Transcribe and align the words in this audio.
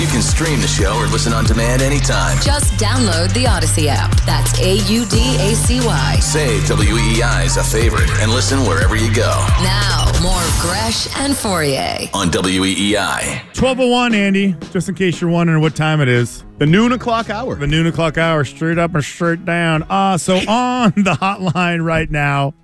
You 0.00 0.06
can 0.06 0.22
stream 0.22 0.62
the 0.62 0.66
show 0.66 0.96
or 0.96 1.08
listen 1.08 1.34
on 1.34 1.44
demand 1.44 1.82
anytime. 1.82 2.38
Just 2.40 2.72
download 2.82 3.34
the 3.34 3.44
Audacy 3.44 3.84
app. 3.86 4.10
That's 4.24 4.58
A 4.58 4.76
U 4.90 5.04
D 5.04 5.36
A 5.38 5.54
C 5.54 5.78
Y. 5.84 6.16
Save 6.20 6.62
WEEI 6.62 7.44
is 7.44 7.58
a 7.58 7.62
favorite 7.62 8.08
and 8.12 8.30
listen 8.30 8.60
wherever 8.60 8.96
you 8.96 9.14
go. 9.14 9.28
Now, 9.62 10.10
more 10.22 10.40
Gresh 10.62 11.14
and 11.18 11.34
Fauria 11.34 12.08
on 12.14 12.30
WEEI. 12.30 13.44
1201, 13.54 14.14
Andy, 14.14 14.56
just 14.72 14.88
in 14.88 14.94
case 14.94 15.20
you're 15.20 15.28
wondering 15.28 15.60
what 15.60 15.76
time 15.76 16.00
it 16.00 16.08
is. 16.08 16.44
The 16.56 16.64
noon 16.64 16.92
o'clock 16.92 17.28
hour. 17.28 17.56
The 17.56 17.66
noon 17.66 17.86
o'clock 17.86 18.16
hour, 18.16 18.42
straight 18.44 18.78
up 18.78 18.94
and 18.94 19.04
straight 19.04 19.44
down. 19.44 19.82
Uh, 19.82 20.16
so 20.16 20.36
on 20.48 20.92
the 20.96 21.12
hotline 21.12 21.84
right 21.84 22.10
now, 22.10 22.54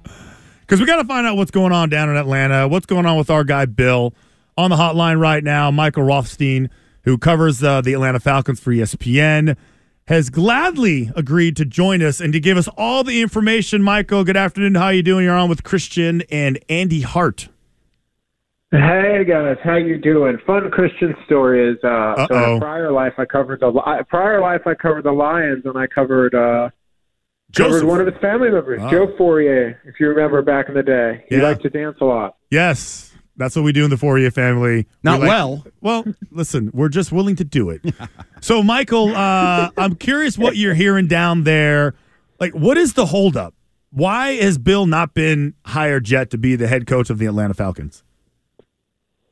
because 0.60 0.80
we 0.80 0.86
got 0.86 1.02
to 1.02 1.04
find 1.04 1.26
out 1.26 1.36
what's 1.36 1.50
going 1.50 1.72
on 1.72 1.90
down 1.90 2.08
in 2.08 2.16
Atlanta, 2.16 2.66
what's 2.66 2.86
going 2.86 3.04
on 3.04 3.18
with 3.18 3.28
our 3.28 3.44
guy 3.44 3.66
Bill. 3.66 4.14
On 4.56 4.70
the 4.70 4.76
hotline 4.76 5.20
right 5.20 5.44
now, 5.44 5.70
Michael 5.70 6.02
Rothstein 6.02 6.70
who 7.06 7.16
covers 7.16 7.62
uh, 7.62 7.80
the 7.80 7.94
Atlanta 7.94 8.20
Falcons 8.20 8.60
for 8.60 8.72
ESPN, 8.72 9.56
has 10.08 10.28
gladly 10.28 11.10
agreed 11.16 11.56
to 11.56 11.64
join 11.64 12.02
us 12.02 12.20
and 12.20 12.32
to 12.32 12.40
give 12.40 12.58
us 12.58 12.68
all 12.76 13.02
the 13.02 13.22
information. 13.22 13.82
Michael, 13.82 14.24
good 14.24 14.36
afternoon. 14.36 14.74
How 14.74 14.90
you 14.90 15.02
doing? 15.02 15.24
You're 15.24 15.36
on 15.36 15.48
with 15.48 15.64
Christian 15.64 16.22
and 16.30 16.58
Andy 16.68 17.00
Hart. 17.00 17.48
Hey 18.72 19.24
guys, 19.24 19.56
how 19.62 19.76
you 19.76 19.98
doing? 19.98 20.38
Fun 20.44 20.68
Christian 20.72 21.14
story 21.24 21.72
is 21.72 21.82
uh, 21.84 22.26
so 22.26 22.54
in 22.54 22.60
prior 22.60 22.90
life 22.90 23.12
I 23.16 23.24
covered 23.24 23.60
the 23.60 24.04
prior 24.08 24.40
life 24.40 24.66
I 24.66 24.74
covered 24.74 25.04
the 25.04 25.12
Lions 25.12 25.64
and 25.64 25.78
I 25.78 25.86
covered 25.86 26.34
uh, 26.34 26.70
covered 27.54 27.84
one 27.84 28.00
of 28.00 28.08
his 28.08 28.20
family 28.20 28.50
members, 28.50 28.80
wow. 28.80 28.90
Joe 28.90 29.06
Fauria. 29.18 29.76
If 29.84 30.00
you 30.00 30.08
remember 30.08 30.42
back 30.42 30.68
in 30.68 30.74
the 30.74 30.82
day, 30.82 31.24
he 31.28 31.36
yeah. 31.36 31.42
liked 31.42 31.62
to 31.62 31.70
dance 31.70 31.96
a 32.00 32.04
lot. 32.04 32.36
Yes, 32.50 33.05
that's 33.36 33.54
what 33.56 33.62
we 33.62 33.72
do 33.72 33.84
in 33.84 33.90
the 33.90 33.96
Fauria 33.96 34.32
family. 34.32 34.86
Not 35.02 35.20
like, 35.20 35.28
well. 35.28 35.64
Well, 35.80 36.04
listen, 36.30 36.70
we're 36.72 36.88
just 36.88 37.12
willing 37.12 37.36
to 37.36 37.44
do 37.44 37.70
it. 37.70 37.82
so, 38.40 38.62
Michael, 38.62 39.14
uh, 39.14 39.70
I'm 39.76 39.94
curious 39.96 40.38
what 40.38 40.56
you're 40.56 40.74
hearing 40.74 41.06
down 41.06 41.44
there. 41.44 41.94
Like, 42.40 42.54
what 42.54 42.76
is 42.76 42.94
the 42.94 43.06
holdup? 43.06 43.54
Why 43.90 44.34
has 44.34 44.58
Bill 44.58 44.86
not 44.86 45.14
been 45.14 45.54
hired 45.64 46.08
yet 46.10 46.30
to 46.30 46.38
be 46.38 46.56
the 46.56 46.68
head 46.68 46.86
coach 46.86 47.08
of 47.08 47.18
the 47.18 47.26
Atlanta 47.26 47.54
Falcons? 47.54 48.02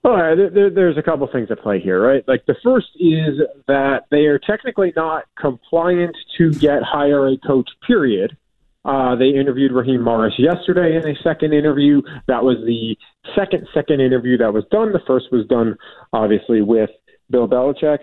Well, 0.02 0.36
there, 0.36 0.68
there's 0.68 0.98
a 0.98 1.02
couple 1.02 1.26
things 1.32 1.50
at 1.50 1.60
play 1.60 1.80
here, 1.80 2.00
right? 2.00 2.22
Like 2.28 2.44
the 2.44 2.56
first 2.62 2.88
is 2.96 3.40
that 3.68 4.02
they 4.10 4.26
are 4.26 4.38
technically 4.38 4.92
not 4.94 5.24
compliant 5.38 6.14
to 6.36 6.52
get 6.52 6.82
hire 6.82 7.26
a 7.28 7.38
coach. 7.38 7.70
Period. 7.86 8.36
Uh, 8.84 9.16
they 9.16 9.28
interviewed 9.28 9.72
Raheem 9.72 10.02
Morris 10.02 10.34
yesterday 10.38 10.96
in 10.96 11.08
a 11.08 11.14
second 11.22 11.54
interview. 11.54 12.02
That 12.28 12.44
was 12.44 12.58
the 12.66 12.96
second 13.34 13.66
second 13.72 14.00
interview 14.00 14.36
that 14.38 14.52
was 14.52 14.64
done. 14.70 14.92
The 14.92 15.00
first 15.06 15.26
was 15.32 15.46
done 15.46 15.76
obviously 16.12 16.60
with 16.60 16.90
Bill 17.30 17.48
Belichick. 17.48 17.98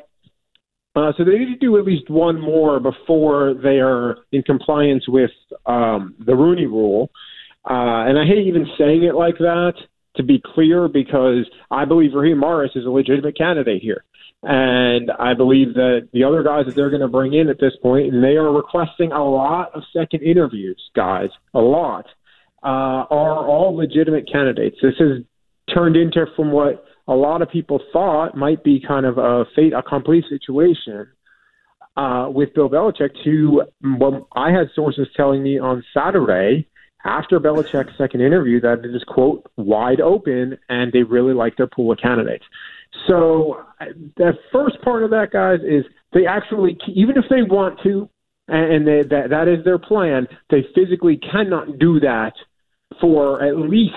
Uh, 0.95 1.13
so 1.17 1.23
they 1.23 1.37
need 1.37 1.53
to 1.53 1.57
do 1.57 1.77
at 1.77 1.85
least 1.85 2.09
one 2.09 2.41
more 2.41 2.79
before 2.79 3.53
they 3.53 3.79
are 3.79 4.17
in 4.31 4.41
compliance 4.43 5.07
with 5.07 5.31
um, 5.65 6.15
the 6.25 6.35
Rooney 6.35 6.65
Rule. 6.65 7.09
Uh, 7.63 8.09
and 8.09 8.19
I 8.19 8.25
hate 8.25 8.47
even 8.47 8.65
saying 8.77 9.03
it 9.03 9.15
like 9.15 9.37
that 9.37 9.73
to 10.17 10.23
be 10.23 10.41
clear 10.53 10.89
because 10.89 11.49
I 11.69 11.85
believe 11.85 12.13
Raheem 12.13 12.39
Morris 12.39 12.71
is 12.75 12.85
a 12.85 12.89
legitimate 12.89 13.37
candidate 13.37 13.81
here. 13.81 14.03
And 14.43 15.11
I 15.11 15.35
believe 15.35 15.75
that 15.75 16.09
the 16.13 16.23
other 16.23 16.41
guys 16.41 16.65
that 16.65 16.75
they're 16.75 16.89
going 16.89 17.01
to 17.01 17.07
bring 17.07 17.33
in 17.33 17.47
at 17.47 17.59
this 17.59 17.73
point, 17.81 18.11
and 18.13 18.23
they 18.23 18.37
are 18.37 18.51
requesting 18.51 19.11
a 19.11 19.23
lot 19.23 19.71
of 19.75 19.83
second 19.95 20.23
interviews, 20.23 20.81
guys, 20.95 21.29
a 21.53 21.59
lot, 21.59 22.05
uh, 22.63 23.05
are 23.09 23.47
all 23.47 23.75
legitimate 23.75 24.27
candidates. 24.31 24.77
This 24.81 24.95
has 24.97 25.23
turned 25.73 25.95
into, 25.95 26.25
from 26.35 26.51
what 26.51 26.85
a 27.07 27.13
lot 27.13 27.41
of 27.41 27.49
people 27.49 27.81
thought 27.93 28.35
might 28.35 28.63
be 28.63 28.83
kind 28.85 29.05
of 29.05 29.17
a 29.17 29.45
fait 29.55 29.73
accompli 29.73 30.23
situation 30.27 31.07
uh, 31.95 32.27
with 32.33 32.53
Bill 32.55 32.69
Belichick, 32.69 33.11
to 33.23 33.63
what 33.81 34.25
I 34.35 34.51
had 34.51 34.69
sources 34.73 35.07
telling 35.15 35.43
me 35.43 35.59
on 35.59 35.83
Saturday 35.93 36.67
after 37.03 37.39
Belichick's 37.39 37.97
second 37.97 38.21
interview 38.21 38.61
that 38.61 38.85
it 38.85 38.95
is, 38.95 39.03
quote, 39.07 39.45
wide 39.57 40.01
open 40.01 40.57
and 40.69 40.91
they 40.91 41.03
really 41.03 41.33
like 41.33 41.57
their 41.57 41.67
pool 41.67 41.91
of 41.91 41.99
candidates. 41.99 42.45
So 43.07 43.63
the 44.17 44.33
first 44.51 44.81
part 44.81 45.03
of 45.03 45.11
that, 45.11 45.31
guys, 45.31 45.59
is 45.61 45.85
they 46.13 46.25
actually, 46.25 46.77
even 46.93 47.17
if 47.17 47.25
they 47.29 47.41
want 47.41 47.79
to, 47.83 48.09
and 48.47 48.85
they, 48.85 49.03
that 49.03 49.29
that 49.29 49.47
is 49.47 49.63
their 49.63 49.79
plan, 49.79 50.27
they 50.49 50.65
physically 50.75 51.17
cannot 51.17 51.79
do 51.79 51.99
that 52.01 52.33
for 52.99 53.41
at 53.41 53.57
least 53.57 53.93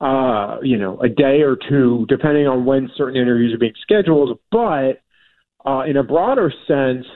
uh, 0.00 0.58
you 0.62 0.78
know 0.78 0.98
a 1.00 1.08
day 1.08 1.42
or 1.42 1.56
two, 1.68 2.06
depending 2.08 2.46
on 2.46 2.64
when 2.64 2.90
certain 2.96 3.20
interviews 3.20 3.54
are 3.54 3.58
being 3.58 3.74
scheduled. 3.82 4.38
But 4.50 5.02
uh, 5.66 5.82
in 5.82 5.96
a 5.96 6.02
broader 6.02 6.52
sense, 6.66 7.06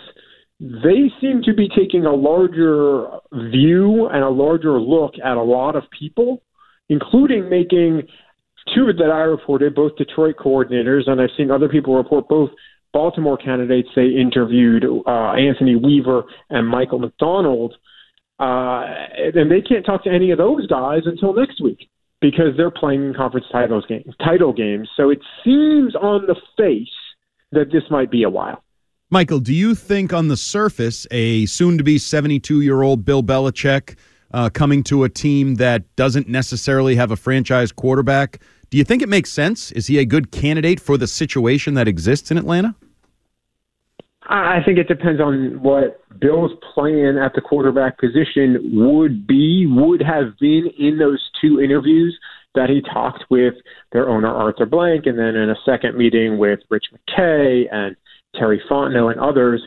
they 0.60 1.10
seem 1.20 1.42
to 1.44 1.54
be 1.54 1.68
taking 1.68 2.04
a 2.04 2.14
larger 2.14 3.06
view 3.32 4.06
and 4.06 4.22
a 4.22 4.28
larger 4.28 4.80
look 4.80 5.14
at 5.24 5.36
a 5.36 5.42
lot 5.42 5.76
of 5.76 5.84
people, 5.98 6.42
including 6.88 7.48
making 7.48 8.02
two 8.74 8.92
that 8.92 9.10
I 9.10 9.20
reported, 9.20 9.74
both 9.74 9.96
Detroit 9.96 10.36
coordinators, 10.36 11.08
and 11.08 11.20
I've 11.20 11.30
seen 11.36 11.50
other 11.50 11.68
people 11.68 11.94
report 11.96 12.28
both 12.28 12.50
Baltimore 12.92 13.36
candidates 13.36 13.88
they 13.94 14.08
interviewed, 14.08 14.84
uh, 14.84 15.32
Anthony 15.32 15.76
Weaver 15.76 16.24
and 16.50 16.66
Michael 16.66 16.98
McDonald, 16.98 17.74
uh, 18.40 18.84
and 19.34 19.50
they 19.50 19.60
can't 19.60 19.84
talk 19.84 20.04
to 20.04 20.10
any 20.10 20.30
of 20.30 20.38
those 20.38 20.66
guys 20.66 21.02
until 21.04 21.34
next 21.34 21.60
week 21.62 21.88
because 22.20 22.56
they're 22.56 22.70
playing 22.70 23.14
conference 23.14 23.46
titles 23.52 23.84
games, 23.88 24.14
title 24.24 24.52
games. 24.52 24.88
So 24.96 25.10
it 25.10 25.20
seems 25.44 25.94
on 25.94 26.26
the 26.26 26.36
face 26.56 26.88
that 27.52 27.70
this 27.72 27.82
might 27.90 28.10
be 28.10 28.22
a 28.22 28.30
while. 28.30 28.62
Michael, 29.10 29.40
do 29.40 29.54
you 29.54 29.74
think 29.74 30.12
on 30.12 30.28
the 30.28 30.36
surface 30.36 31.06
a 31.10 31.46
soon-to-be 31.46 31.96
72-year-old 31.96 33.04
Bill 33.04 33.22
Belichick 33.22 33.96
uh, 34.32 34.50
coming 34.50 34.82
to 34.84 35.04
a 35.04 35.08
team 35.08 35.54
that 35.54 35.96
doesn't 35.96 36.28
necessarily 36.28 36.94
have 36.96 37.10
a 37.10 37.16
franchise 37.16 37.72
quarterback 37.72 38.40
do 38.70 38.78
you 38.78 38.84
think 38.84 39.02
it 39.02 39.08
makes 39.08 39.30
sense? 39.30 39.72
Is 39.72 39.86
he 39.86 39.98
a 39.98 40.04
good 40.04 40.30
candidate 40.30 40.80
for 40.80 40.96
the 40.96 41.06
situation 41.06 41.74
that 41.74 41.88
exists 41.88 42.30
in 42.30 42.38
Atlanta? 42.38 42.74
I 44.30 44.58
think 44.62 44.78
it 44.78 44.88
depends 44.88 45.22
on 45.22 45.62
what 45.62 46.02
Bill's 46.20 46.52
plan 46.74 47.16
at 47.16 47.32
the 47.34 47.40
quarterback 47.40 47.98
position 47.98 48.58
would 48.74 49.26
be, 49.26 49.66
would 49.66 50.02
have 50.02 50.38
been 50.38 50.70
in 50.78 50.98
those 50.98 51.30
two 51.40 51.60
interviews 51.60 52.18
that 52.54 52.68
he 52.68 52.82
talked 52.82 53.24
with 53.30 53.54
their 53.92 54.08
owner, 54.08 54.28
Arthur 54.28 54.66
Blank, 54.66 55.06
and 55.06 55.18
then 55.18 55.34
in 55.34 55.48
a 55.48 55.56
second 55.64 55.96
meeting 55.96 56.36
with 56.36 56.60
Rich 56.68 56.86
McKay 56.92 57.72
and 57.72 57.96
Terry 58.34 58.60
Fontenot 58.70 59.12
and 59.12 59.20
others 59.20 59.62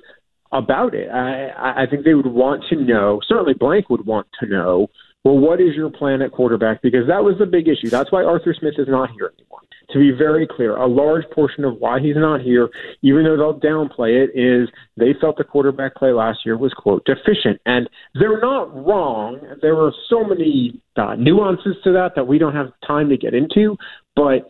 about 0.51 0.93
it. 0.93 1.09
I, 1.09 1.83
I 1.83 1.85
think 1.89 2.05
they 2.05 2.13
would 2.13 2.27
want 2.27 2.63
to 2.69 2.75
know, 2.75 3.19
certainly 3.27 3.53
Blank 3.53 3.89
would 3.89 4.05
want 4.05 4.27
to 4.41 4.45
know 4.45 4.87
well, 5.23 5.37
what 5.37 5.61
is 5.61 5.75
your 5.75 5.89
plan 5.89 6.21
at 6.21 6.31
quarterback? 6.31 6.81
Because 6.81 7.07
that 7.07 7.23
was 7.23 7.35
the 7.37 7.45
big 7.45 7.67
issue. 7.67 7.89
That's 7.89 8.11
why 8.11 8.23
Arthur 8.23 8.55
Smith 8.57 8.73
is 8.77 8.87
not 8.87 9.11
here 9.11 9.33
anymore. 9.37 9.59
To 9.91 9.99
be 9.99 10.11
very 10.11 10.47
clear, 10.47 10.77
a 10.77 10.87
large 10.87 11.25
portion 11.31 11.65
of 11.65 11.77
why 11.77 11.99
he's 11.99 12.15
not 12.15 12.41
here, 12.41 12.69
even 13.01 13.25
though 13.25 13.35
they'll 13.35 13.59
downplay 13.59 14.23
it, 14.23 14.31
is 14.33 14.69
they 14.95 15.13
felt 15.19 15.37
the 15.37 15.43
quarterback 15.43 15.95
play 15.95 16.13
last 16.13 16.39
year 16.45 16.57
was, 16.57 16.73
quote, 16.73 17.05
deficient. 17.05 17.59
And 17.65 17.89
they're 18.15 18.39
not 18.39 18.73
wrong. 18.73 19.39
There 19.61 19.77
are 19.77 19.91
so 20.09 20.23
many 20.23 20.81
uh, 20.95 21.15
nuances 21.15 21.75
to 21.83 21.91
that 21.91 22.11
that 22.15 22.25
we 22.25 22.37
don't 22.37 22.55
have 22.55 22.71
time 22.87 23.09
to 23.09 23.17
get 23.17 23.33
into. 23.33 23.77
But 24.15 24.49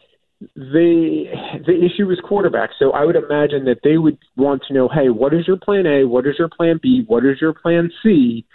the 0.55 1.25
the 1.65 1.85
issue 1.85 2.09
is 2.11 2.19
quarterback. 2.23 2.71
So 2.79 2.91
I 2.91 3.05
would 3.05 3.15
imagine 3.15 3.65
that 3.65 3.79
they 3.83 3.97
would 3.97 4.17
want 4.37 4.63
to 4.67 4.73
know, 4.73 4.89
hey, 4.89 5.09
what 5.09 5.33
is 5.33 5.47
your 5.47 5.57
plan 5.57 5.85
A? 5.85 6.05
What 6.05 6.25
is 6.25 6.35
your 6.37 6.49
plan 6.49 6.79
B? 6.81 7.03
What 7.07 7.25
is 7.25 7.41
your 7.41 7.53
plan 7.53 7.91
C? 8.03 8.45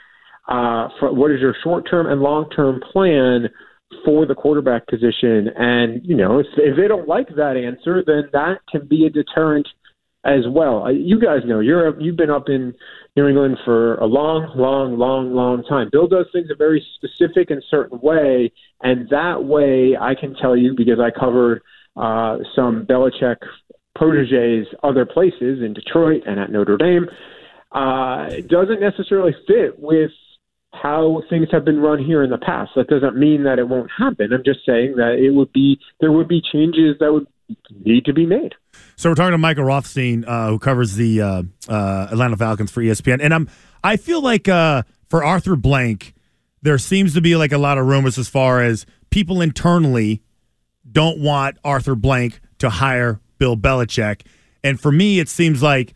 Uh, 0.49 0.89
for, 1.01 1.13
what 1.13 1.31
is 1.31 1.41
your 1.41 1.55
short 1.63 1.89
term 1.91 2.07
and 2.07 2.21
long 2.21 2.49
term 2.51 2.81
plan 2.93 3.49
for 4.05 4.27
the 4.27 4.35
quarterback 4.35 4.87
position? 4.87 5.49
And 5.57 6.05
you 6.05 6.17
know, 6.17 6.39
if, 6.39 6.47
if 6.57 6.77
they 6.77 6.89
don't 6.89 7.09
like 7.09 7.29
that 7.37 7.57
answer, 7.57 8.03
then 8.07 8.29
that 8.33 8.59
can 8.71 8.87
be 8.87 9.07
a 9.07 9.11
deterrent 9.11 9.67
as 10.25 10.45
well. 10.49 10.85
Uh, 10.85 10.91
you 10.91 11.21
guys 11.21 11.41
know 11.47 11.61
you're 11.61 11.99
you've 12.01 12.17
been 12.17 12.31
up 12.31 12.49
in 12.49 12.75
New 13.17 13.29
England 13.29 13.59
for 13.65 13.95
a 13.97 14.07
long, 14.07 14.53
long, 14.57 14.99
long, 14.99 15.33
long 15.33 15.63
time. 15.65 15.89
Bill 15.91 16.09
does 16.09 16.27
things 16.33 16.49
a 16.51 16.57
very 16.57 16.85
specific 16.97 17.51
and 17.51 17.63
certain 17.71 18.01
way, 18.01 18.53
and 18.83 19.09
that 19.11 19.45
way 19.45 19.97
I 19.99 20.15
can 20.15 20.35
tell 20.35 20.57
you 20.57 20.75
because 20.77 20.99
I 21.01 21.17
covered 21.17 21.63
uh, 21.97 22.39
some 22.55 22.85
Belichick 22.87 23.37
proteges 23.95 24.67
other 24.83 25.07
places 25.07 25.63
in 25.63 25.73
Detroit 25.73 26.23
and 26.27 26.39
at 26.39 26.53
Notre 26.53 26.77
Dame. 26.77 27.07
Uh, 27.73 28.29
doesn't 28.49 28.81
necessarily 28.81 29.35
fit 29.47 29.79
with 29.79 30.11
how 30.73 31.23
things 31.31 31.49
have 31.53 31.65
been 31.65 31.81
run 31.81 32.05
here 32.05 32.23
in 32.23 32.31
the 32.31 32.39
past. 32.39 32.73
That 32.77 32.89
doesn't 32.89 33.17
mean 33.17 33.45
that 33.45 33.59
it 33.59 33.69
won't 33.69 33.91
happen. 33.97 34.33
I'm 34.33 34.45
just 34.45 34.61
saying 34.67 34.97
that 34.97 35.15
it 35.19 35.31
would 35.31 35.53
be 35.53 35.79
there 36.01 36.13
would 36.13 36.29
be 36.29 36.43
changes 36.53 36.97
that 37.01 37.13
would 37.13 37.27
need 37.85 38.05
to 38.07 38.13
be 38.13 38.27
made. 38.27 38.55
So 38.97 39.11
we're 39.11 39.15
talking 39.15 39.33
to 39.33 39.39
Michael 39.39 39.65
Rothstein, 39.65 40.25
uh, 40.25 40.49
who 40.51 40.59
covers 40.59 40.95
the 40.95 41.21
uh, 41.21 41.43
uh, 41.69 42.09
Atlanta 42.11 42.37
Falcons 42.37 42.71
for 42.71 42.83
ESPN, 42.83 43.19
and 43.23 43.33
I'm 43.33 43.49
I 43.83 43.97
feel 43.97 44.21
like 44.21 44.49
uh, 44.49 44.83
for 45.09 45.25
Arthur 45.25 45.57
Blank, 45.57 46.15
there 46.63 46.79
seems 46.79 47.15
to 47.15 47.21
be 47.21 47.37
like 47.37 47.53
a 47.53 47.59
lot 47.59 47.79
of 47.79 47.87
rumors 47.87 48.19
as 48.19 48.29
far 48.29 48.63
as 48.63 48.87
people 49.11 49.41
internally 49.41 50.23
don't 50.91 51.19
want 51.19 51.59
Arthur 51.65 51.95
Blank 51.95 52.41
to 52.59 52.71
hire 52.71 53.21
Bill 53.39 53.57
Belichick, 53.57 54.23
and 54.63 54.81
for 54.81 54.93
me, 54.93 55.19
it 55.19 55.29
seems 55.29 55.63
like. 55.63 55.95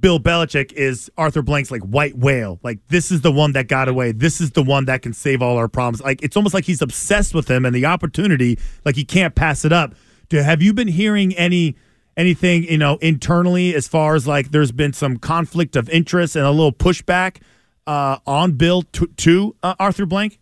Bill 0.00 0.20
Belichick 0.20 0.72
is 0.72 1.10
Arthur 1.16 1.42
Blank's 1.42 1.70
like 1.70 1.82
white 1.82 2.16
whale. 2.16 2.60
Like 2.62 2.78
this 2.88 3.10
is 3.10 3.22
the 3.22 3.32
one 3.32 3.52
that 3.52 3.68
got 3.68 3.88
away. 3.88 4.12
This 4.12 4.40
is 4.40 4.52
the 4.52 4.62
one 4.62 4.84
that 4.84 5.02
can 5.02 5.12
save 5.12 5.42
all 5.42 5.56
our 5.56 5.68
problems. 5.68 6.02
Like 6.02 6.22
it's 6.22 6.36
almost 6.36 6.54
like 6.54 6.64
he's 6.64 6.82
obsessed 6.82 7.34
with 7.34 7.50
him 7.50 7.64
and 7.64 7.74
the 7.74 7.86
opportunity. 7.86 8.58
Like 8.84 8.96
he 8.96 9.04
can't 9.04 9.34
pass 9.34 9.64
it 9.64 9.72
up. 9.72 9.94
Do, 10.28 10.38
have 10.38 10.62
you 10.62 10.72
been 10.72 10.88
hearing 10.88 11.34
any 11.36 11.76
anything 12.16 12.64
you 12.64 12.78
know 12.78 12.98
internally 13.00 13.74
as 13.74 13.88
far 13.88 14.14
as 14.14 14.26
like 14.26 14.50
there's 14.50 14.72
been 14.72 14.92
some 14.92 15.16
conflict 15.16 15.76
of 15.76 15.88
interest 15.88 16.36
and 16.36 16.44
a 16.44 16.50
little 16.50 16.72
pushback 16.72 17.38
uh, 17.86 18.18
on 18.26 18.52
Bill 18.52 18.82
to, 18.82 19.06
to 19.06 19.56
uh, 19.62 19.74
Arthur 19.80 20.06
Blank? 20.06 20.38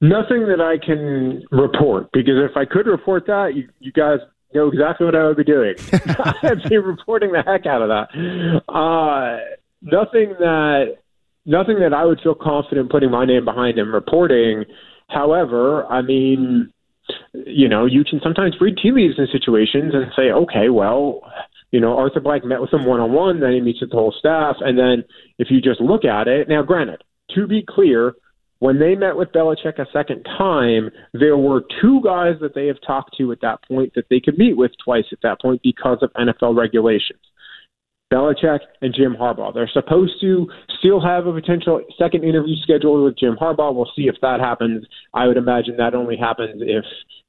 Nothing 0.00 0.46
that 0.48 0.60
I 0.60 0.84
can 0.84 1.42
report 1.50 2.08
because 2.12 2.34
if 2.50 2.56
I 2.56 2.66
could 2.66 2.86
report 2.86 3.26
that, 3.28 3.54
you, 3.54 3.68
you 3.78 3.92
guys 3.92 4.18
know 4.54 4.68
exactly 4.68 5.04
what 5.04 5.14
I 5.14 5.26
would 5.26 5.36
be 5.36 5.44
doing. 5.44 5.74
I'd 6.42 6.68
be 6.68 6.78
reporting 6.78 7.32
the 7.32 7.42
heck 7.42 7.66
out 7.66 7.82
of 7.82 7.88
that. 7.88 8.62
Uh, 8.72 9.38
nothing 9.82 10.34
that 10.38 10.96
nothing 11.44 11.78
that 11.80 11.94
I 11.94 12.04
would 12.04 12.20
feel 12.20 12.34
confident 12.34 12.90
putting 12.90 13.10
my 13.10 13.24
name 13.24 13.44
behind 13.44 13.78
and 13.78 13.92
reporting. 13.92 14.64
However, 15.08 15.86
I 15.86 16.02
mean, 16.02 16.72
you 17.32 17.68
know, 17.68 17.86
you 17.86 18.04
can 18.04 18.20
sometimes 18.22 18.56
read 18.60 18.76
tea 18.82 18.90
leaves 18.92 19.14
in 19.18 19.28
situations 19.30 19.94
and 19.94 20.10
say, 20.16 20.32
okay, 20.32 20.68
well, 20.68 21.20
you 21.70 21.80
know, 21.80 21.96
Arthur 21.96 22.20
Blank 22.20 22.44
met 22.44 22.60
with 22.60 22.72
him 22.72 22.84
one 22.84 23.00
on 23.00 23.12
one, 23.12 23.40
then 23.40 23.52
he 23.52 23.60
meets 23.60 23.80
with 23.80 23.90
the 23.90 23.96
whole 23.96 24.14
staff, 24.18 24.56
and 24.60 24.78
then 24.78 25.04
if 25.38 25.48
you 25.50 25.60
just 25.60 25.80
look 25.80 26.04
at 26.04 26.28
it, 26.28 26.48
now 26.48 26.62
granted, 26.62 27.02
to 27.34 27.46
be 27.46 27.64
clear, 27.68 28.14
when 28.58 28.78
they 28.78 28.94
met 28.94 29.16
with 29.16 29.32
Belichick 29.32 29.78
a 29.78 29.86
second 29.92 30.24
time, 30.24 30.90
there 31.12 31.36
were 31.36 31.62
two 31.80 32.00
guys 32.02 32.34
that 32.40 32.54
they 32.54 32.66
have 32.66 32.78
talked 32.86 33.16
to 33.18 33.32
at 33.32 33.40
that 33.42 33.62
point 33.68 33.92
that 33.94 34.06
they 34.08 34.20
could 34.20 34.38
meet 34.38 34.56
with 34.56 34.70
twice 34.82 35.04
at 35.12 35.18
that 35.22 35.40
point 35.40 35.60
because 35.62 35.98
of 36.02 36.10
NFL 36.14 36.56
regulations. 36.56 37.20
Belichick 38.12 38.60
and 38.80 38.94
Jim 38.94 39.16
Harbaugh. 39.20 39.52
They're 39.52 39.70
supposed 39.72 40.20
to 40.20 40.48
still 40.78 41.00
have 41.00 41.26
a 41.26 41.32
potential 41.32 41.80
second 41.98 42.24
interview 42.24 42.54
scheduled 42.62 43.04
with 43.04 43.18
Jim 43.18 43.36
Harbaugh. 43.38 43.74
We'll 43.74 43.90
see 43.96 44.02
if 44.02 44.14
that 44.22 44.40
happens. 44.40 44.86
I 45.12 45.26
would 45.26 45.36
imagine 45.36 45.76
that 45.76 45.94
only 45.94 46.16
happens 46.16 46.62
if 46.64 46.84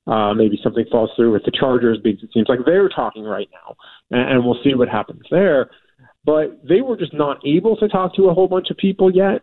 uh, 0.05 0.33
maybe 0.33 0.59
something 0.63 0.85
falls 0.91 1.09
through 1.15 1.33
with 1.33 1.43
the 1.45 1.51
Chargers 1.51 1.97
because 2.01 2.23
it 2.23 2.29
seems 2.33 2.47
like 2.47 2.59
they're 2.65 2.89
talking 2.89 3.23
right 3.23 3.49
now, 3.51 3.75
and, 4.11 4.33
and 4.33 4.45
we'll 4.45 4.61
see 4.63 4.75
what 4.75 4.87
happens 4.87 5.23
there. 5.31 5.71
But 6.23 6.61
they 6.67 6.81
were 6.81 6.95
just 6.95 7.13
not 7.13 7.41
able 7.45 7.75
to 7.77 7.87
talk 7.87 8.15
to 8.15 8.29
a 8.29 8.33
whole 8.33 8.47
bunch 8.47 8.69
of 8.69 8.77
people 8.77 9.11
yet 9.13 9.41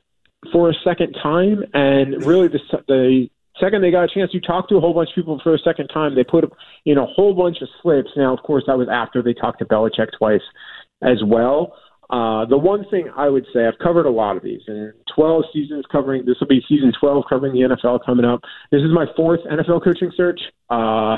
for 0.52 0.70
a 0.70 0.74
second 0.84 1.14
time, 1.22 1.64
and 1.72 2.24
really 2.24 2.48
the 2.48 2.60
the 2.88 3.28
second 3.60 3.82
they 3.82 3.90
got 3.90 4.04
a 4.04 4.08
chance 4.08 4.32
to 4.32 4.40
talk 4.40 4.68
to 4.68 4.76
a 4.76 4.80
whole 4.80 4.94
bunch 4.94 5.10
of 5.10 5.14
people 5.14 5.40
for 5.42 5.54
a 5.54 5.58
second 5.58 5.88
time, 5.88 6.14
they 6.14 6.24
put 6.24 6.44
in 6.84 6.98
a 6.98 7.06
whole 7.06 7.34
bunch 7.34 7.58
of 7.62 7.68
slips. 7.82 8.10
Now, 8.16 8.32
of 8.32 8.42
course, 8.42 8.64
that 8.66 8.78
was 8.78 8.88
after 8.90 9.22
they 9.22 9.34
talked 9.34 9.60
to 9.60 9.64
Belichick 9.64 10.08
twice 10.18 10.42
as 11.02 11.22
well. 11.24 11.74
Uh, 12.10 12.44
the 12.44 12.58
one 12.58 12.84
thing 12.90 13.10
I 13.16 13.28
would 13.28 13.46
say, 13.52 13.66
I've 13.66 13.78
covered 13.82 14.06
a 14.06 14.10
lot 14.10 14.36
of 14.36 14.42
these, 14.42 14.60
and 14.66 14.92
12 15.14 15.44
seasons 15.52 15.84
covering, 15.90 16.24
this 16.26 16.36
will 16.38 16.46
be 16.46 16.62
season 16.68 16.92
12 17.00 17.24
covering 17.28 17.54
the 17.54 17.74
NFL 17.74 18.04
coming 18.04 18.26
up. 18.26 18.40
This 18.70 18.82
is 18.82 18.90
my 18.92 19.06
fourth 19.16 19.40
NFL 19.50 19.82
coaching 19.82 20.12
search. 20.14 20.40
Uh, 20.68 21.16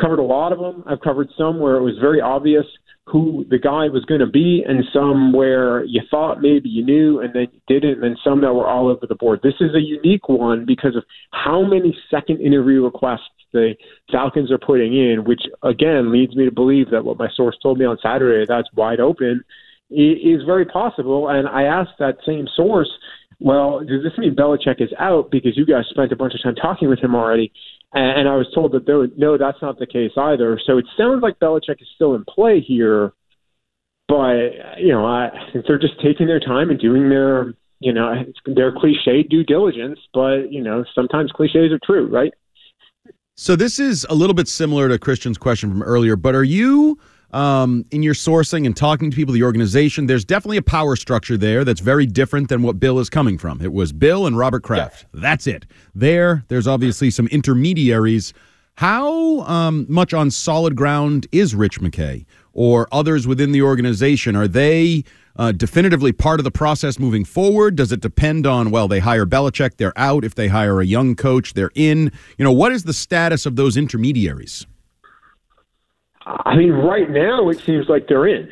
covered 0.00 0.18
a 0.18 0.24
lot 0.24 0.52
of 0.52 0.58
them. 0.58 0.84
I've 0.86 1.00
covered 1.00 1.28
some 1.36 1.58
where 1.60 1.76
it 1.76 1.82
was 1.82 1.94
very 2.00 2.20
obvious 2.20 2.64
who 3.06 3.44
the 3.50 3.58
guy 3.58 3.88
was 3.88 4.02
going 4.06 4.20
to 4.20 4.26
be, 4.26 4.64
and 4.66 4.82
some 4.90 5.32
where 5.32 5.84
you 5.84 6.00
thought 6.10 6.40
maybe 6.40 6.70
you 6.70 6.82
knew 6.82 7.20
and 7.20 7.34
then 7.34 7.46
you 7.52 7.60
didn't, 7.68 7.94
and 7.94 8.02
then 8.02 8.16
some 8.24 8.40
that 8.40 8.54
were 8.54 8.66
all 8.66 8.88
over 8.88 9.06
the 9.06 9.14
board. 9.14 9.40
This 9.42 9.54
is 9.60 9.74
a 9.74 9.80
unique 9.80 10.26
one 10.28 10.64
because 10.64 10.96
of 10.96 11.04
how 11.30 11.62
many 11.62 11.94
second 12.10 12.40
interview 12.40 12.82
requests 12.82 13.28
the 13.52 13.74
Falcons 14.10 14.50
are 14.50 14.58
putting 14.58 14.94
in, 14.94 15.24
which 15.24 15.42
again 15.62 16.10
leads 16.10 16.34
me 16.34 16.46
to 16.46 16.50
believe 16.50 16.90
that 16.90 17.04
what 17.04 17.18
my 17.18 17.28
source 17.36 17.56
told 17.62 17.78
me 17.78 17.84
on 17.84 17.98
Saturday 18.02 18.46
that's 18.48 18.72
wide 18.74 19.00
open 19.00 19.44
is 19.90 20.42
very 20.46 20.64
possible. 20.64 21.28
And 21.28 21.46
I 21.46 21.64
asked 21.64 21.98
that 21.98 22.16
same 22.26 22.48
source, 22.56 22.90
well, 23.38 23.80
does 23.80 24.02
this 24.02 24.16
mean 24.16 24.34
Belichick 24.34 24.80
is 24.80 24.92
out 24.98 25.30
because 25.30 25.56
you 25.56 25.66
guys 25.66 25.84
spent 25.90 26.10
a 26.10 26.16
bunch 26.16 26.34
of 26.34 26.42
time 26.42 26.54
talking 26.54 26.88
with 26.88 27.00
him 27.00 27.14
already? 27.14 27.52
And 27.94 28.28
I 28.28 28.34
was 28.34 28.48
told 28.52 28.72
that 28.72 28.86
there, 28.86 29.06
no, 29.16 29.38
that's 29.38 29.62
not 29.62 29.78
the 29.78 29.86
case 29.86 30.10
either. 30.16 30.60
So 30.66 30.78
it 30.78 30.86
sounds 30.98 31.22
like 31.22 31.38
Belichick 31.38 31.80
is 31.80 31.86
still 31.94 32.16
in 32.16 32.24
play 32.24 32.60
here, 32.60 33.12
but 34.08 34.78
you 34.78 34.88
know, 34.88 35.06
I 35.06 35.30
think 35.52 35.64
they're 35.66 35.78
just 35.78 36.00
taking 36.02 36.26
their 36.26 36.40
time 36.40 36.70
and 36.70 36.80
doing 36.80 37.08
their, 37.08 37.54
you 37.78 37.92
know, 37.92 38.24
their 38.46 38.72
cliche 38.72 39.22
due 39.22 39.44
diligence. 39.44 40.00
But 40.12 40.50
you 40.50 40.60
know, 40.60 40.84
sometimes 40.92 41.30
cliches 41.30 41.70
are 41.70 41.78
true, 41.84 42.08
right? 42.08 42.32
So 43.36 43.54
this 43.54 43.78
is 43.78 44.04
a 44.10 44.14
little 44.14 44.34
bit 44.34 44.48
similar 44.48 44.88
to 44.88 44.98
Christian's 44.98 45.38
question 45.38 45.70
from 45.70 45.82
earlier, 45.82 46.16
but 46.16 46.34
are 46.34 46.44
you 46.44 46.98
um, 47.34 47.84
in 47.90 48.02
your 48.02 48.14
sourcing 48.14 48.64
and 48.64 48.76
talking 48.76 49.10
to 49.10 49.14
people, 49.14 49.34
the 49.34 49.42
organization? 49.42 50.06
There's 50.06 50.24
definitely 50.24 50.56
a 50.56 50.62
power 50.62 50.96
structure 50.96 51.36
there 51.36 51.64
that's 51.64 51.80
very 51.80 52.06
different 52.06 52.48
than 52.48 52.62
what 52.62 52.80
Bill 52.80 52.98
is 52.98 53.10
coming 53.10 53.36
from. 53.38 53.60
It 53.60 53.72
was 53.72 53.92
Bill 53.92 54.26
and 54.26 54.38
Robert 54.38 54.62
Kraft. 54.62 55.06
Yeah. 55.12 55.20
That's 55.20 55.46
it. 55.46 55.66
There, 55.94 56.44
there's 56.48 56.66
obviously 56.66 57.10
some 57.10 57.26
intermediaries. 57.28 58.32
How 58.76 59.40
um, 59.42 59.86
much 59.88 60.14
on 60.14 60.30
solid 60.30 60.74
ground 60.74 61.26
is 61.30 61.54
Rich 61.54 61.80
McKay 61.80 62.24
or 62.52 62.88
others 62.90 63.26
within 63.26 63.52
the 63.52 63.62
organization? 63.62 64.34
Are 64.34 64.48
they 64.48 65.04
uh, 65.36 65.52
definitively 65.52 66.12
part 66.12 66.40
of 66.40 66.44
the 66.44 66.50
process 66.50 66.98
moving 66.98 67.24
forward? 67.24 67.76
Does 67.76 67.92
it 67.92 68.00
depend 68.00 68.46
on, 68.46 68.70
well, 68.70 68.88
they 68.88 69.00
hire 69.00 69.26
Belichick, 69.26 69.76
they're 69.76 69.96
out. 69.96 70.24
If 70.24 70.34
they 70.34 70.48
hire 70.48 70.80
a 70.80 70.86
young 70.86 71.14
coach, 71.14 71.54
they're 71.54 71.72
in. 71.74 72.12
You 72.38 72.44
know, 72.44 72.52
what 72.52 72.72
is 72.72 72.84
the 72.84 72.92
status 72.92 73.46
of 73.46 73.56
those 73.56 73.76
intermediaries? 73.76 74.66
I 76.26 76.56
mean, 76.56 76.72
right 76.72 77.08
now 77.08 77.48
it 77.50 77.60
seems 77.60 77.88
like 77.88 78.08
they're 78.08 78.26
in. 78.26 78.50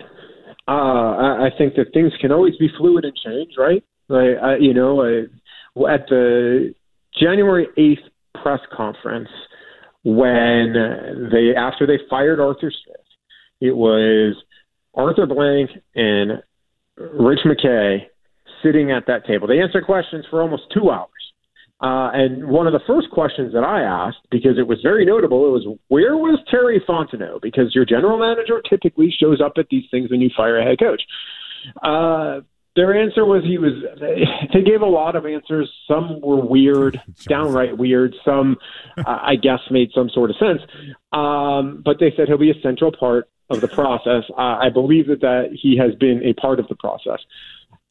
Uh, 0.69 0.71
I, 0.71 1.47
I 1.47 1.51
think 1.57 1.75
that 1.75 1.93
things 1.93 2.13
can 2.21 2.31
always 2.33 2.57
be 2.57 2.69
fluid 2.77 3.05
and 3.05 3.17
change, 3.17 3.53
right? 3.59 3.83
Like, 4.09 4.37
I, 4.43 4.57
you 4.57 4.75
know, 4.75 5.03
I, 5.03 5.23
at 5.93 6.07
the 6.09 6.75
January 7.19 7.69
8th 7.79 8.43
press 8.43 8.61
conference, 8.75 9.31
when 10.05 10.75
they, 11.33 11.55
after 11.57 11.87
they 11.87 11.99
fired 12.11 12.41
Arthur 12.41 12.73
Smith, 12.85 12.97
it 13.61 13.77
was 13.77 14.35
Arthur 14.95 15.27
Blank 15.27 15.71
and 15.95 16.43
Rich 16.97 17.41
McKay 17.47 18.07
sitting 18.63 18.91
at 18.91 19.07
that 19.07 19.27
table. 19.27 19.47
They 19.47 19.61
answered 19.61 19.85
questions 19.85 20.27
for 20.31 20.43
almost 20.43 20.65
two 20.75 20.91
hours. 20.91 21.09
Uh, 21.83 22.11
and 22.15 22.47
one 22.47 22.69
of 22.69 22.73
the 22.73 22.81
first 22.87 23.11
questions 23.11 23.53
that 23.53 23.65
I 23.65 23.83
asked, 23.83 24.25
because 24.31 24.57
it 24.57 24.69
was 24.69 24.79
very 24.83 25.05
notable, 25.05 25.47
it 25.49 25.51
was 25.51 25.79
where 25.89 26.17
was 26.17 26.39
Terry 26.49 26.81
Fontenot? 26.89 27.43
Because 27.43 27.75
your 27.75 27.85
general 27.85 28.19
manager 28.19 28.63
typically 28.63 29.11
shows 29.11 29.41
up 29.41 29.55
at 29.59 29.67
these 29.69 29.85
things 29.91 30.09
when 30.09 30.21
you 30.21 30.31
fire 30.37 30.59
a 30.59 30.65
head 30.65 30.79
coach. 30.79 31.03
Uh, 31.83 32.41
their 32.77 32.95
answer 32.95 33.25
was 33.25 33.43
he 33.45 33.59
was. 33.59 33.73
They 34.55 34.63
gave 34.63 34.83
a 34.83 34.87
lot 34.87 35.17
of 35.17 35.27
answers. 35.27 35.71
Some 35.89 36.21
were 36.21 36.45
weird, 36.45 37.01
downright 37.29 37.77
weird. 37.77 38.15
Some, 38.25 38.57
uh, 38.97 39.03
I 39.07 39.37
guess, 39.37 39.61
made 39.71 39.91
some 39.95 40.09
sort 40.11 40.31
of 40.31 40.37
sense. 40.37 40.61
Um, 41.13 41.83
but 41.85 41.99
they 41.99 42.13
said 42.17 42.29
he'll 42.29 42.39
be 42.39 42.51
a 42.51 42.61
central 42.63 42.93
part 42.93 43.29
of 43.51 43.61
the 43.61 43.69
process. 43.69 44.25
Uh, 44.31 44.59
I 44.61 44.69
believe 44.73 45.09
that 45.09 45.21
that 45.21 45.51
he 45.53 45.77
has 45.79 45.95
been 45.97 46.23
a 46.25 46.33
part 46.35 46.61
of 46.61 46.69
the 46.69 46.77
process. 46.77 47.19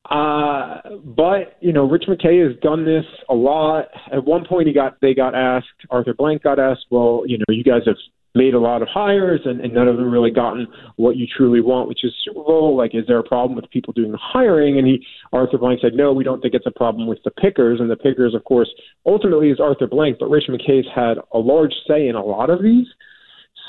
Uh, 0.10 0.82
but 1.04 1.58
you 1.62 1.72
know, 1.72 1.88
Rich 1.88 2.06
McKay 2.10 2.46
has 2.48 2.58
done 2.62 2.86
this 2.86 3.06
a 3.30 3.34
lot. 3.34 3.86
At 4.12 4.26
one 4.26 4.46
point, 4.46 4.68
he 4.68 4.74
got 4.74 5.00
they 5.02 5.14
got 5.14 5.36
asked. 5.36 5.68
Arthur 5.90 6.14
Blank 6.14 6.44
got 6.44 6.60
asked, 6.60 6.86
"Well, 6.90 7.24
you 7.26 7.38
know, 7.38 7.46
you 7.50 7.64
guys 7.64 7.82
have 7.86 7.98
made 8.34 8.54
a 8.54 8.60
lot 8.60 8.82
of 8.82 8.88
hires 8.88 9.42
and, 9.46 9.60
and 9.62 9.74
none 9.74 9.88
of 9.88 9.98
them 9.98 10.10
really 10.10 10.32
gotten 10.32 10.68
what 10.96 11.18
you 11.18 11.28
truly 11.28 11.60
want, 11.60 11.90
which 11.90 12.04
is 12.04 12.14
Super 12.24 12.42
Bowl. 12.42 12.78
Like, 12.78 12.96
is 12.96 13.04
there 13.08 13.20
a 13.20 13.24
problem 13.24 13.56
with 13.56 13.70
people 13.70 13.94
doing 13.94 14.12
the 14.12 14.20
hiring? 14.22 14.78
And 14.78 14.88
he, 14.88 15.06
Arthur 15.34 15.58
Blank 15.58 15.82
said, 15.82 15.94
no, 15.94 16.14
we 16.14 16.24
don't 16.24 16.42
think 16.42 16.54
it's 16.54 16.66
a 16.66 16.72
problem 16.72 17.08
with 17.08 17.20
the 17.26 17.32
pickers. 17.32 17.80
And 17.80 17.90
the 17.90 17.98
pickers, 17.98 18.34
of 18.34 18.44
course, 18.46 18.70
ultimately 19.06 19.50
is 19.50 19.60
Arthur 19.60 19.88
Blank, 19.88 20.18
but 20.20 20.30
Rich 20.30 20.46
McKay's 20.50 20.88
had 20.96 21.18
a 21.34 21.40
large 21.40 21.74
say 21.88 22.08
in 22.08 22.16
a 22.16 22.24
lot 22.24 22.50
of 22.50 22.64
these. 22.64 22.88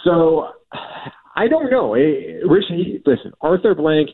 So 0.04 0.48
I 1.34 1.48
don't 1.48 1.70
know. 1.70 1.94
Eh, 1.94 2.42
Rich, 2.48 2.66
he, 2.68 3.00
listen, 3.04 3.32
Arthur 3.40 3.74
Blank 3.74 4.10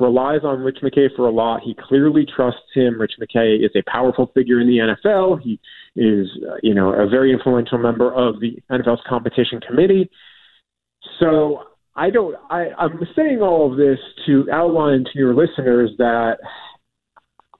relies 0.00 0.40
on 0.44 0.60
Rich 0.60 0.78
McKay 0.82 1.14
for 1.14 1.26
a 1.26 1.30
lot. 1.30 1.60
He 1.62 1.74
clearly 1.88 2.24
trusts 2.24 2.60
him. 2.74 3.00
Rich 3.00 3.14
McKay 3.20 3.64
is 3.64 3.70
a 3.76 3.88
powerful 3.90 4.30
figure 4.34 4.60
in 4.60 4.66
the 4.66 4.94
NFL. 4.94 5.40
He 5.42 5.60
is, 5.96 6.28
uh, 6.48 6.56
you 6.62 6.74
know, 6.74 6.92
a 6.92 7.08
very 7.08 7.32
influential 7.32 7.78
member 7.78 8.12
of 8.12 8.40
the 8.40 8.58
NFL's 8.70 9.02
competition 9.08 9.60
committee. 9.60 10.10
So 11.18 11.64
I 11.94 12.10
don't. 12.10 12.36
I, 12.50 12.68
I'm 12.78 13.00
saying 13.16 13.40
all 13.42 13.70
of 13.70 13.76
this 13.76 13.98
to 14.26 14.46
outline 14.52 15.04
to 15.04 15.18
your 15.18 15.34
listeners 15.34 15.90
that 15.98 16.38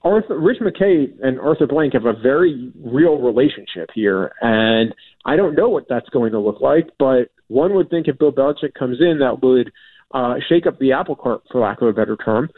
Arthur, 0.03 0.39
Rich 0.39 0.59
McKay 0.61 1.07
and 1.21 1.39
Arthur 1.39 1.67
Blank 1.67 1.93
have 1.93 2.05
a 2.05 2.13
very 2.13 2.71
real 2.83 3.17
relationship 3.17 3.89
here, 3.93 4.31
and 4.41 4.93
I 5.25 5.35
don't 5.35 5.55
know 5.55 5.69
what 5.69 5.85
that's 5.89 6.09
going 6.09 6.31
to 6.31 6.39
look 6.39 6.59
like. 6.61 6.89
But 6.97 7.29
one 7.47 7.75
would 7.75 7.89
think 7.89 8.07
if 8.07 8.17
Bill 8.17 8.31
Belichick 8.31 8.73
comes 8.73 8.97
in, 8.99 9.19
that 9.19 9.43
would 9.43 9.71
uh, 10.13 10.35
shake 10.49 10.67
up 10.67 10.79
the 10.79 10.93
apple 10.93 11.15
cart, 11.15 11.41
for 11.51 11.61
lack 11.61 11.81
of 11.81 11.87
a 11.87 11.93
better 11.93 12.15
term, 12.17 12.49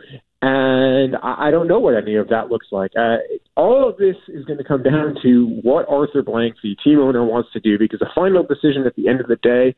and 0.46 1.16
I, 1.24 1.52
don't 1.52 1.70
know 1.70 1.80
what 1.80 1.96
any 1.96 2.16
of 2.16 2.28
that 2.28 2.50
looks 2.50 2.68
like. 2.70 2.92
Uh, 3.00 3.16
all 3.56 3.88
of 3.88 3.96
this 3.96 4.18
is 4.28 4.44
going 4.44 4.58
to 4.58 4.66
come 4.66 4.84
down 4.84 5.16
to 5.24 5.62
what 5.64 5.88
Arthur 5.88 6.22
Blank, 6.22 6.56
the 6.62 6.76
team 6.84 7.00
owner, 7.00 7.24
wants 7.24 7.54
to 7.54 7.62
do 7.62 7.80
because 7.80 8.00
the 8.00 8.10
final 8.14 8.44
decision 8.44 8.86
at 8.86 8.94
the 8.98 9.08
end 9.08 9.22
of 9.22 9.28
the 9.28 9.38
day 9.38 9.74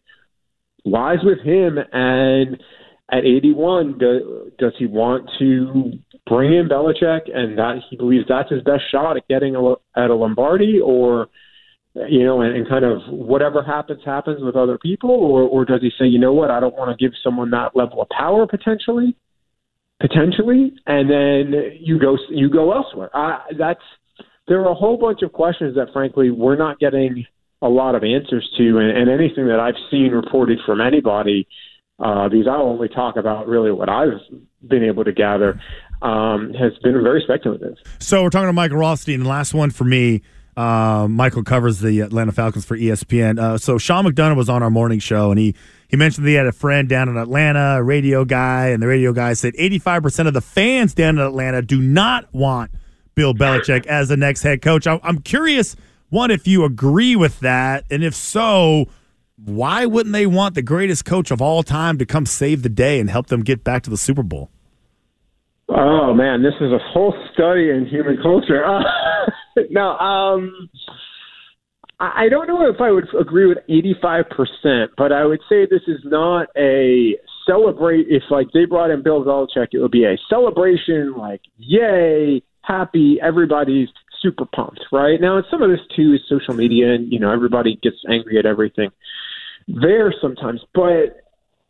lies 0.84 1.20
with 1.22 1.39
him. 1.41 1.77
And 1.94 2.63
at 3.12 3.25
81, 3.25 4.00
do, 4.00 4.51
does 4.58 4.74
he 4.79 4.88
want 4.88 5.29
to 5.38 5.91
bring 6.25 6.55
in 6.55 6.67
Belichick 6.67 7.29
and 7.32 7.60
that 7.60 7.82
he 7.88 7.96
believes 7.96 8.25
that's 8.27 8.50
his 8.50 8.63
best 8.63 8.89
shot 8.91 9.17
at 9.17 9.27
getting 9.27 9.55
a, 9.55 9.74
at 9.96 10.10
a 10.10 10.15
Lombardi 10.15 10.79
or 10.84 11.27
you 11.96 12.24
know, 12.25 12.42
and, 12.42 12.56
and 12.56 12.68
kind 12.68 12.84
of 12.84 13.02
whatever 13.08 13.64
happens 13.64 14.02
happens 14.04 14.44
with 14.44 14.56
other 14.56 14.78
people, 14.78 15.10
or 15.10 15.44
or 15.44 15.66
does 15.66 15.82
he 15.82 15.92
say, 15.98 16.06
you 16.06 16.20
know 16.20 16.34
what, 16.34 16.52
I 16.52 16.60
don't 16.60 16.75
want 16.75 16.98
to 16.98 17.04
give 17.04 17.14
someone 17.24 17.50
that 17.52 17.75
level 17.75 18.02
of 18.02 18.10
power 18.10 18.46
potentially, 18.46 19.16
potentially, 20.02 20.74
and 20.86 21.10
then 21.10 21.54
you 21.80 21.98
go 22.00 22.18
you 22.30 22.50
go 22.50 22.74
elsewhere. 22.74 23.10
I, 23.14 23.40
that's 23.58 23.80
there 24.48 24.60
are 24.60 24.70
a 24.70 24.75
whole 24.75 24.98
bunch 24.98 25.22
of 25.24 25.32
questions 25.32 25.75
that, 25.75 25.88
frankly, 25.94 26.30
we're 26.30 26.58
not 26.58 26.80
getting 26.80 27.25
a 27.62 27.70
lot 27.70 27.96
of 27.96 28.04
answers 28.04 28.48
to, 28.58 28.78
and, 28.78 28.96
and 28.96 29.10
anything 29.10 29.48
that 29.48 29.60
I've 29.60 29.75
seen 29.90 30.12
reported 30.12 30.60
from 30.66 30.82
anybody, 30.82 31.48
uh, 31.98 32.30
because 32.30 32.48
I'll 32.48 32.62
only 32.62 32.90
talk 32.90 33.16
about 33.16 33.48
really 33.48 33.72
what 33.72 33.90
I've 33.90 34.20
been 34.68 34.84
able 34.84 35.04
to 35.06 35.14
gather, 35.14 35.60
um, 36.02 36.54
has 36.54 36.74
been 36.84 37.02
very 37.02 37.22
speculative. 37.24 37.78
So 38.00 38.22
we're 38.22 38.30
talking 38.30 38.50
to 38.50 38.54
Michael 38.54 38.78
Rothstein. 38.78 39.24
The 39.24 39.30
last 39.30 39.54
one 39.54 39.72
for 39.72 39.86
me. 39.86 40.22
Uh, 40.58 41.08
Michael 41.10 41.44
covers 41.44 41.80
the 41.80 42.00
Atlanta 42.00 42.32
Falcons 42.32 42.64
for 42.64 42.78
ESPN. 42.78 43.40
Uh, 43.40 43.58
so 43.58 43.78
Sean 43.78 44.06
McDonough 44.06 44.38
was 44.38 44.48
on 44.48 44.64
our 44.64 44.70
morning 44.70 45.00
show, 45.00 45.30
and 45.30 45.40
he 45.40 45.54
he 45.90 45.98
mentioned 45.98 46.26
that 46.26 46.30
he 46.30 46.36
had 46.36 46.48
a 46.48 46.52
friend 46.52 46.88
down 46.88 47.10
in 47.10 47.18
Atlanta, 47.18 47.78
a 47.78 47.84
radio 47.84 48.26
guy, 48.26 48.68
and 48.70 48.82
the 48.82 48.88
radio 48.88 49.14
guy 49.14 49.34
said 49.34 49.54
85% 49.56 50.28
of 50.28 50.34
the 50.34 50.42
fans 50.42 50.94
down 50.94 51.18
in 51.18 51.26
Atlanta 51.26 51.62
do 51.62 51.82
not 51.82 52.34
want 52.34 52.72
Bill 53.16 53.34
Belichick 53.34 53.86
as 53.86 54.10
the 54.10 54.18
next 54.18 54.44
head 54.44 54.62
coach. 54.62 54.88
I, 54.88 55.00
I'm 55.04 55.20
curious, 55.20 55.76
one, 56.10 56.32
if 56.32 56.48
you 56.48 56.64
agree 56.64 57.16
with 57.16 57.40
that, 57.42 57.86
and 57.92 58.04
if 58.04 58.16
so, 58.16 58.88
why 59.36 59.86
wouldn't 59.86 60.14
they 60.14 60.26
want 60.26 60.56
the 60.56 60.62
greatest 60.62 61.06
coach 61.06 61.32
of 61.32 61.42
all 61.42 61.64
time 61.64 61.98
to 61.98 62.06
come 62.06 62.26
save 62.26 62.64
the 62.64 62.70
day 62.70 63.00
and 63.00 63.10
help 63.10 63.28
them 63.28 63.42
get 63.44 63.64
back 63.64 63.84
to 63.84 63.90
the 63.90 63.98
Super 63.98 64.24
Bowl? 64.24 64.50
Oh 65.68 66.14
man, 66.14 66.44
this 66.44 66.54
is 66.62 66.72
a 66.72 66.80
whole 66.80 67.14
study 67.34 67.70
in 67.70 67.88
human 67.88 68.18
culture. 68.22 68.64
No, 69.70 69.92
um, 69.98 70.70
I 71.98 72.28
don't 72.30 72.48
know 72.48 72.70
if 72.70 72.82
I 72.82 72.92
would 72.92 73.08
agree 73.18 73.48
with 73.48 73.60
85%, 73.70 74.88
but 74.98 75.14
I 75.14 75.26
would 75.26 75.40
say 75.48 75.66
this 75.66 75.82
is 75.88 76.02
not 76.04 76.48
a 76.58 77.16
celebrate. 77.48 78.08
If 78.10 78.24
like 78.30 78.48
they 78.54 78.66
brought 78.66 78.92
in 78.92 79.02
Bill 79.02 79.24
Belichick, 79.24 79.70
it 79.72 79.80
would 79.80 79.92
be 79.92 80.04
a 80.04 80.18
celebration, 80.30 81.14
like 81.18 81.42
yay, 81.58 82.44
happy, 82.64 83.18
everybody's 83.22 83.88
super 84.22 84.46
pumped, 84.46 84.82
right? 84.92 85.22
Now, 85.22 85.42
some 85.50 85.62
of 85.62 85.70
this 85.70 85.80
too 85.96 86.14
is 86.14 86.20
social 86.28 86.54
media, 86.54 86.94
and 86.94 87.12
you 87.12 87.20
know 87.20 87.32
everybody 87.32 87.80
gets 87.82 87.98
angry 88.10 88.38
at 88.40 88.46
everything 88.46 88.92
there 89.68 90.14
sometimes, 90.22 90.62
but 90.74 91.22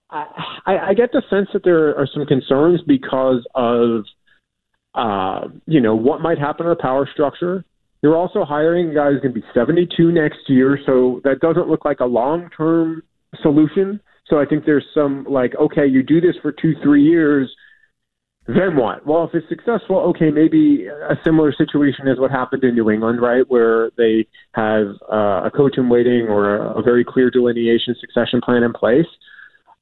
I, 0.10 0.90
I 0.90 0.94
get 0.94 1.12
the 1.12 1.24
sense 1.30 1.50
that 1.54 1.64
there 1.64 1.98
are 1.98 2.08
some 2.14 2.26
concerns 2.26 2.82
because 2.86 3.46
of 3.56 4.06
uh, 4.94 5.50
you 5.66 5.82
know 5.82 5.96
what 5.96 6.22
might 6.22 6.40
happen 6.40 6.66
to 6.66 6.70
the 6.70 6.82
power 6.82 7.08
structure 7.12 7.64
you're 8.02 8.18
also 8.18 8.44
hiring 8.44 8.92
a 8.92 8.94
guy 8.94 9.12
who's 9.12 9.22
going 9.22 9.34
to 9.34 9.40
be 9.40 9.46
72 9.54 10.12
next 10.12 10.40
year, 10.48 10.80
so 10.86 11.22
that 11.24 11.40
doesn't 11.40 11.68
look 11.68 11.86
like 11.86 12.00
a 12.00 12.06
long 12.06 12.50
term 12.56 13.04
solution. 13.42 14.00
So 14.28 14.40
I 14.40 14.46
think 14.46 14.66
there's 14.66 14.86
some 14.94 15.26
like, 15.30 15.54
okay, 15.56 15.86
you 15.86 16.04
do 16.04 16.22
this 16.22 16.36
for 16.42 16.52
two, 16.52 16.74
three 16.84 17.04
years, 17.04 17.50
then 18.48 18.76
what? 18.76 19.06
Well, 19.08 19.24
if 19.24 19.32
it's 19.34 19.50
successful, 19.50 19.98
okay, 20.10 20.30
maybe 20.30 20.86
a 20.86 21.16
similar 21.24 21.52
situation 21.52 22.08
as 22.08 22.20
what 22.20 22.30
happened 22.30 22.64
in 22.64 22.76
New 22.76 22.92
England, 22.92 23.20
right, 23.20 23.44
where 23.48 23.90
they 23.98 24.28
have 24.54 24.88
uh, 25.12 25.48
a 25.48 25.52
coach 25.56 25.78
in 25.78 25.90
waiting 25.90 26.28
or 26.30 26.58
a, 26.58 26.80
a 26.80 26.84
very 26.84 27.04
clear 27.04 27.32
delineation 27.32 27.96
succession 28.00 28.42
plan 28.42 28.62
in 28.62 28.72
place. 28.72 29.08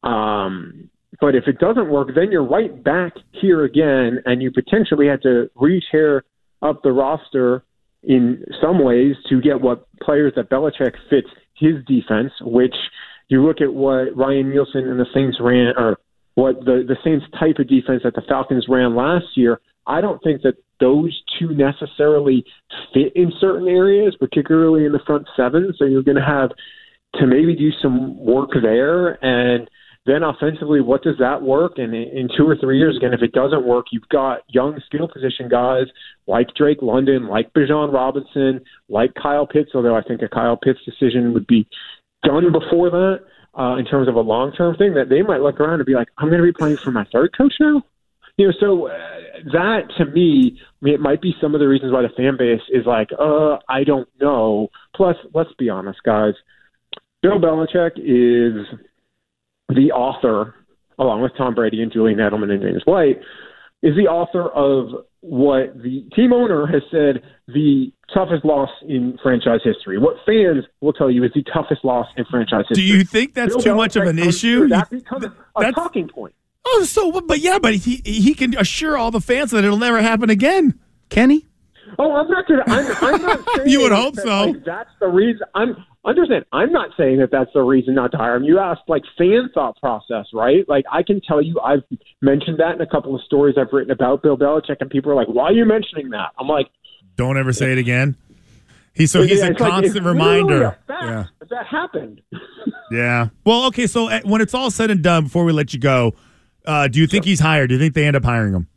Um, 0.03 0.89
but 1.19 1.35
if 1.35 1.47
it 1.47 1.59
doesn't 1.59 1.89
work, 1.89 2.09
then 2.15 2.31
you're 2.31 2.47
right 2.47 2.83
back 2.83 3.13
here 3.31 3.65
again, 3.65 4.19
and 4.25 4.41
you 4.41 4.51
potentially 4.51 5.07
have 5.07 5.21
to 5.21 5.49
re-tear 5.55 6.23
up 6.61 6.83
the 6.83 6.91
roster 6.91 7.63
in 8.03 8.43
some 8.61 8.83
ways 8.83 9.15
to 9.29 9.41
get 9.41 9.61
what 9.61 9.87
players 10.01 10.33
that 10.35 10.49
Belichick 10.49 10.93
fits 11.09 11.27
his 11.55 11.75
defense, 11.85 12.31
which 12.41 12.75
you 13.29 13.45
look 13.45 13.61
at 13.61 13.73
what 13.73 14.15
Ryan 14.15 14.49
Nielsen 14.49 14.89
and 14.89 14.99
the 14.99 15.05
Saints 15.13 15.37
ran, 15.39 15.73
or 15.77 15.97
what 16.35 16.59
the, 16.65 16.83
the 16.87 16.97
Saints 17.03 17.25
type 17.39 17.59
of 17.59 17.67
defense 17.67 18.01
that 18.03 18.15
the 18.15 18.23
Falcons 18.27 18.65
ran 18.67 18.95
last 18.95 19.25
year. 19.35 19.59
I 19.85 20.01
don't 20.01 20.21
think 20.23 20.41
that 20.41 20.55
those 20.79 21.21
two 21.39 21.49
necessarily 21.53 22.43
fit 22.93 23.13
in 23.15 23.31
certain 23.39 23.67
areas, 23.67 24.15
particularly 24.19 24.85
in 24.85 24.91
the 24.91 24.99
front 25.05 25.27
seven. 25.37 25.73
So 25.77 25.85
you're 25.85 26.03
going 26.03 26.17
to 26.17 26.25
have 26.25 26.51
to 27.15 27.27
maybe 27.27 27.55
do 27.55 27.69
some 27.81 28.17
work 28.17 28.49
there. 28.61 29.23
And 29.23 29.69
then 30.05 30.21
offensively, 30.21 30.81
what 30.81 31.01
does 31.01 31.15
that 31.19 31.41
work? 31.41 31.73
And 31.77 31.93
in 31.95 32.27
two 32.35 32.45
or 32.45 32.57
three 32.57 32.77
years, 32.77 32.97
again, 32.97 33.13
if 33.13 33.21
it 33.21 33.31
doesn't 33.31 33.65
work, 33.65 33.85
you've 33.91 34.09
got 34.09 34.41
young 34.49 34.81
skill 34.85 35.07
position 35.07 35.47
guys 35.49 35.85
like 36.27 36.47
Drake 36.55 36.81
London, 36.81 37.27
like 37.27 37.53
Bijan 37.53 37.93
Robinson, 37.93 38.61
like 38.89 39.13
Kyle 39.21 39.47
Pitts, 39.47 39.71
although 39.73 39.95
I 39.95 40.01
think 40.01 40.21
a 40.21 40.27
Kyle 40.27 40.57
Pitts 40.57 40.79
decision 40.85 41.33
would 41.33 41.47
be 41.47 41.67
done 42.23 42.51
before 42.51 42.89
that 42.89 43.19
uh, 43.57 43.77
in 43.77 43.85
terms 43.85 44.09
of 44.09 44.15
a 44.15 44.21
long 44.21 44.51
term 44.51 44.75
thing, 44.75 44.93
that 44.95 45.07
they 45.07 45.21
might 45.21 45.41
look 45.41 45.59
around 45.61 45.75
and 45.75 45.85
be 45.85 45.95
like, 45.95 46.09
I'm 46.17 46.27
going 46.27 46.41
to 46.41 46.47
be 46.47 46.53
playing 46.53 46.77
for 46.77 46.91
my 46.91 47.05
third 47.13 47.35
coach 47.37 47.53
now? 47.61 47.81
You 48.35 48.47
know, 48.47 48.53
so 48.59 48.87
uh, 48.87 48.97
that 49.53 49.83
to 49.97 50.05
me, 50.05 50.59
I 50.59 50.85
mean, 50.85 50.93
it 50.95 50.99
might 50.99 51.21
be 51.21 51.35
some 51.39 51.53
of 51.53 51.61
the 51.61 51.67
reasons 51.67 51.93
why 51.93 52.01
the 52.01 52.09
fan 52.09 52.35
base 52.37 52.61
is 52.69 52.85
like, 52.85 53.09
uh, 53.17 53.57
I 53.69 53.85
don't 53.85 54.09
know. 54.19 54.67
Plus, 54.95 55.15
let's 55.33 55.53
be 55.57 55.69
honest, 55.69 55.99
guys. 56.03 56.33
Bill 57.21 57.39
Belichick 57.39 57.91
is 57.97 58.65
the 59.75 59.91
author, 59.91 60.55
along 60.99 61.21
with 61.21 61.31
Tom 61.37 61.55
Brady 61.55 61.81
and 61.81 61.91
Julian 61.91 62.19
Edelman 62.19 62.51
and 62.51 62.61
James 62.61 62.81
White, 62.85 63.19
is 63.81 63.95
the 63.95 64.07
author 64.07 64.49
of 64.49 65.05
what 65.19 65.73
the 65.81 66.07
team 66.15 66.33
owner 66.33 66.65
has 66.65 66.81
said 66.91 67.21
the 67.47 67.91
toughest 68.13 68.45
loss 68.45 68.69
in 68.87 69.17
franchise 69.21 69.59
history. 69.63 69.97
What 69.97 70.17
fans 70.25 70.65
will 70.81 70.93
tell 70.93 71.09
you 71.09 71.23
is 71.23 71.31
the 71.33 71.43
toughest 71.53 71.83
loss 71.83 72.07
in 72.17 72.25
franchise 72.25 72.65
history. 72.69 72.85
Do 72.85 72.97
you 72.97 73.03
think 73.03 73.33
that's 73.33 73.53
Bill 73.53 73.61
too 73.61 73.69
Belichick 73.71 73.75
much 73.75 73.95
of 73.95 74.03
an 74.03 74.19
issue? 74.19 74.67
That 74.67 74.89
becomes 74.89 75.25
a 75.55 75.71
talking 75.71 76.07
point. 76.07 76.35
Oh, 76.65 76.83
so 76.85 77.21
but 77.21 77.39
yeah, 77.39 77.59
but 77.59 77.75
he 77.75 78.01
he 78.05 78.33
can 78.33 78.57
assure 78.57 78.97
all 78.97 79.11
the 79.11 79.21
fans 79.21 79.51
that 79.51 79.63
it'll 79.63 79.77
never 79.77 80.01
happen 80.01 80.29
again. 80.29 80.79
Can 81.09 81.29
he? 81.29 81.47
Oh, 81.99 82.15
I'm 82.15 82.29
not. 82.29 82.47
Gonna, 82.47 82.63
I'm, 82.67 82.95
I'm 83.01 83.21
not 83.21 83.45
saying 83.57 83.69
you 83.69 83.81
would 83.81 83.91
hope 83.91 84.15
that, 84.15 84.23
so. 84.23 84.45
Like, 84.45 84.65
that's 84.65 84.89
the 84.99 85.07
reason. 85.07 85.41
I'm 85.55 85.75
understand. 86.05 86.45
I'm 86.51 86.71
not 86.71 86.89
saying 86.97 87.19
that 87.19 87.31
that's 87.31 87.51
the 87.53 87.61
reason 87.61 87.95
not 87.95 88.11
to 88.11 88.17
hire 88.17 88.35
him. 88.35 88.43
You 88.43 88.59
asked 88.59 88.81
like 88.87 89.03
fan 89.17 89.49
thought 89.53 89.79
process, 89.79 90.25
right? 90.33 90.67
Like 90.67 90.85
I 90.91 91.03
can 91.03 91.21
tell 91.21 91.41
you, 91.41 91.59
I've 91.59 91.83
mentioned 92.21 92.59
that 92.59 92.75
in 92.75 92.81
a 92.81 92.87
couple 92.87 93.15
of 93.15 93.21
stories 93.21 93.55
I've 93.57 93.71
written 93.71 93.91
about 93.91 94.23
Bill 94.23 94.37
Belichick, 94.37 94.77
and 94.79 94.89
people 94.89 95.11
are 95.11 95.15
like, 95.15 95.27
"Why 95.27 95.45
are 95.45 95.53
you 95.53 95.65
mentioning 95.65 96.09
that?" 96.09 96.31
I'm 96.39 96.47
like, 96.47 96.67
"Don't 97.15 97.37
ever 97.37 97.53
say 97.53 97.71
it 97.71 97.77
again." 97.77 98.15
He's 98.93 99.11
so 99.11 99.23
he's 99.23 99.39
yeah, 99.39 99.47
a 99.47 99.55
constant 99.55 100.05
like, 100.05 100.13
reminder. 100.13 100.77
yeah, 100.87 101.25
that 101.49 101.65
happened. 101.65 102.21
yeah. 102.91 103.29
Well, 103.43 103.65
okay. 103.65 103.87
So 103.87 104.07
eh, 104.07 104.21
when 104.23 104.41
it's 104.41 104.53
all 104.53 104.69
said 104.69 104.91
and 104.91 105.01
done, 105.01 105.23
before 105.23 105.45
we 105.45 105.51
let 105.51 105.73
you 105.73 105.79
go, 105.79 106.13
uh, 106.65 106.87
do 106.87 106.99
you 106.99 107.07
think 107.07 107.25
he's 107.25 107.39
hired? 107.39 107.69
Do 107.69 107.75
you 107.75 107.79
think 107.79 107.95
they 107.95 108.05
end 108.05 108.15
up 108.15 108.23
hiring 108.23 108.53
him? 108.53 108.67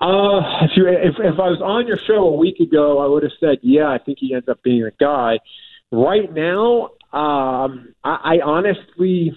Uh, 0.00 0.64
if 0.64 0.70
you 0.76 0.86
if 0.86 1.14
if 1.18 1.38
I 1.40 1.48
was 1.48 1.60
on 1.62 1.86
your 1.88 1.98
show 2.06 2.28
a 2.28 2.36
week 2.36 2.60
ago, 2.60 2.98
I 3.00 3.06
would 3.06 3.22
have 3.24 3.32
said, 3.40 3.58
yeah, 3.62 3.88
I 3.88 3.98
think 3.98 4.18
he 4.20 4.34
ends 4.34 4.48
up 4.48 4.62
being 4.62 4.84
a 4.84 4.92
guy. 4.92 5.38
right 5.90 6.32
now, 6.32 6.90
um, 7.12 7.94
I, 8.04 8.36
I 8.36 8.40
honestly, 8.44 9.36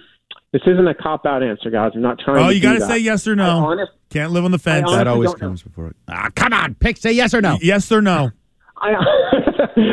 this 0.53 0.61
isn't 0.67 0.87
a 0.87 0.93
cop 0.93 1.25
out 1.25 1.41
answer, 1.41 1.69
guys. 1.71 1.91
I'm 1.95 2.01
not 2.01 2.19
trying. 2.19 2.43
Oh, 2.45 2.49
to 2.49 2.55
you 2.55 2.61
got 2.61 2.73
to 2.73 2.85
say 2.85 2.99
yes 2.99 3.27
or 3.27 3.35
no. 3.35 3.65
Honest, 3.65 3.91
Can't 4.09 4.31
live 4.31 4.45
on 4.45 4.51
the 4.51 4.59
fence. 4.59 4.89
That 4.91 5.07
always 5.07 5.31
don't 5.31 5.41
know. 5.41 5.47
comes 5.47 5.63
before 5.63 5.87
it. 5.87 5.95
Ah, 6.07 6.29
come 6.35 6.53
on, 6.53 6.75
pick. 6.75 6.97
Say 6.97 7.13
yes 7.13 7.33
or 7.33 7.41
no. 7.41 7.57
Yes 7.61 7.91
or 7.91 8.01
no? 8.01 8.31
I, 8.77 8.93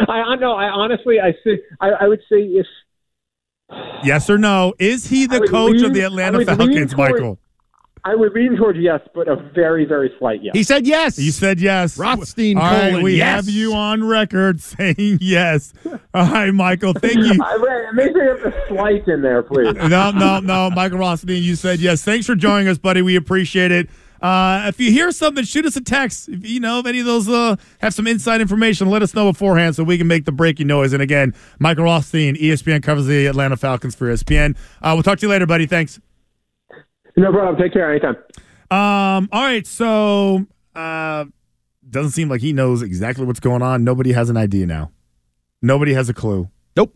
I 0.09 0.37
know. 0.37 0.53
I 0.53 0.65
honestly, 0.69 1.21
I 1.21 1.33
say, 1.45 1.61
I, 1.81 1.91
I 2.01 2.09
would 2.09 2.21
say 2.31 2.41
if 2.41 2.67
Yes 4.03 4.31
or 4.31 4.39
no? 4.39 4.75
Is 4.79 5.07
he 5.07 5.27
the 5.27 5.37
I 5.37 5.39
would 5.41 5.51
coach 5.51 5.83
of 5.83 5.93
the 5.93 6.01
Atlanta 6.03 6.45
Falcons, 6.45 6.93
toward- 6.95 7.13
Michael? 7.13 7.39
I 8.05 8.15
would 8.15 8.33
lean 8.33 8.57
towards 8.57 8.79
yes, 8.79 9.01
but 9.15 9.29
a 9.29 9.37
very, 9.37 9.85
very 9.85 10.13
slight 10.19 10.43
yes. 10.43 10.55
He 10.55 10.63
said 10.63 10.87
yes. 10.87 11.19
You 11.19 11.31
said 11.31 11.61
yes. 11.61 11.99
Rothstein 11.99 12.57
All 12.57 12.65
right, 12.65 12.91
colon, 12.91 13.03
we 13.03 13.17
yes. 13.17 13.27
have 13.29 13.49
you 13.49 13.75
on 13.75 14.05
record 14.05 14.61
saying 14.63 15.19
yes. 15.21 15.73
All 16.15 16.31
right, 16.31 16.53
Michael. 16.53 16.93
Thank 16.95 17.17
you. 17.17 17.43
I, 17.43 17.91
make 17.93 18.13
sure 18.13 18.25
you 18.25 18.31
have 18.31 18.41
the 18.43 18.65
slight 18.69 19.07
in 19.09 19.23
there, 19.23 19.43
please. 19.43 19.75
no, 19.89 20.11
no, 20.11 20.41
no. 20.41 20.71
Michael 20.71 20.99
Rothstein, 20.99 21.43
you 21.43 21.57
said 21.57 21.81
yes. 21.81 22.03
Thanks 22.03 22.27
for 22.27 22.35
joining 22.35 22.69
us, 22.69 22.79
buddy. 22.79 23.03
We 23.03 23.17
appreciate 23.17 23.73
it. 23.73 23.89
Uh, 24.21 24.65
if 24.67 24.81
you 24.81 24.91
hear 24.91 25.13
something, 25.13 25.45
shoot 25.45 25.65
us 25.65 25.77
a 25.77 25.81
text. 25.81 26.29
If 26.29 26.49
you 26.49 26.61
know 26.61 26.81
if 26.81 26.87
any 26.87 27.01
of 27.01 27.07
those 27.07 27.29
uh, 27.29 27.57
have 27.81 27.95
some 27.95 28.07
inside 28.07 28.41
information, 28.41 28.91
let 28.91 29.03
us 29.03 29.15
know 29.15 29.31
beforehand 29.31 29.77
so 29.77 29.85
we 29.85 29.97
can 29.97 30.09
make 30.09 30.25
the 30.25 30.33
breaking 30.33 30.67
noise. 30.67 30.93
And 30.93 31.03
again, 31.03 31.35
Michael 31.59 31.85
Rothstein, 31.85 32.35
ESPN 32.37 32.83
covers 32.83 33.07
the 33.07 33.27
Atlanta 33.27 33.57
Falcons 33.57 33.95
for 33.95 34.07
ESPN. 34.13 34.57
Uh, 34.83 34.93
we'll 34.95 35.03
talk 35.05 35.19
to 35.19 35.27
you 35.27 35.31
later, 35.31 35.47
buddy. 35.47 35.67
Thanks. 35.67 36.01
No 37.19 37.33
problem. 37.33 37.57
Take 37.61 37.73
care. 37.73 37.91
Anytime. 37.91 38.17
Um, 38.71 39.29
all 39.33 39.43
right, 39.43 39.67
so 39.67 40.47
uh 40.75 41.25
doesn't 41.91 42.13
seem 42.13 42.29
like 42.29 42.41
he 42.43 42.53
knows 42.53 42.83
exactly 42.83 43.25
what's 43.25 43.41
going 43.41 43.63
on. 43.63 43.83
Nobody 43.83 44.13
has 44.13 44.29
an 44.31 44.37
idea 44.37 44.67
now. 44.67 44.93
Nobody 45.63 45.95
has 45.95 46.09
a 46.09 46.15
clue. 46.15 46.49
Nope. 46.77 46.95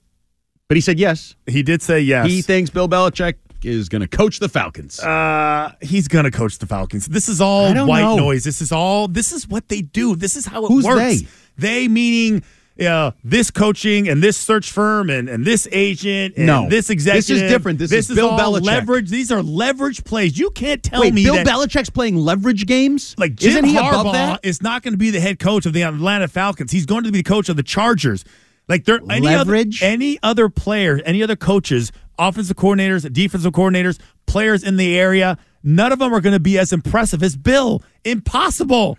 But 0.68 0.76
he 0.76 0.80
said 0.82 0.98
yes. 0.98 1.34
He 1.46 1.62
did 1.62 1.80
say 1.82 2.00
yes. 2.00 2.26
He 2.26 2.42
thinks 2.42 2.68
Bill 2.70 2.88
Belichick 2.88 3.34
is 3.64 3.88
going 3.88 4.02
to 4.02 4.08
coach 4.08 4.38
the 4.38 4.48
Falcons. 4.48 5.00
uh 5.00 5.72
he's 5.80 6.08
gonna 6.08 6.30
coach 6.30 6.58
the 6.58 6.66
Falcons. 6.66 7.06
This 7.06 7.28
is 7.28 7.40
all 7.40 7.72
white 7.86 8.02
know. 8.02 8.16
noise. 8.16 8.44
This 8.44 8.60
is 8.60 8.70
all 8.70 9.08
this 9.08 9.32
is 9.32 9.48
what 9.48 9.68
they 9.68 9.80
do. 9.82 10.14
This 10.14 10.36
is 10.36 10.46
how 10.46 10.64
it 10.66 10.68
Who's 10.68 10.84
works. 10.84 11.00
they? 11.00 11.26
They 11.56 11.88
meaning 11.88 12.42
uh, 12.80 13.10
this 13.22 13.50
coaching 13.50 14.08
and 14.08 14.22
this 14.22 14.36
search 14.36 14.70
firm 14.70 15.10
and, 15.10 15.28
and 15.28 15.44
this 15.44 15.68
agent 15.72 16.34
and 16.36 16.46
No. 16.46 16.68
this 16.68 16.90
executive. 16.90 17.26
This 17.28 17.42
is 17.42 17.50
different. 17.50 17.78
This 17.78 17.92
is 17.92 18.14
Bill 18.16 18.30
all 18.30 18.38
Belichick. 18.38 18.64
leverage. 18.64 19.10
These 19.10 19.30
are 19.30 19.42
leverage 19.42 20.04
plays. 20.04 20.38
You 20.38 20.50
can't 20.50 20.82
tell 20.82 21.00
Wait, 21.02 21.12
me 21.14 21.24
Bill 21.24 21.36
Belichick's 21.44 21.90
playing 21.90 22.16
leverage 22.16 22.66
games? 22.66 23.14
like 23.18 23.34
Jim 23.34 23.50
Isn't 23.50 23.64
he 23.66 23.76
Harbaugh 23.76 24.00
above 24.00 24.12
that? 24.14 24.40
is 24.42 24.62
not 24.62 24.82
going 24.82 24.92
to 24.94 24.98
be 24.98 25.10
the 25.10 25.20
head 25.20 25.38
coach 25.38 25.66
of 25.66 25.72
the 25.72 25.82
Atlanta 25.82 26.28
Falcons. 26.28 26.72
He's 26.72 26.86
going 26.86 27.04
to 27.04 27.12
be 27.12 27.18
the 27.18 27.22
coach 27.28 27.48
of 27.48 27.56
the 27.56 27.62
Chargers. 27.62 28.24
Like 28.68 28.84
there 28.84 29.00
any 29.10 29.26
Leverage? 29.26 29.82
other 29.82 29.92
any 29.92 30.18
other 30.22 30.48
player, 30.48 31.00
any 31.04 31.22
other 31.22 31.36
coaches, 31.36 31.92
offensive 32.18 32.56
coordinators, 32.56 33.12
defensive 33.12 33.52
coordinators, 33.52 33.98
players 34.26 34.62
in 34.62 34.76
the 34.76 34.96
area, 34.96 35.36
none 35.64 35.92
of 35.92 35.98
them 35.98 36.14
are 36.14 36.20
going 36.20 36.32
to 36.32 36.40
be 36.40 36.58
as 36.58 36.72
impressive 36.72 37.22
as 37.22 37.36
Bill. 37.36 37.82
Impossible. 38.04 38.96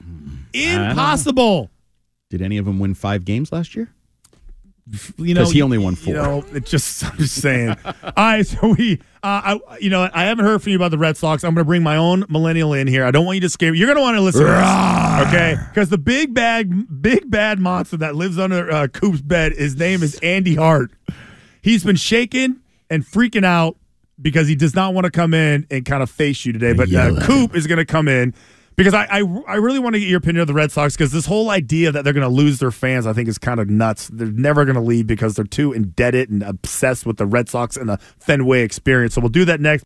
Impossible. 0.54 1.70
Did 2.34 2.42
any 2.42 2.58
of 2.58 2.66
them 2.66 2.80
win 2.80 2.96
five 2.96 3.26
games 3.26 3.52
last 3.52 3.76
year? 3.76 3.92
You 5.18 5.36
know, 5.36 5.44
'Cause 5.44 5.52
he 5.52 5.62
only 5.62 5.78
won 5.78 5.94
You 5.94 5.98
four. 5.98 6.14
know, 6.16 6.46
it 6.52 6.66
just 6.66 7.06
I'm 7.12 7.16
just 7.18 7.36
saying. 7.36 7.76
All 7.86 8.12
right, 8.18 8.46
so 8.46 8.70
we, 8.74 9.00
uh, 9.22 9.56
I, 9.62 9.78
you 9.80 9.92
know, 9.92 10.10
I 10.12 10.24
haven't 10.24 10.44
heard 10.44 10.64
from 10.64 10.72
you 10.72 10.76
about 10.76 10.90
the 10.90 10.98
Red 10.98 11.16
Sox. 11.16 11.44
I'm 11.44 11.54
going 11.54 11.64
to 11.64 11.68
bring 11.68 11.84
my 11.84 11.96
own 11.96 12.26
millennial 12.30 12.74
in 12.74 12.88
here. 12.88 13.06
I 13.06 13.12
don't 13.12 13.24
want 13.24 13.36
you 13.36 13.42
to 13.42 13.50
scare. 13.50 13.76
You're 13.76 13.86
going 13.86 13.98
to 13.98 14.02
want 14.02 14.18
to 14.18 14.22
listen, 14.22 14.42
to 14.42 14.48
this, 14.48 15.28
okay? 15.28 15.56
Because 15.70 15.90
the 15.90 16.00
big 16.00 16.34
bad, 16.34 17.02
big 17.04 17.30
bad 17.30 17.60
monster 17.60 17.98
that 17.98 18.16
lives 18.16 18.40
under 18.40 18.70
uh, 18.72 18.88
Coop's 18.88 19.22
bed, 19.22 19.54
his 19.54 19.76
name 19.78 20.02
is 20.02 20.20
Andy 20.24 20.56
Hart. 20.56 20.90
He's 21.62 21.84
been 21.84 21.96
shaking 21.96 22.62
and 22.90 23.06
freaking 23.06 23.46
out 23.46 23.78
because 24.20 24.48
he 24.48 24.56
does 24.56 24.74
not 24.76 24.96
want 24.96 25.06
to 25.06 25.12
come 25.12 25.36
in 25.36 25.68
and 25.70 25.86
kind 25.86 26.02
of 26.02 26.10
face 26.10 26.46
you 26.46 26.52
today. 26.52 26.74
But 26.74 26.92
uh, 26.92 27.22
Coop 27.26 27.56
is 27.56 27.68
going 27.68 27.78
to 27.78 27.86
come 27.86 28.08
in 28.08 28.34
because 28.76 28.94
I, 28.94 29.06
I 29.06 29.20
I 29.48 29.56
really 29.56 29.80
want 29.80 29.96
to 29.96 30.00
get 30.00 30.08
your 30.08 30.18
opinion 30.18 30.42
of 30.42 30.48
the 30.48 30.54
Red 30.54 30.72
Sox 30.72 30.96
because 30.96 31.12
this 31.12 31.26
whole 31.26 31.50
idea 31.50 31.92
that 31.92 32.04
they're 32.04 32.14
going 32.14 32.28
to 32.28 32.34
lose 32.34 32.60
their 32.60 32.72
fans, 32.72 33.06
I 33.06 33.14
think, 33.14 33.28
is 33.28 33.38
kind 33.38 33.60
of 33.60 33.70
nuts. 33.70 34.10
They're 34.12 34.28
never 34.28 34.66
going 34.66 34.76
to 34.76 34.82
leave 34.82 35.08
because 35.08 35.36
they're 35.36 35.46
too 35.46 35.74
indebted 35.74 36.30
and 36.30 36.44
obsessed 36.44 37.06
with 37.06 37.18
the 37.18 37.26
Red 37.26 37.50
Sox 37.50 37.78
and 37.78 37.90
the 37.90 37.98
Fenway 38.20 38.62
experience. 38.62 39.14
So 39.14 39.22
we'll 39.22 39.30
do 39.30 39.46
that 39.46 39.60
next. 39.60 39.86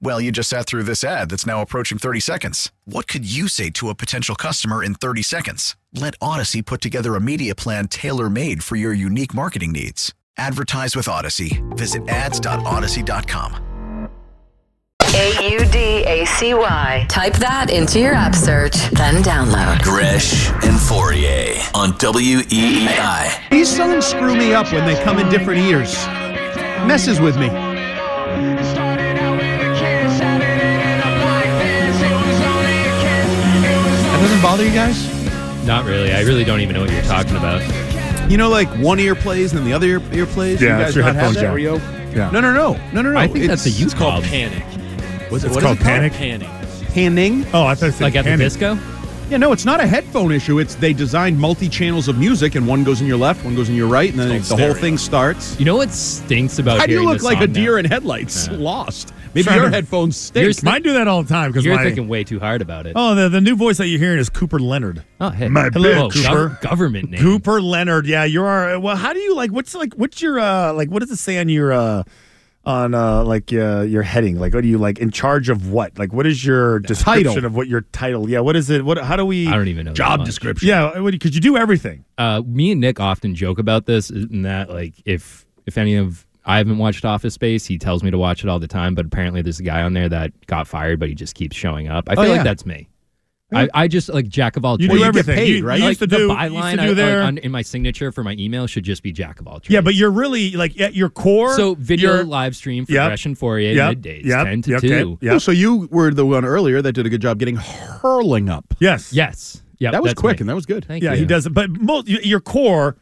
Well, 0.00 0.20
you 0.20 0.30
just 0.30 0.50
sat 0.50 0.66
through 0.66 0.84
this 0.84 1.02
ad 1.02 1.28
that's 1.30 1.46
now 1.46 1.60
approaching 1.60 1.98
30 1.98 2.20
seconds. 2.20 2.70
What 2.84 3.08
could 3.08 3.30
you 3.30 3.48
say 3.48 3.70
to 3.70 3.88
a 3.88 3.94
potential 3.94 4.36
customer 4.36 4.82
in 4.82 4.94
30 4.94 5.22
seconds? 5.22 5.76
Let 5.92 6.18
Audacy 6.20 6.64
put 6.64 6.80
together 6.80 7.16
a 7.16 7.20
media 7.20 7.54
plan 7.54 7.88
tailor 7.88 8.30
made 8.30 8.62
for 8.62 8.76
your 8.76 8.92
unique 8.92 9.34
marketing 9.34 9.72
needs. 9.72 10.14
Advertise 10.36 10.94
with 10.94 11.06
Audacy. 11.06 11.60
Visit 11.76 12.08
ads.audacy.com. 12.08 13.64
A 15.14 15.50
U 15.50 15.64
D 15.64 16.04
A 16.04 16.24
C 16.26 16.54
Y. 16.54 17.06
Type 17.08 17.32
that 17.34 17.70
into 17.70 17.98
your 17.98 18.12
app 18.12 18.34
search, 18.34 18.76
then 18.90 19.22
download. 19.22 19.82
Gresh 19.82 20.50
and 20.62 20.78
Fauria 20.78 21.74
on 21.74 21.92
WEEI. 21.94 23.50
These 23.50 23.74
songs 23.74 24.06
screw 24.06 24.36
me 24.36 24.52
up 24.52 24.70
when 24.70 24.86
they 24.86 25.02
come 25.02 25.18
in 25.18 25.28
different 25.28 25.60
ears. 25.60 26.06
Messes 26.86 27.20
with 27.20 27.36
me. 27.36 27.48
Doesn't 34.40 34.50
bother 34.50 34.64
you 34.64 34.72
guys? 34.74 35.66
Not 35.66 35.84
really. 35.84 36.12
I 36.12 36.20
really 36.22 36.44
don't 36.44 36.60
even 36.60 36.74
know 36.74 36.82
what 36.82 36.90
you're 36.92 37.02
talking 37.02 37.36
about. 37.36 37.60
You 38.30 38.36
know, 38.36 38.48
like 38.48 38.68
one 38.78 39.00
ear 39.00 39.14
plays 39.14 39.52
and 39.52 39.58
then 39.58 39.66
the 39.66 39.72
other 39.72 39.86
ear, 39.86 40.02
ear 40.12 40.26
plays. 40.26 40.60
Yeah, 40.60 40.72
you 40.78 40.84
that's 40.84 40.88
guys 40.90 40.96
your 40.96 41.04
not 41.04 41.14
have 41.14 41.34
headphone 41.36 41.64
that? 41.64 41.80
jack. 41.80 42.16
Yeah. 42.16 42.30
No, 42.30 42.40
no, 42.40 42.52
no, 42.52 42.72
no, 42.92 43.02
no, 43.02 43.12
no. 43.12 43.18
I 43.18 43.26
think 43.26 43.44
It's- 43.44 43.64
that's 43.64 43.66
a 43.66 43.78
youth 43.78 43.92
It's 43.92 43.94
called 43.98 44.24
problem. 44.24 44.30
panic. 44.30 44.62
What's 45.30 45.44
it, 45.44 45.48
It's 45.48 45.54
what 45.56 45.62
called 45.64 45.76
is 45.78 45.82
it 45.82 45.84
Panic? 45.86 46.12
Panic. 46.12 46.48
Panning. 46.94 47.46
Oh, 47.52 47.64
I 47.64 47.74
thought 47.74 47.90
it 47.90 47.92
said 47.92 48.04
Like 48.04 48.16
at 48.16 48.24
the 48.24 48.30
panic. 48.30 48.46
disco? 48.46 48.78
Yeah, 49.30 49.36
no, 49.36 49.52
it's 49.52 49.66
not 49.66 49.78
a 49.80 49.86
headphone 49.86 50.32
issue. 50.32 50.58
It's 50.58 50.74
they 50.76 50.94
designed 50.94 51.38
multi 51.38 51.68
channels 51.68 52.08
of 52.08 52.16
music, 52.18 52.54
and 52.54 52.66
one 52.66 52.82
goes 52.82 53.02
in 53.02 53.06
your 53.06 53.18
left, 53.18 53.44
one 53.44 53.54
goes 53.54 53.68
in 53.68 53.74
your 53.74 53.86
right, 53.88 54.08
and 54.10 54.18
then 54.18 54.30
It's 54.32 54.48
the 54.48 54.52
called 54.54 54.60
whole 54.60 54.70
stereo. 54.70 54.82
thing 54.82 54.98
starts. 54.98 55.56
You 55.58 55.66
know 55.66 55.76
what 55.76 55.90
stinks 55.92 56.58
about 56.58 56.78
How 56.78 56.86
do 56.86 56.92
you 56.92 56.98
hearing 56.98 57.08
look 57.08 57.18
this 57.18 57.24
like 57.24 57.38
a 57.38 57.44
song 57.44 57.52
deer 57.52 57.72
now? 57.72 57.78
in 57.80 57.84
headlights? 57.86 58.48
Yeah. 58.48 58.56
Lost. 58.58 59.12
Maybe 59.34 59.44
Trying 59.44 59.56
your 59.56 59.66
to- 59.66 59.74
headphones 59.74 60.16
stink. 60.16 60.44
Yours- 60.44 60.62
Mine 60.62 60.82
do 60.82 60.92
that 60.94 61.06
all 61.08 61.22
the 61.22 61.28
time 61.28 61.50
because 61.50 61.64
You're 61.64 61.76
my 61.76 61.84
thinking 61.84 62.08
way 62.08 62.24
too 62.24 62.40
hard 62.40 62.62
about 62.62 62.86
it. 62.86 62.92
oh 62.96 63.14
the, 63.14 63.28
the 63.28 63.40
new 63.40 63.56
voice 63.56 63.76
that 63.78 63.86
you're 63.88 63.98
hearing 63.98 64.18
is 64.18 64.28
Cooper 64.30 64.58
Leonard. 64.58 65.04
Oh, 65.20 65.30
hey. 65.30 65.48
My 65.48 65.70
Hello, 65.72 66.08
bad, 66.08 66.12
Cooper. 66.12 66.28
gov- 66.50 66.60
government 66.60 67.10
name. 67.10 67.20
Cooper 67.20 67.60
Leonard. 67.60 68.06
Yeah, 68.06 68.24
you're 68.24 68.78
well. 68.80 68.96
How 68.96 69.12
do 69.12 69.18
you 69.18 69.34
like? 69.34 69.50
What's 69.50 69.74
like? 69.74 69.94
What's 69.94 70.20
your 70.22 70.38
uh 70.40 70.72
like? 70.72 70.88
What 70.90 71.00
does 71.00 71.10
it 71.10 71.16
say 71.16 71.38
on 71.38 71.48
your 71.48 71.72
uh 71.72 72.02
on 72.64 72.92
uh, 72.92 73.24
like 73.24 73.50
uh, 73.52 73.80
your 73.82 74.02
heading? 74.02 74.38
Like, 74.38 74.52
what 74.52 74.62
are 74.62 74.66
you 74.66 74.76
like 74.76 74.98
in 74.98 75.10
charge 75.10 75.48
of? 75.48 75.70
What? 75.70 75.98
Like, 75.98 76.12
what 76.12 76.26
is 76.26 76.44
your 76.44 76.80
description 76.80 77.44
of 77.46 77.54
what 77.54 77.66
your 77.66 77.80
title? 77.92 78.28
Yeah, 78.28 78.40
what 78.40 78.56
is 78.56 78.68
it? 78.68 78.84
What? 78.84 78.98
How 78.98 79.16
do 79.16 79.24
we? 79.24 79.48
I 79.48 79.52
don't 79.52 79.68
even 79.68 79.86
know. 79.86 79.92
that 79.92 79.96
Job 79.96 80.20
much. 80.20 80.26
description. 80.26 80.68
Yeah, 80.68 80.98
because 81.10 81.34
you 81.34 81.40
do 81.40 81.56
everything. 81.56 82.04
Uh, 82.18 82.42
me 82.44 82.72
and 82.72 82.80
Nick 82.80 83.00
often 83.00 83.34
joke 83.34 83.58
about 83.58 83.86
this, 83.86 84.10
and 84.10 84.44
that 84.44 84.68
like 84.68 84.94
if 85.06 85.46
if 85.66 85.78
any 85.78 85.94
of 85.94 86.26
I 86.48 86.56
haven't 86.58 86.78
watched 86.78 87.04
Office 87.04 87.34
Space, 87.34 87.66
he 87.66 87.78
tells 87.78 88.02
me 88.02 88.10
to 88.10 88.18
watch 88.18 88.42
it 88.42 88.48
all 88.48 88.58
the 88.58 88.66
time. 88.66 88.94
But 88.94 89.06
apparently, 89.06 89.42
there's 89.42 89.60
a 89.60 89.64
guy 89.64 89.82
on 89.82 89.92
there 89.92 90.08
that 90.08 90.32
got 90.46 90.66
fired, 90.66 90.98
but 90.98 91.08
he 91.08 91.14
just 91.14 91.34
keeps 91.34 91.54
showing 91.56 91.88
up. 91.88 92.08
I 92.08 92.14
Oh, 92.14 92.16
feel 92.16 92.24
yeah. 92.26 92.32
like 92.32 92.44
that's 92.44 92.64
me. 92.66 92.88
I, 93.50 93.66
I 93.72 93.88
just 93.88 94.10
like 94.10 94.28
jack 94.28 94.58
of 94.58 94.64
all 94.66 94.78
You 94.78 94.88
trades. 94.88 95.00
do 95.00 95.06
you 95.06 95.12
get 95.12 95.20
everything. 95.20 95.36
paid, 95.36 95.56
you, 95.60 95.64
right? 95.66 95.78
You 95.78 95.84
like 95.84 95.88
used 95.92 96.00
to 96.00 96.06
the 96.06 96.16
do. 96.18 96.22
you 96.24 96.28
byline 96.28 96.52
used 96.52 96.62
to 96.76 96.82
I- 96.82 96.84
do 96.84 96.88
like, 96.88 96.96
there. 96.96 97.22
on, 97.22 97.38
in 97.38 97.50
my 97.50 97.62
signature 97.62 98.12
for 98.12 98.22
my 98.22 98.32
email 98.38 98.66
should 98.66 98.84
just 98.84 99.02
be 99.02 99.10
jack 99.10 99.40
of 99.40 99.46
all 99.48 99.58
trades. 99.58 99.70
yeah, 99.72 99.80
but 99.80 99.94
you're 99.94 100.10
really 100.10 100.50
like 100.50 100.78
at 100.78 100.94
your 100.94 101.08
core. 101.08 101.56
so 101.56 101.74
video 101.76 102.12
you're- 102.12 102.24
live 102.24 102.54
stream 102.54 102.84
for 102.84 102.92
Yep. 102.92 103.08
Gresham 103.08 103.34
Fauria 103.34 103.74
Yep. 103.74 103.96
middays 103.96 104.24
Yep. 104.26 104.44
ten 104.46 104.62
to 104.62 104.70
Yep. 104.72 104.80
two. 104.82 104.86
Okay. 105.14 105.26
Yep. 105.26 105.34
Oh, 105.34 105.38
so 105.38 105.50
you 105.50 105.88
were 105.90 106.12
the 106.12 106.26
one 106.26 106.44
earlier 106.44 106.82
that 106.82 106.92
did 106.92 107.06
a 107.06 107.08
good 107.08 107.22
job 107.22 107.38
getting 107.38 107.56
hurling 107.56 108.50
up. 108.50 108.74
Yes. 108.80 109.14
Yes, 109.14 109.62
yeah, 109.78 109.90
that 109.92 110.02
was 110.02 110.12
quick 110.14 110.40
and 110.40 110.48
that 110.50 110.54
was 110.54 110.66
good. 110.66 110.84
Thank 110.84 111.02
Yeah, 111.02 111.12
you. 111.14 111.20
he 111.20 111.24
does 111.24 111.46
it. 111.46 111.54
But 111.54 111.70
most, 111.70 112.06
your 112.08 112.40
core, 112.40 112.96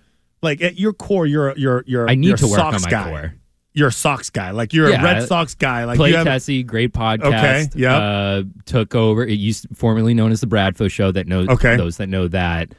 like 0.47 0.63
at 0.63 0.79
your 0.79 0.93
core, 0.93 1.27
you're 1.27 1.57
you're 1.59 1.85
you're. 1.87 2.09
I 2.09 2.15
need 2.15 2.29
you're 2.29 2.37
to 2.39 2.47
work 2.49 2.61
on 2.61 2.81
my 2.81 2.91
guy. 2.91 3.11
core. 3.11 3.35
You're 3.75 3.89
a 3.89 3.93
Sox 3.93 4.31
guy. 4.31 4.53
Like 4.53 4.73
you're 4.73 4.89
a 4.89 5.03
Red 5.03 5.29
Sox 5.29 5.55
guy. 5.55 5.85
Like 5.85 5.99
Play 5.99 6.11
you 6.11 6.17
have, 6.17 6.25
Tessie, 6.27 6.63
great 6.63 6.95
podcast. 6.95 7.27
Okay, 7.27 7.67
yep. 7.75 8.01
Uh, 8.01 8.43
took 8.65 8.95
over. 8.95 9.23
It 9.23 9.35
used 9.39 9.67
formerly 9.75 10.15
known 10.15 10.33
as 10.33 10.41
the 10.41 10.47
Bradfo 10.47 10.91
Show. 10.91 11.13
That 11.13 11.27
knows 11.27 11.47
Okay. 11.49 11.77
those 11.77 11.99
that 11.99 12.09
know 12.09 12.27
that. 12.29 12.71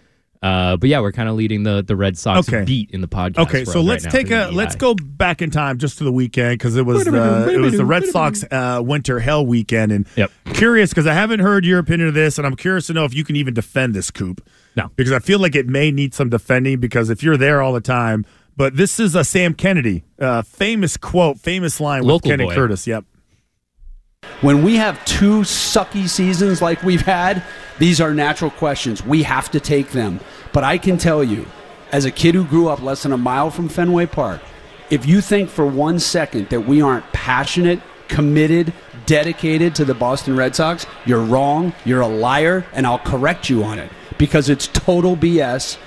Uh, 0.42 0.78
but 0.78 0.88
yeah, 0.90 1.00
we're 1.00 1.12
kind 1.12 1.30
of 1.30 1.36
leading 1.36 1.64
the 1.64 1.84
the 1.84 1.96
Red 1.96 2.18
Sox 2.18 2.48
Okay. 2.50 2.64
beat 2.64 2.90
in 2.92 3.02
the 3.02 3.08
podcast. 3.08 3.40
Okay, 3.40 3.66
so 3.66 3.82
let's 3.82 4.06
right 4.06 4.12
take 4.12 4.32
a 4.32 4.50
let's 4.52 4.76
go 4.76 4.96
back 4.96 5.42
in 5.44 5.50
time 5.52 5.78
just 5.78 5.98
to 6.00 6.04
the 6.04 6.12
weekend 6.12 6.58
because 6.58 6.76
it 6.76 6.86
was 6.86 7.08
uh, 7.08 7.48
it 7.52 7.58
was 7.60 7.76
the 7.78 7.86
Red 7.86 8.06
Sox 8.06 8.44
uh, 8.50 8.82
winter 8.84 9.20
hell 9.20 9.46
weekend 9.46 9.92
and 9.92 10.08
Yep. 10.16 10.32
curious 10.54 10.90
because 10.92 11.06
I 11.08 11.14
haven't 11.14 11.42
heard 11.42 11.66
your 11.66 11.78
opinion 11.80 12.08
of 12.08 12.14
this 12.16 12.38
and 12.38 12.46
I'm 12.48 12.56
curious 12.56 12.88
to 12.88 12.94
know 12.94 13.06
if 13.06 13.14
you 13.16 13.24
can 13.24 13.36
even 13.36 13.54
defend 13.56 13.94
this 13.96 14.10
coop. 14.12 14.48
No. 14.78 14.92
because 14.96 15.12
I 15.12 15.20
feel 15.20 15.40
like 15.40 15.56
it 15.56 15.68
may 15.68 15.92
need 15.92 16.14
some 16.14 16.30
defending 16.30 16.80
because 16.80 17.10
if 17.10 17.24
you're 17.24 17.36
there 17.36 17.62
all 17.62 17.74
the 17.74 17.82
time. 17.82 18.26
But 18.56 18.76
this 18.76 19.00
is 19.00 19.14
a 19.14 19.24
Sam 19.24 19.54
Kennedy, 19.54 20.04
uh, 20.20 20.42
famous 20.42 20.98
quote, 20.98 21.38
famous 21.40 21.80
line 21.80 22.02
with 22.02 22.10
Local 22.10 22.32
Kenny 22.32 22.46
boy. 22.46 22.56
Curtis. 22.56 22.88
Yep. 22.88 23.06
When 24.42 24.64
we 24.64 24.76
have 24.76 25.04
two 25.06 25.42
sucky 25.42 26.08
seasons 26.08 26.62
like 26.62 26.82
we've 26.84 27.02
had, 27.02 27.44
these 27.78 28.02
are 28.02 28.14
natural 28.14 28.50
questions. 28.52 29.04
We 29.06 29.24
have 29.24 29.52
to 29.52 29.60
take 29.60 29.92
them. 29.92 30.20
But 30.54 30.64
I 30.64 30.78
can 30.78 30.98
tell 30.98 31.24
you, 31.24 31.46
as 31.92 32.06
a 32.06 32.12
kid 32.12 32.34
who 32.36 32.46
grew 32.46 32.68
up 32.68 32.82
less 32.82 33.04
than 33.04 33.14
a 33.14 33.18
mile 33.18 33.52
from 33.52 33.70
Fenway 33.70 34.08
Park, 34.08 34.42
if 34.90 35.06
you 35.06 35.22
think 35.22 35.50
for 35.50 35.66
one 35.66 36.00
second 36.00 36.50
that 36.50 36.62
we 36.62 36.82
aren't 36.82 37.06
passionate, 37.14 37.80
committed, 38.08 38.74
dedicated 39.08 39.74
to 39.76 39.86
the 39.86 39.96
Boston 39.96 40.36
Red 40.36 40.56
Sox, 40.56 40.86
you're 41.06 41.24
wrong, 41.24 41.74
you're 41.84 42.02
a 42.02 42.08
liar, 42.08 42.64
and 42.74 42.86
I'll 42.86 43.00
correct 43.00 43.50
you 43.50 43.64
on 43.64 43.80
it 43.80 43.90
because 44.20 44.50
it's 44.50 44.68
total 44.68 45.18
BS 45.18 45.78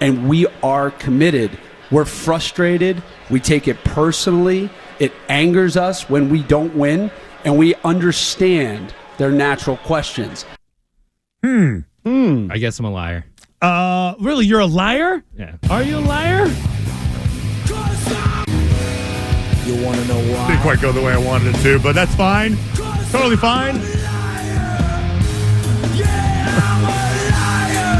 and 0.00 0.28
we 0.28 0.46
are 0.62 0.90
committed. 0.90 1.58
We're 1.90 2.04
frustrated. 2.04 3.02
We 3.30 3.40
take 3.40 3.68
it 3.68 3.82
personally. 3.84 4.68
It 4.98 5.12
angers 5.28 5.76
us 5.76 6.10
when 6.10 6.28
we 6.28 6.42
don't 6.42 6.74
win, 6.74 7.10
and 7.44 7.56
we 7.56 7.74
understand 7.76 8.94
their 9.18 9.30
natural 9.30 9.76
questions. 9.78 10.44
Hmm. 11.42 11.80
Hmm. 12.04 12.48
I 12.50 12.58
guess 12.58 12.78
I'm 12.78 12.84
a 12.84 12.90
liar. 12.90 13.24
Uh, 13.62 14.14
really, 14.20 14.46
you're 14.46 14.60
a 14.60 14.66
liar? 14.66 15.24
Yeah. 15.38 15.56
Are 15.70 15.82
you 15.82 15.98
a 15.98 16.00
liar? 16.00 16.48
You 19.74 19.84
want 19.84 20.00
to 20.00 20.06
know 20.06 20.18
why? 20.32 20.46
Didn't 20.48 20.62
quite 20.62 20.80
go 20.80 20.92
the 20.92 21.02
way 21.02 21.12
I 21.12 21.18
wanted 21.18 21.54
it 21.54 21.58
to, 21.62 21.78
but 21.80 21.94
that's 21.94 22.14
fine. 22.14 22.56
Totally 23.10 23.36
fine. 23.36 23.80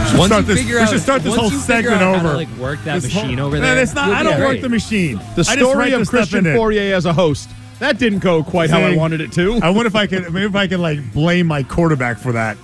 should 0.08 0.18
Once 0.18 0.28
start 0.30 0.42
you 0.42 0.54
this, 0.54 0.58
figure 0.58 0.76
we 0.76 0.82
out, 0.82 0.88
should 0.90 1.00
start 1.00 1.22
this 1.22 1.34
whole 1.34 1.50
segment 1.50 1.96
out 1.96 2.16
how 2.16 2.22
to, 2.22 2.28
over. 2.28 2.36
like 2.36 2.48
work 2.58 2.78
that 2.84 3.02
This 3.02 3.12
whole- 3.12 3.22
machine 3.24 3.40
over 3.40 3.58
there. 3.58 3.78
it's 3.82 3.94
not, 3.94 4.10
I 4.10 4.22
don't 4.22 4.36
great. 4.36 4.46
work 4.46 4.60
the 4.60 4.68
machine. 4.68 5.20
The 5.34 5.44
story 5.44 5.92
of 5.92 6.06
Christian. 6.08 6.44
Fauria 6.44 6.92
as 6.92 7.06
a 7.06 7.12
host 7.12 7.48
that 7.80 7.98
didn't 7.98 8.20
go 8.20 8.42
quite 8.44 8.70
how 8.70 8.80
I 8.80 8.94
wanted 8.94 9.20
it 9.20 9.32
to. 9.32 9.58
I 9.62 9.70
wonder 9.70 9.88
if 9.88 9.96
I 9.96 10.06
could, 10.06 10.32
maybe 10.32 10.46
if 10.46 10.54
I 10.54 10.68
could 10.68 10.78
like 10.80 11.12
blame 11.12 11.46
my 11.48 11.62
quarterback 11.64 12.18
for 12.18 12.32
that. 12.32 12.56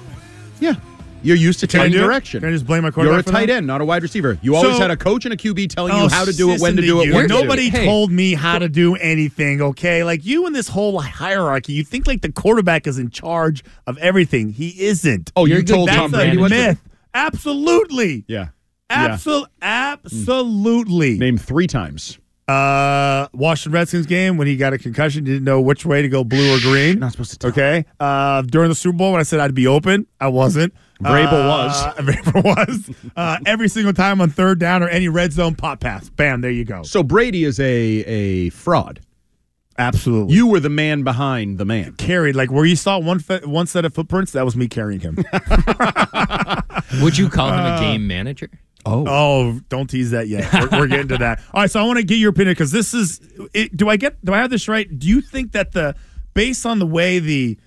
yeah, 0.60 0.74
you're 1.22 1.36
used 1.36 1.60
to 1.60 1.66
telling 1.66 1.92
direction. 1.92 2.40
Can 2.40 2.48
I 2.48 2.52
just 2.52 2.66
blame 2.66 2.82
my 2.82 2.90
quarterback? 2.90 3.26
You're 3.26 3.30
a 3.34 3.36
tight 3.38 3.46
that? 3.46 3.56
end, 3.58 3.66
not 3.66 3.80
a 3.80 3.84
wide 3.84 4.02
receiver. 4.02 4.38
You 4.42 4.56
always 4.56 4.76
So- 4.76 4.82
had 4.82 4.90
a 4.90 4.96
coach 4.96 5.24
and 5.24 5.34
a 5.34 5.36
QB 5.36 5.68
telling 5.68 5.92
Oh, 5.92 6.04
you 6.04 6.08
how 6.08 6.24
to 6.24 6.32
do 6.32 6.50
it, 6.52 6.60
when 6.60 6.76
to 6.76 6.82
do 6.82 7.00
it, 7.02 7.12
when 7.12 7.28
to 7.28 7.28
do 7.28 7.34
Nobody 7.42 7.66
it. 7.66 7.72
Hey. 7.72 7.86
told 7.86 8.10
me 8.10 8.34
how 8.34 8.58
to 8.58 8.68
do 8.68 8.94
anything, 8.96 9.60
okay? 9.62 10.04
Like 10.04 10.24
you 10.24 10.46
in 10.46 10.52
this 10.52 10.68
whole 10.68 11.00
hierarchy, 11.00 11.72
you 11.74 11.84
think 11.84 12.06
like 12.06 12.22
the 12.22 12.32
quarterback 12.32 12.86
is 12.86 12.98
in 12.98 13.10
charge 13.10 13.62
of 13.86 13.98
everything. 13.98 14.50
He 14.50 14.80
isn't. 14.84 15.32
Oh, 15.36 15.44
you 15.46 15.54
You're 15.54 15.62
a 15.62 15.64
told 15.64 15.88
Tom 15.90 16.06
a 16.14 16.16
Brady 16.18 16.36
to 16.36 16.48
myth. 16.48 16.78
Absolutely. 17.14 18.24
Yeah. 18.28 18.48
Yeah. 18.90 19.08
Absol- 19.10 19.46
absolutely. 19.62 21.18
Name 21.18 21.38
three 21.38 21.66
times. 21.66 22.18
Uh, 22.48 23.28
Washington 23.32 23.72
Redskins 23.72 24.06
game 24.06 24.36
when 24.36 24.48
he 24.48 24.56
got 24.56 24.72
a 24.72 24.78
concussion, 24.78 25.22
didn't 25.22 25.44
know 25.44 25.60
which 25.60 25.86
way 25.86 26.02
to 26.02 26.08
go, 26.08 26.24
blue 26.24 26.56
or 26.56 26.58
green. 26.58 26.98
Not 26.98 27.12
supposed 27.12 27.30
to 27.30 27.38
tell. 27.38 27.50
Okay. 27.50 27.84
Uh, 28.00 28.42
during 28.42 28.68
the 28.68 28.74
Super 28.74 28.96
Bowl 28.96 29.12
when 29.12 29.20
I 29.20 29.22
said 29.22 29.38
I'd 29.38 29.54
be 29.54 29.68
open, 29.68 30.06
I 30.20 30.26
wasn't. 30.28 30.74
Vrabel 31.00 31.32
Uh, 31.32 31.48
was. 31.48 31.82
Vrabel 31.96 32.44
was. 32.44 32.90
Uh, 33.16 33.38
every 33.46 33.68
single 33.68 33.92
time 33.92 34.20
on 34.20 34.30
third 34.30 34.58
down 34.58 34.82
or 34.82 34.88
any 34.88 35.08
red 35.08 35.32
zone 35.32 35.54
pop 35.54 35.80
pass, 35.80 36.08
bam, 36.10 36.40
there 36.40 36.50
you 36.50 36.64
go. 36.64 36.82
So 36.82 37.02
Brady 37.02 37.44
is 37.44 37.58
a 37.60 37.64
a 37.66 38.50
fraud. 38.50 39.00
Absolutely. 39.78 40.34
You 40.34 40.46
were 40.46 40.60
the 40.60 40.68
man 40.68 41.04
behind 41.04 41.56
the 41.56 41.64
man. 41.64 41.94
carried 41.94 42.36
like 42.36 42.50
where 42.52 42.66
you 42.66 42.76
saw 42.76 42.98
one 42.98 43.18
fe- 43.18 43.40
one 43.44 43.66
set 43.66 43.84
of 43.86 43.94
footprints, 43.94 44.32
that 44.32 44.44
was 44.44 44.54
me 44.54 44.68
carrying 44.68 45.00
him. 45.00 45.16
Would 47.02 47.16
you 47.16 47.28
call 47.30 47.50
him 47.52 47.60
a 47.60 47.78
game 47.80 48.06
manager? 48.06 48.50
Oh, 48.84 49.60
don't 49.68 49.88
tease 49.88 50.10
that 50.10 50.28
yet. 50.28 50.52
We're, 50.52 50.80
we're 50.80 50.86
getting 50.86 51.08
to 51.08 51.18
that. 51.18 51.40
All 51.54 51.62
right, 51.62 51.70
so 51.70 51.80
I 51.80 51.84
want 51.84 51.98
to 51.98 52.04
get 52.04 52.16
your 52.16 52.30
opinion 52.30 52.52
because 52.52 52.72
this 52.72 52.92
is. 52.94 53.20
It, 53.54 53.76
do 53.76 53.88
I 53.88 53.96
get? 53.96 54.22
Do 54.24 54.32
I 54.34 54.38
have 54.38 54.50
this 54.50 54.68
right? 54.68 54.86
Do 54.98 55.06
you 55.06 55.20
think 55.20 55.52
that 55.52 55.72
the 55.72 55.94
based 56.34 56.64
on 56.66 56.78
the 56.78 56.86
way 56.86 57.18
the 57.18 57.58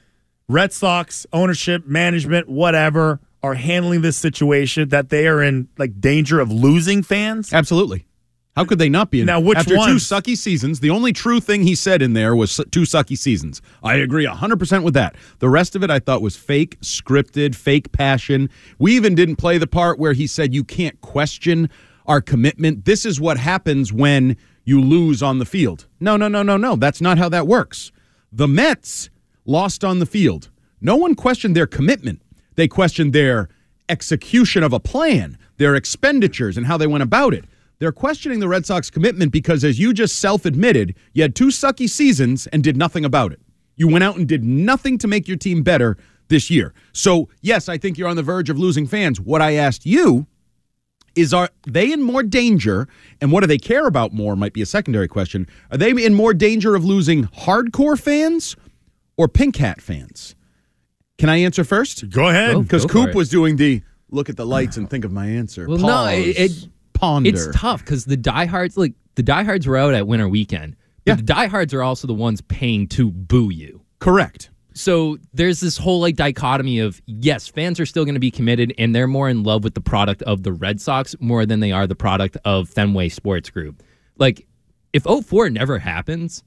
Red 0.50 0.74
Sox 0.74 1.26
ownership, 1.34 1.88
management, 1.88 2.50
whatever, 2.50 3.20
are 3.42 3.54
handling 3.56 4.02
this 4.02 4.18
situation, 4.18 4.90
that 4.90 5.10
they 5.10 5.28
are 5.28 5.42
in 5.42 5.68
like 5.78 6.00
danger 6.00 6.40
of 6.40 6.52
losing 6.52 7.04
fans? 7.04 7.54
Absolutely. 7.54 8.06
How 8.56 8.66
could 8.66 8.78
they 8.78 8.90
not 8.90 9.10
be? 9.10 9.22
In 9.22 9.26
Now, 9.26 9.40
which 9.40 9.58
After 9.58 9.76
ones? 9.76 10.08
two 10.08 10.16
sucky 10.16 10.38
seasons, 10.38 10.80
the 10.80 10.92
only 10.92 11.12
true 11.12 11.40
thing 11.40 11.64
he 11.64 11.74
said 11.74 12.04
in 12.04 12.14
there 12.14 12.36
was 12.36 12.56
two 12.72 12.82
sucky 12.84 13.18
seasons. 13.18 13.64
I 13.84 13.96
agree 13.96 14.28
100% 14.28 14.84
with 14.84 14.94
that. 14.94 15.16
The 15.40 15.50
rest 15.50 15.76
of 15.76 15.84
it 15.84 15.90
I 15.90 15.98
thought 15.98 16.22
was 16.22 16.36
fake, 16.38 16.80
scripted, 16.82 17.56
fake 17.56 17.92
passion. 17.92 18.50
We 18.78 18.96
even 18.96 19.16
didn't 19.16 19.38
play 19.38 19.58
the 19.58 19.66
part 19.66 19.98
where 19.98 20.14
he 20.14 20.28
said 20.28 20.54
you 20.54 20.64
can't 20.64 21.02
question 21.02 21.68
our 22.06 22.22
commitment. 22.22 22.86
This 22.86 23.06
is 23.08 23.20
what 23.20 23.38
happens 23.38 23.92
when 23.92 24.38
you 24.66 24.80
lose 24.80 25.24
on 25.24 25.40
the 25.40 25.46
field. 25.46 25.88
No, 26.00 26.16
no, 26.16 26.28
no, 26.28 26.44
no, 26.44 26.56
no. 26.56 26.76
That's 26.76 27.02
not 27.02 27.18
how 27.18 27.30
that 27.30 27.48
works. 27.48 27.92
The 28.32 28.48
Mets 28.48 29.10
lost 29.46 29.84
on 29.84 30.00
the 30.00 30.06
field. 30.06 30.50
No 30.82 30.96
one 30.96 31.16
questioned 31.16 31.56
their 31.56 31.68
commitment. 31.68 32.22
They 32.56 32.68
questioned 32.68 33.14
their 33.14 33.50
execution 33.90 34.64
of 34.64 34.74
a 34.74 34.80
plan, 34.80 35.38
their 35.58 35.76
expenditures, 35.76 36.58
and 36.58 36.66
how 36.66 36.78
they 36.78 36.88
went 36.88 37.04
about 37.04 37.34
it. 37.34 37.46
They're 37.80 37.92
questioning 37.92 38.40
the 38.40 38.48
Red 38.48 38.66
Sox 38.66 38.90
commitment 38.90 39.32
because, 39.32 39.64
as 39.64 39.80
you 39.80 39.94
just 39.94 40.20
self 40.20 40.46
admitted, 40.46 40.96
you 41.14 41.22
had 41.22 41.36
two 41.36 41.48
sucky 41.48 41.90
seasons 41.90 42.48
and 42.48 42.64
did 42.64 42.78
nothing 42.78 43.04
about 43.04 43.32
it. 43.32 43.42
You 43.76 43.88
went 43.88 44.04
out 44.04 44.18
and 44.18 44.28
did 44.28 44.44
nothing 44.44 44.98
to 45.00 45.08
make 45.08 45.28
your 45.28 45.38
team 45.38 45.64
better 45.64 45.98
this 46.30 46.50
year. 46.50 46.74
So, 46.94 47.30
yes, 47.42 47.68
I 47.68 47.78
think 47.78 47.98
you're 47.98 48.08
on 48.08 48.16
the 48.16 48.24
verge 48.24 48.50
of 48.50 48.58
losing 48.58 48.88
fans. 48.88 49.20
What 49.20 49.42
I 49.42 49.56
asked 49.56 49.86
you 49.86 50.28
is 51.16 51.34
are 51.34 51.50
they 51.68 51.92
in 51.92 52.02
more 52.02 52.24
danger 52.24 52.88
and 53.22 53.32
what 53.32 53.42
do 53.42 53.48
they 53.48 53.58
care 53.58 53.86
about 53.86 54.14
more 54.14 54.36
might 54.36 54.54
be 54.54 54.62
a 54.62 54.66
secondary 54.66 55.08
question 55.08 55.48
are 55.70 55.78
they 55.78 55.92
in 55.92 56.14
more 56.14 56.34
danger 56.34 56.74
of 56.74 56.84
losing 56.84 57.26
hardcore 57.26 58.00
fans 58.00 58.56
or 59.17 59.28
pink 59.28 59.56
hat 59.58 59.82
fans 59.82 60.36
can 61.17 61.30
i 61.30 61.38
answer 61.38 61.63
first 61.63 62.10
Go 62.10 62.30
ahead. 62.30 62.56
Oh, 62.56 62.62
because 62.62 62.86
coop 62.86 63.10
it. 63.10 63.15
was 63.15 63.30
doing 63.30 63.56
the 63.56 63.82
look 64.10 64.30
at 64.30 64.38
the 64.38 64.45
lights 64.45 64.78
and 64.78 64.89
think 64.89 65.06
of 65.06 65.12
my 65.12 65.28
answer 65.28 65.67
Well, 65.67 65.78
no, 65.80 66.06
it- 66.08 66.38
it- 66.38 66.67
ponder 66.93 67.30
It's 67.30 67.47
tough 67.54 67.82
because 67.84 68.06
the 68.06 68.15
diehards, 68.17 68.78
like 68.78 68.93
the 69.15 69.23
diehards, 69.23 69.65
were 69.67 69.76
out 69.78 69.93
at 69.95 70.08
winter 70.08 70.30
weekend. 70.30 70.76
But 71.06 71.12
Yeah. 71.12 71.15
the 71.15 71.21
diehards 71.23 71.73
are 71.73 71.82
also 71.84 72.08
the 72.08 72.13
ones 72.13 72.39
paying 72.41 72.88
to 72.89 73.12
boo 73.12 73.49
you. 73.52 73.82
correct 73.99 74.49
So 74.73 75.17
there's 75.34 75.60
this 75.60 75.78
whole 75.78 75.99
like 75.99 76.15
dichotomy 76.15 76.80
of 76.80 77.02
yes, 77.06 77.47
fans 77.47 77.80
are 77.80 77.86
still 77.86 78.06
going 78.06 78.13
to 78.15 78.19
be 78.19 78.32
committed 78.32 78.73
and 78.78 78.93
they're 78.95 79.08
more 79.08 79.30
in 79.30 79.43
love 79.43 79.63
with 79.63 79.73
the 79.73 79.82
product 79.82 80.21
of 80.23 80.43
the 80.43 80.54
Red 80.54 80.80
Sox 80.82 81.15
more 81.19 81.45
than 81.45 81.60
they 81.60 81.71
are 81.71 81.88
the 81.88 81.95
product 81.95 82.38
of 82.45 82.69
Fenway 82.69 83.10
Sports 83.10 83.49
Group. 83.49 83.84
Like 84.17 84.45
if 84.93 85.04
04 85.04 85.49
never 85.49 85.80
happens, 85.80 86.43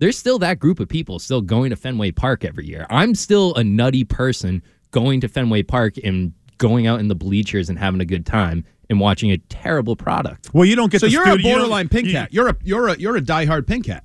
there's 0.00 0.18
still 0.18 0.38
that 0.40 0.58
group 0.58 0.80
of 0.80 0.88
people 0.88 1.18
still 1.20 1.40
going 1.40 1.70
to 1.70 1.76
Fenway 1.76 2.10
Park 2.10 2.44
every 2.44 2.66
year. 2.66 2.86
I'm 2.90 3.14
still 3.14 3.54
a 3.54 3.62
nutty 3.62 4.02
person 4.04 4.62
going 4.90 5.20
to 5.20 5.28
Fenway 5.28 5.62
Park 5.62 5.94
and 6.02 6.32
going 6.58 6.86
out 6.88 6.98
in 7.00 7.08
the 7.08 7.14
bleachers 7.14 7.68
and 7.70 7.78
having 7.78 8.00
a 8.00 8.04
good 8.04 8.26
time 8.26 8.64
and 8.90 8.98
watching 8.98 9.30
a 9.30 9.38
terrible 9.48 9.94
product. 9.94 10.50
Well, 10.52 10.64
you 10.64 10.74
don't 10.74 10.90
get 10.90 11.00
so 11.00 11.06
the 11.06 11.12
you're 11.12 11.24
studio- 11.24 11.46
a 11.48 11.48
you 11.48 11.54
borderline 11.56 11.88
pink 11.88 12.08
you- 12.08 12.16
hat 12.16 12.32
you're 12.32 12.48
a 12.48 12.56
you're 12.64 12.88
a 12.88 12.96
you're 12.98 13.16
a 13.16 13.22
diehard 13.22 13.66
pink 13.66 13.86
hat 13.86 14.04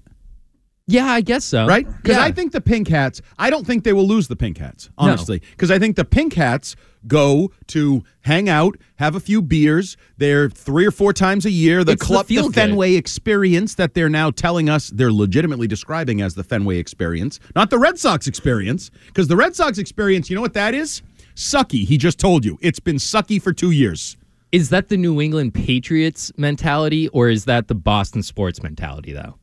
Yeah, 0.87 1.05
I 1.07 1.21
guess 1.21 1.43
so. 1.43 1.65
right? 1.65 1.87
Because 1.87 2.17
Yeah. 2.17 2.23
I 2.23 2.31
think 2.31 2.51
the 2.51 2.61
Pink 2.61 2.87
Hats, 2.87 3.21
I 3.39 3.49
don't 3.49 3.65
think 3.65 3.83
they 3.83 3.93
will 3.93 4.07
lose 4.07 4.27
the 4.27 4.35
Pink 4.35 4.59
Hats, 4.59 4.89
honestly. 4.97 5.41
Because 5.51 5.71
I 5.71 5.79
think 5.79 5.95
the 5.95 6.05
Pink 6.05 6.33
Hats 6.33 6.75
go 7.07 7.51
to 7.67 8.03
hang 8.21 8.49
out, 8.49 8.77
have 8.97 9.15
a 9.15 9.19
few 9.19 9.41
beers. 9.41 9.97
They're 10.17 10.47
three 10.49 10.85
or 10.85 10.91
four 10.91 11.11
times 11.11 11.45
a 11.45 11.51
year. 11.51 11.83
The 11.83 11.93
It's 11.93 12.01
the 12.01 12.05
club, 12.05 12.27
the, 12.27 12.35
feel-good. 12.35 12.53
Fenway 12.53 12.93
experience 12.93 13.75
that 13.75 13.95
they're 13.95 14.09
now 14.09 14.29
telling 14.29 14.69
us 14.69 14.89
they're 14.91 15.11
legitimately 15.11 15.67
describing 15.67 16.21
as 16.21 16.35
the 16.35 16.43
Fenway 16.43 16.77
experience, 16.77 17.39
not 17.55 17.71
the 17.71 17.79
Red 17.79 17.97
Sox 17.97 18.27
experience. 18.27 18.91
Because 19.07 19.27
the 19.27 19.35
Red 19.35 19.55
Sox 19.55 19.79
experience, 19.79 20.29
you 20.29 20.35
know 20.35 20.41
what 20.41 20.53
that 20.53 20.75
is? 20.75 21.01
Sucky. 21.35 21.85
He 21.85 21.97
just 21.97 22.19
told 22.19 22.45
you 22.45 22.57
it's 22.61 22.79
been 22.79 22.97
sucky 22.97 23.41
for 23.41 23.53
two 23.53 23.71
years. 23.71 24.17
Is 24.51 24.69
that 24.69 24.89
the 24.89 24.97
New 24.97 25.19
England 25.19 25.53
Patriots 25.55 26.31
mentality 26.37 27.07
or 27.09 27.27
is 27.29 27.45
that 27.45 27.67
the 27.67 27.75
Boston 27.75 28.21
sports 28.23 28.61
mentality, 28.63 29.11
though? 29.13 29.35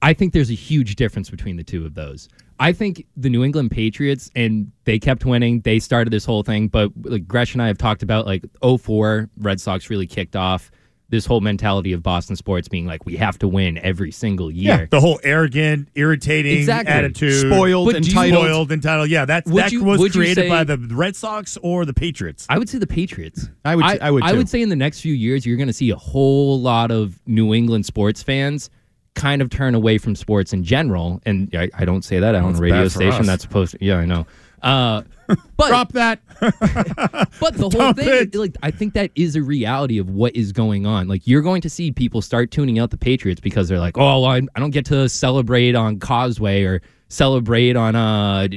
What? 0.00 0.08
I 0.08 0.14
think 0.14 0.32
there's 0.32 0.50
a 0.50 0.54
huge 0.54 0.96
difference 0.96 1.30
between 1.30 1.56
the 1.56 1.64
two 1.64 1.84
of 1.86 1.94
those. 1.94 2.28
I 2.58 2.72
think 2.72 3.06
the 3.16 3.30
New 3.30 3.42
England 3.42 3.70
Patriots, 3.70 4.30
and 4.36 4.70
they 4.84 4.98
kept 4.98 5.24
winning. 5.24 5.60
They 5.60 5.78
started 5.78 6.10
this 6.12 6.24
whole 6.26 6.42
thing, 6.42 6.68
but 6.68 6.90
like 7.04 7.26
Gresh 7.26 7.54
and 7.54 7.62
I 7.62 7.68
have 7.68 7.78
talked 7.78 8.02
about, 8.02 8.26
like 8.26 8.44
04, 8.62 9.30
Red 9.38 9.60
Sox 9.60 9.88
really 9.88 10.06
kicked 10.06 10.36
off 10.36 10.70
this 11.08 11.26
whole 11.26 11.40
mentality 11.40 11.92
of 11.92 12.04
Boston 12.04 12.36
sports 12.36 12.68
being 12.68 12.86
like, 12.86 13.04
we 13.04 13.16
have 13.16 13.36
to 13.40 13.48
win 13.48 13.78
every 13.78 14.12
single 14.12 14.48
year. 14.48 14.80
Yeah, 14.80 14.86
The 14.90 15.00
whole 15.00 15.18
arrogant, 15.24 15.88
irritating 15.96 16.58
Exactly. 16.58 16.92
attitude, 16.94 17.32
Spoiled, 17.52 17.86
But 17.92 18.02
do 18.02 18.08
you- 18.10 18.16
entitled. 18.16 18.44
spoiled, 18.44 18.70
entitled. 18.72 19.10
Yeah, 19.10 19.24
that 19.24 19.44
Would 19.46 19.64
that 19.64 19.72
you- 19.72 19.82
was 19.82 20.12
created 20.12 20.42
say- 20.42 20.48
by 20.48 20.62
the 20.62 20.76
Red 20.78 21.16
Sox 21.16 21.56
or 21.62 21.84
the 21.84 21.94
Patriots. 21.94 22.46
I 22.48 22.58
would 22.58 22.68
say 22.68 22.78
the 22.78 22.86
Patriots. 22.86 23.48
I 23.64 23.74
would- 23.74 23.84
I 23.86 24.10
would 24.10 24.22
I 24.22 24.34
would 24.34 24.48
say 24.48 24.62
in 24.62 24.68
the 24.68 24.76
next 24.76 25.00
few 25.00 25.14
years, 25.14 25.44
you're 25.44 25.56
going 25.56 25.66
to 25.66 25.72
see 25.72 25.90
a 25.90 25.96
whole 25.96 26.60
lot 26.60 26.92
of 26.92 27.18
New 27.26 27.54
England 27.54 27.86
sports 27.86 28.22
fans 28.22 28.70
kind 29.14 29.42
of 29.42 29.50
turn 29.50 29.74
away 29.74 29.98
from 29.98 30.14
sports 30.14 30.52
in 30.52 30.64
general. 30.64 31.20
And 31.26 31.48
I, 31.54 31.68
I 31.76 31.84
don't 31.84 32.04
say 32.04 32.18
that 32.20 32.34
on 32.34 32.44
That's 32.44 32.58
a 32.58 32.62
radio 32.62 32.88
station. 32.88 33.20
us. 33.20 33.26
That's 33.26 33.42
supposed 33.42 33.72
to. 33.72 33.84
Yeah, 33.84 33.96
I 33.98 34.04
know. 34.06 34.26
Uh, 34.62 35.02
but 35.56 35.68
Drop 35.68 35.92
that. 35.92 36.20
but 36.40 37.54
the 37.54 37.70
whole 37.72 37.92
thing, 37.92 38.08
it. 38.08 38.34
like 38.34 38.56
I 38.62 38.70
think 38.70 38.94
that 38.94 39.10
is 39.14 39.36
a 39.36 39.42
reality 39.42 39.98
of 39.98 40.10
what 40.10 40.34
is 40.36 40.52
going 40.52 40.86
on. 40.86 41.08
Like 41.08 41.26
you're 41.26 41.42
going 41.42 41.62
to 41.62 41.70
see 41.70 41.92
people 41.92 42.20
start 42.22 42.50
tuning 42.50 42.78
out 42.78 42.90
the 42.90 42.96
Patriots 42.98 43.40
because 43.40 43.68
they're 43.68 43.78
like, 43.78 43.96
oh, 43.96 44.20
well, 44.20 44.24
I, 44.26 44.42
I 44.54 44.60
don't 44.60 44.70
get 44.70 44.86
to 44.86 45.08
celebrate 45.08 45.74
on 45.74 45.98
Causeway 45.98 46.64
or 46.64 46.82
celebrate 47.08 47.76
on 47.76 47.94
uh. 47.96 48.48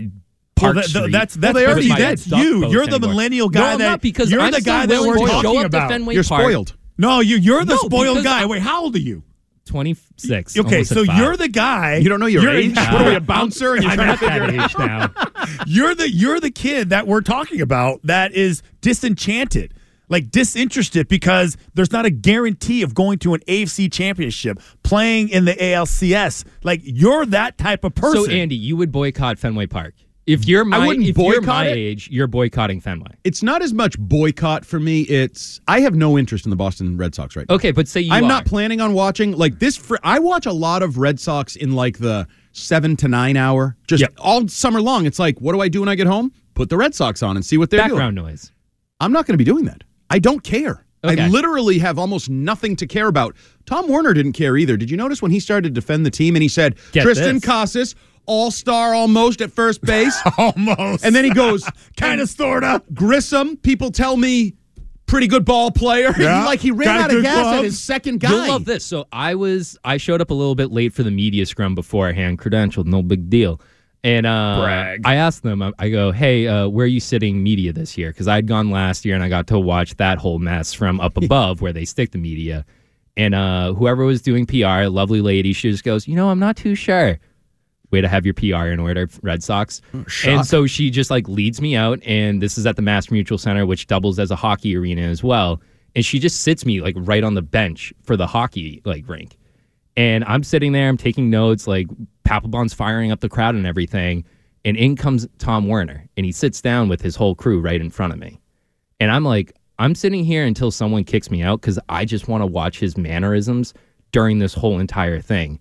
Park 0.56 0.76
Well, 0.76 0.84
that- 0.94 1.12
that's 1.12 1.36
that's, 1.36 1.56
they 1.58 1.66
already 1.66 1.88
that's, 1.89 1.98
did. 1.98 2.06
that's 2.10 2.26
Duck 2.26 2.39
you. 2.44 2.68
You're 2.70 2.86
the 2.86 2.94
anymore. 2.96 3.10
millennial 3.10 3.50
No, 3.50 3.60
guy 3.60 3.72
I'm 3.74 3.80
that 3.80 3.88
not 3.89 4.02
because 4.02 4.32
you're 4.32 4.39
I'm 4.39 4.52
the 4.52 4.62
guy 4.62 4.86
that 4.86 5.02
we're 5.02 5.16
talking 5.18 5.42
show 5.42 5.58
up 5.58 5.62
to 5.72 5.78
about. 5.78 6.13
You're 6.13 6.24
Park. 6.24 6.42
spoiled. 6.44 6.76
No, 6.98 7.22
you 7.22 7.38
you're 7.38 7.66
the 7.66 7.74
No, 7.74 7.78
spoiled 7.80 8.24
guy. 8.24 8.44
I- 8.44 8.46
Wait, 8.46 8.62
how 8.62 8.84
old 8.84 8.96
are 8.96 9.00
you? 9.00 9.24
26. 9.65 10.58
Okay, 10.58 10.84
so 10.84 11.06
five. 11.06 11.17
you're 11.17 11.38
the 11.38 11.47
guy. 11.47 11.97
You 11.97 12.10
don't 12.10 12.19
know 12.19 12.26
your 12.26 12.43
you're- 12.43 12.58
age? 12.58 12.76
what 12.76 13.02
are 13.02 13.10
we, 13.10 13.15
a 13.15 13.21
bouncer? 13.21 13.73
And 13.76 13.84
you're 13.84 13.91
I'm 13.93 13.97
trying 13.97 14.17
to 14.17 14.26
at 14.26 14.32
figure 14.32 14.52
that 14.52 14.54
it 14.54 14.65
age 14.65 14.78
now. 14.78 15.63
You're 15.67 15.93
the 15.95 16.10
you're 16.10 16.39
the 16.39 16.52
kid 16.52 16.89
that 16.91 17.06
we're 17.08 17.21
talking 17.21 17.60
about 17.62 17.99
that 18.04 18.32
is 18.34 18.62
disenchanted, 18.82 19.73
like 20.10 20.32
disinterested 20.32 21.08
because 21.08 21.58
there's 21.73 21.91
not 21.91 22.06
a 22.06 22.10
guarantee 22.10 22.82
of 22.82 22.93
going 22.93 23.19
to 23.19 23.34
an 23.34 23.41
AFC 23.47 23.91
championship, 23.91 24.60
playing 24.84 25.30
in 25.30 25.45
the 25.45 25.54
ALCS. 25.54 26.45
Like 26.63 26.82
you're 26.84 27.26
that 27.28 27.58
type 27.58 27.84
of 27.84 27.93
person. 27.95 28.23
So 28.26 28.32
Andy, 28.32 28.56
you 28.56 28.78
would 28.78 28.91
boycott 28.91 29.38
Fenway 29.38 29.67
Park 29.67 29.95
if 30.25 30.47
you're 30.47 30.63
my 30.65 30.86
wouldn't 30.88 31.05
if 31.07 31.17
you're 31.17 31.41
my 31.41 31.65
it. 31.67 31.77
age. 31.77 32.09
You're 32.09 32.27
boycotting 32.27 32.79
Fenway. 32.81 33.12
It's 33.23 33.43
not 33.43 33.62
as 33.62 33.73
much 33.73 33.97
boycott 33.99 34.65
for 34.65 34.79
me. 34.79 35.01
It's 35.01 35.59
I 35.67 35.81
have 35.81 35.95
no 35.95 36.17
interest 36.17 36.45
in 36.45 36.49
the 36.49 36.55
Boston 36.55 36.95
Red 36.97 37.13
Sox 37.15 37.36
right 37.36 37.47
now. 37.49 37.55
Okay, 37.55 37.71
but 37.71 37.88
say 37.88 38.01
you 38.01 38.13
I'm 38.13 38.25
are. 38.25 38.27
not 38.27 38.45
planning 38.45 38.79
on 38.81 38.93
watching 38.93 39.33
like 39.33 39.59
this. 39.59 39.75
Fr- 39.75 39.97
I 40.03 40.19
watch 40.19 40.45
a 40.45 40.53
lot 40.53 40.81
of 40.83 40.97
Red 40.97 41.19
Sox 41.19 41.55
in 41.55 41.73
like 41.73 41.97
the 41.97 42.27
seven 42.53 42.95
to 42.97 43.07
nine 43.07 43.36
hour, 43.36 43.75
just 43.88 44.01
Yep. 44.01 44.13
all 44.19 44.47
summer 44.47 44.81
long. 44.81 45.05
It's 45.05 45.19
like, 45.19 45.39
what 45.39 45.53
do 45.53 45.62
I 45.62 45.67
do 45.67 45.79
when 45.81 45.89
I 45.89 45.95
get 45.95 46.07
home? 46.07 46.31
Put 46.53 46.69
the 46.69 46.77
Red 46.77 46.93
Sox 46.95 47.23
on 47.23 47.36
and 47.36 47.45
see 47.45 47.57
what 47.57 47.69
they're 47.69 47.79
background 47.81 48.15
doing. 48.15 48.27
noise. 48.27 48.51
I'm 48.99 49.12
not 49.12 49.25
going 49.25 49.33
to 49.33 49.38
be 49.38 49.43
doing 49.43 49.65
that. 49.65 49.83
I 50.09 50.19
don't 50.19 50.43
care. 50.43 50.86
I 51.05 51.27
literally 51.27 51.79
have 51.79 51.99
almost 51.99 52.29
nothing 52.29 52.77
to 52.77 52.88
care 52.88 53.07
about. 53.09 53.36
Tom 53.65 53.89
Werner 53.89 54.13
didn't 54.13 54.31
care 54.33 54.55
either. 54.55 54.77
Did 54.77 54.89
you 54.89 54.95
notice 54.95 55.21
when 55.21 55.31
he 55.31 55.39
started 55.41 55.63
to 55.75 55.81
defend 55.81 56.05
the 56.05 56.09
team 56.12 56.33
and 56.38 56.41
he 56.43 56.47
said 56.47 56.75
Get 56.93 57.05
Triston 57.05 57.33
this. 57.33 57.43
Casas, 57.43 57.95
all 58.25 58.51
star 58.51 58.93
almost 58.93 59.41
at 59.41 59.51
first 59.51 59.81
base, 59.81 60.17
almost, 60.38 61.05
and 61.05 61.15
then 61.15 61.23
he 61.23 61.31
goes 61.31 61.67
kind 61.97 62.21
of 62.21 62.29
sorta. 62.29 62.81
Grissom. 62.93 63.57
People 63.57 63.91
tell 63.91 64.17
me 64.17 64.55
pretty 65.05 65.27
good 65.27 65.45
ball 65.45 65.71
player. 65.71 66.13
Yeah. 66.23 66.45
like 66.45 66.59
he 66.59 66.71
ran 66.71 66.86
Got 66.86 66.99
out 66.99 67.09
of 67.09 67.15
good 67.17 67.23
gas 67.23 67.57
at 67.57 67.63
his 67.63 67.79
second 67.79 68.19
guy. 68.19 68.29
You'll 68.29 68.47
love 68.47 68.65
this. 68.65 68.86
So 68.86 69.07
I 69.12 69.36
was 69.36 69.77
I 69.83 69.97
showed 69.97 70.21
up 70.21 70.31
a 70.31 70.33
little 70.33 70.55
bit 70.55 70.71
late 70.71 70.93
for 70.93 71.03
the 71.03 71.12
media 71.12 71.45
scrum 71.45 71.75
beforehand, 71.75 72.39
credentialed, 72.39 72.86
no 72.86 73.01
big 73.01 73.29
deal. 73.29 73.59
And 74.05 74.25
uh, 74.25 74.59
Brag. 74.62 75.01
I 75.05 75.15
asked 75.15 75.43
them, 75.43 75.62
I, 75.62 75.71
I 75.79 75.89
go, 75.89 76.12
hey, 76.12 76.45
uh, 76.47 76.67
where 76.67 76.83
are 76.83 76.88
you 76.88 76.99
sitting 76.99 77.41
media 77.41 77.71
this 77.71 77.97
year? 77.97 78.09
Because 78.09 78.27
I'd 78.27 78.47
gone 78.47 78.69
last 78.69 79.05
year 79.05 79.15
and 79.15 79.23
I 79.23 79.29
got 79.29 79.47
to 79.47 79.59
watch 79.59 79.95
that 79.95 80.17
whole 80.17 80.39
mess 80.39 80.73
from 80.73 80.99
up 80.99 81.15
above 81.23 81.62
where 81.62 81.71
they 81.73 81.86
stick 81.86 82.12
the 82.12 82.17
media. 82.17 82.65
And 83.15 83.33
uh, 83.36 83.73
whoever 83.73 84.03
was 84.05 84.21
doing 84.21 84.45
PR, 84.45 84.65
a 84.65 84.89
lovely 84.89 85.21
lady, 85.21 85.53
she 85.53 85.71
just 85.71 85.83
goes, 85.83 86.07
you 86.07 86.15
know, 86.15 86.29
I'm 86.29 86.39
not 86.39 86.57
too 86.57 86.75
sure. 86.75 87.19
Way 87.93 88.01
to 88.01 88.08
have 88.08 88.25
your 88.25 88.34
PR 88.34 88.67
in 88.67 88.79
order, 88.79 89.08
Red 89.21 89.43
Sox. 89.43 89.82
Hmm. 89.91 90.01
and 90.25 90.45
so 90.45 90.65
she 90.65 90.89
just 90.89 91.12
like 91.12 91.27
leads 91.27 91.62
me 91.62 91.75
out, 91.75 92.01
and 92.03 92.41
this 92.41 92.58
is 92.58 92.65
at 92.65 92.75
the 92.75 92.82
Mass 92.82 93.12
Mutual 93.12 93.38
Center, 93.38 93.67
which 93.67 93.86
doubles 93.86 94.17
as 94.17 94.32
a 94.32 94.36
hockey 94.36 94.75
arena 94.75 95.03
as 95.03 95.23
well. 95.23 95.62
And 95.95 96.03
she 96.03 96.17
just 96.17 96.41
sits 96.41 96.65
me 96.65 96.82
like 96.82 96.95
right 96.97 97.23
on 97.23 97.36
the 97.36 97.43
bench 97.43 97.93
for 98.01 98.17
the 98.17 98.25
hockey 98.25 98.82
like 98.84 99.08
rink. 99.08 99.38
And 99.95 100.23
I'm 100.25 100.43
sitting 100.43 100.71
there, 100.71 100.89
I'm 100.89 100.97
taking 100.97 101.29
notes, 101.29 101.67
like 101.67 101.86
Papelbon's 102.25 102.73
firing 102.73 103.12
up 103.12 103.19
the 103.19 103.29
crowd 103.29 103.53
and 103.53 103.67
everything. 103.67 104.25
And 104.65 104.75
in 104.75 104.95
comes 104.95 105.27
Tom 105.38 105.67
Werner, 105.67 106.08
and 106.17 106.25
he 106.25 106.32
sits 106.32 106.62
down 106.62 106.89
with 106.89 107.01
his 107.01 107.15
whole 107.15 107.36
crew 107.36 107.62
right 107.62 107.79
in 107.79 107.91
front 107.91 108.12
of 108.12 108.17
me. 108.17 108.41
And 108.99 109.12
I'm 109.12 109.23
like, 109.23 109.53
I'm 109.77 109.93
sitting 109.93 110.23
here 110.23 110.45
until 110.45 110.71
someone 110.71 111.03
kicks 111.03 111.29
me 111.29 111.43
out 111.43 111.62
because 111.62 111.77
I 111.89 112.06
just 112.06 112.27
want 112.27 112.41
to 112.41 112.47
watch 112.47 112.79
his 112.79 112.97
mannerisms 112.97 113.73
during 114.12 114.39
this 114.39 114.56
whole 114.56 114.79
entire 114.79 115.21
thing. 115.21 115.60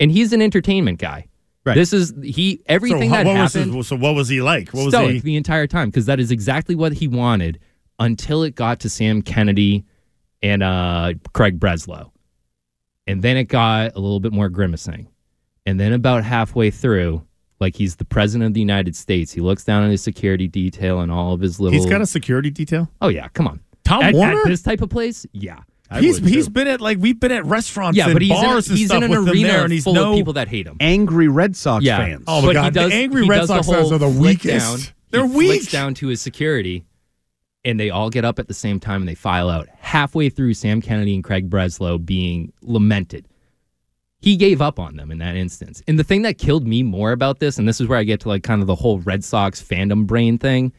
And 0.00 0.10
he's 0.10 0.32
an 0.32 0.40
entertainment 0.40 0.98
guy. 0.98 1.26
Right. 1.64 1.74
This 1.74 1.94
is 1.94 2.12
he 2.22 2.62
everything 2.66 3.08
so, 3.10 3.16
that 3.16 3.26
was 3.26 3.54
happened 3.54 3.74
his, 3.74 3.88
so 3.88 3.96
what 3.96 4.14
was 4.14 4.28
he 4.28 4.42
like? 4.42 4.68
What 4.70 4.84
was 4.84 4.94
stoic 4.94 5.14
he? 5.14 5.20
the 5.20 5.36
entire 5.36 5.66
time 5.66 5.88
because 5.88 6.06
that 6.06 6.20
is 6.20 6.30
exactly 6.30 6.74
what 6.74 6.92
he 6.92 7.08
wanted 7.08 7.58
until 7.98 8.42
it 8.42 8.54
got 8.54 8.80
to 8.80 8.90
Sam 8.90 9.22
Kennedy 9.22 9.84
and 10.42 10.62
uh, 10.62 11.14
Craig 11.32 11.58
Breslow. 11.58 12.10
And 13.06 13.22
then 13.22 13.36
it 13.36 13.44
got 13.44 13.96
a 13.96 14.00
little 14.00 14.20
bit 14.20 14.32
more 14.32 14.48
grimacing. 14.48 15.08
And 15.64 15.80
then 15.80 15.94
about 15.94 16.24
halfway 16.24 16.70
through, 16.70 17.26
like 17.60 17.76
he's 17.76 17.96
the 17.96 18.04
president 18.04 18.48
of 18.48 18.54
the 18.54 18.60
United 18.60 18.94
States, 18.94 19.32
he 19.32 19.40
looks 19.40 19.64
down 19.64 19.84
at 19.84 19.90
his 19.90 20.02
security 20.02 20.46
detail 20.46 21.00
and 21.00 21.10
all 21.10 21.32
of 21.32 21.40
his 21.40 21.60
little. 21.60 21.78
He's 21.78 21.88
got 21.88 22.02
a 22.02 22.06
security 22.06 22.50
detail. 22.50 22.90
Oh 23.00 23.08
yeah, 23.08 23.28
come 23.28 23.48
on. 23.48 23.60
Tom 23.84 24.02
at, 24.02 24.14
Werner? 24.14 24.40
at 24.40 24.46
this 24.46 24.62
type 24.62 24.82
of 24.82 24.90
place, 24.90 25.24
yeah. 25.32 25.60
He's 25.98 26.18
he's 26.18 26.48
been 26.48 26.66
at 26.66 26.80
like 26.80 26.98
we've 26.98 27.18
been 27.20 27.32
at 27.32 27.44
restaurants 27.44 27.96
Yeah, 27.96 28.06
and 28.06 28.12
but 28.14 28.22
he's 28.22 28.30
in, 28.30 28.44
and 28.44 28.64
he's 28.66 28.86
stuff 28.86 28.96
in 28.98 29.02
an 29.04 29.10
with 29.10 29.28
arena 29.28 29.48
there, 29.48 29.64
and 29.64 29.72
he's 29.72 29.84
full 29.84 29.94
no 29.94 30.12
of 30.12 30.16
people 30.16 30.32
that 30.34 30.48
hate 30.48 30.66
him. 30.66 30.76
Angry 30.80 31.28
Red 31.28 31.56
Sox 31.56 31.84
Yeah. 31.84 31.98
fans. 31.98 32.24
Oh 32.26 32.40
my 32.40 32.48
but 32.48 32.52
god, 32.54 32.64
he 32.64 32.70
does, 32.70 32.90
the 32.90 32.96
angry 32.96 33.22
he 33.22 33.28
Red 33.28 33.46
Sox 33.46 33.68
fans 33.68 33.92
are 33.92 33.98
the 33.98 34.08
weakest. 34.08 34.66
Down. 34.66 34.94
They're 35.10 35.26
he 35.26 35.36
weak. 35.36 35.70
down 35.70 35.94
to 35.94 36.08
his 36.08 36.20
security, 36.20 36.84
and 37.64 37.78
they 37.78 37.90
all 37.90 38.10
get 38.10 38.24
up 38.24 38.38
at 38.38 38.48
the 38.48 38.54
same 38.54 38.80
time 38.80 39.02
and 39.02 39.08
they 39.08 39.14
file 39.14 39.48
out. 39.48 39.68
Halfway 39.78 40.28
through, 40.28 40.54
Sam 40.54 40.80
Kennedy 40.80 41.14
and 41.14 41.22
Craig 41.22 41.48
Breslow 41.48 42.04
being 42.04 42.52
lamented. 42.62 43.28
He 44.20 44.36
gave 44.36 44.62
up 44.62 44.78
on 44.80 44.96
them 44.96 45.10
in 45.10 45.18
that 45.18 45.36
instance. 45.36 45.82
And 45.86 45.98
the 45.98 46.04
thing 46.04 46.22
that 46.22 46.38
killed 46.38 46.66
me 46.66 46.82
more 46.82 47.12
about 47.12 47.40
this, 47.40 47.58
and 47.58 47.68
this 47.68 47.78
is 47.80 47.86
where 47.88 47.98
I 47.98 48.04
get 48.04 48.20
to 48.20 48.28
like 48.28 48.42
kind 48.42 48.62
of 48.62 48.66
the 48.66 48.74
whole 48.74 48.98
Red 49.00 49.22
Sox 49.22 49.62
fandom 49.62 50.06
brain 50.06 50.38
thing, 50.38 50.72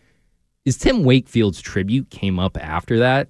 is 0.65 0.77
Tim 0.77 1.03
Wakefield's 1.03 1.61
tribute 1.61 2.09
came 2.09 2.39
up 2.39 2.57
after 2.59 2.97
that. 2.99 3.27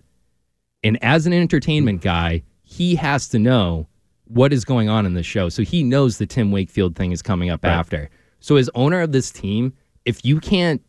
And 0.85 1.03
as 1.03 1.25
an 1.25 1.33
entertainment 1.33 2.01
guy, 2.01 2.43
he 2.63 2.95
has 2.95 3.27
to 3.29 3.39
know 3.39 3.87
what 4.25 4.53
is 4.53 4.63
going 4.63 4.87
on 4.87 5.05
in 5.05 5.15
the 5.15 5.23
show. 5.23 5.49
So 5.49 5.63
he 5.63 5.83
knows 5.83 6.19
the 6.19 6.27
Tim 6.27 6.51
Wakefield 6.51 6.95
thing 6.95 7.11
is 7.11 7.21
coming 7.21 7.49
up 7.49 7.65
after. 7.65 8.09
So 8.39 8.55
as 8.55 8.69
owner 8.75 9.01
of 9.01 9.11
this 9.11 9.31
team, 9.31 9.73
if 10.05 10.23
you 10.23 10.39
can't 10.39 10.83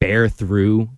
bear 0.00 0.30
through 0.30 0.88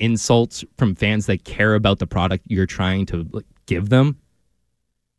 insults 0.00 0.64
from 0.76 0.96
fans 0.96 1.26
that 1.26 1.44
care 1.44 1.74
about 1.74 2.00
the 2.00 2.06
product 2.06 2.44
you're 2.48 2.66
trying 2.66 3.06
to 3.06 3.28
like, 3.30 3.46
give 3.66 3.88
them, 3.88 4.18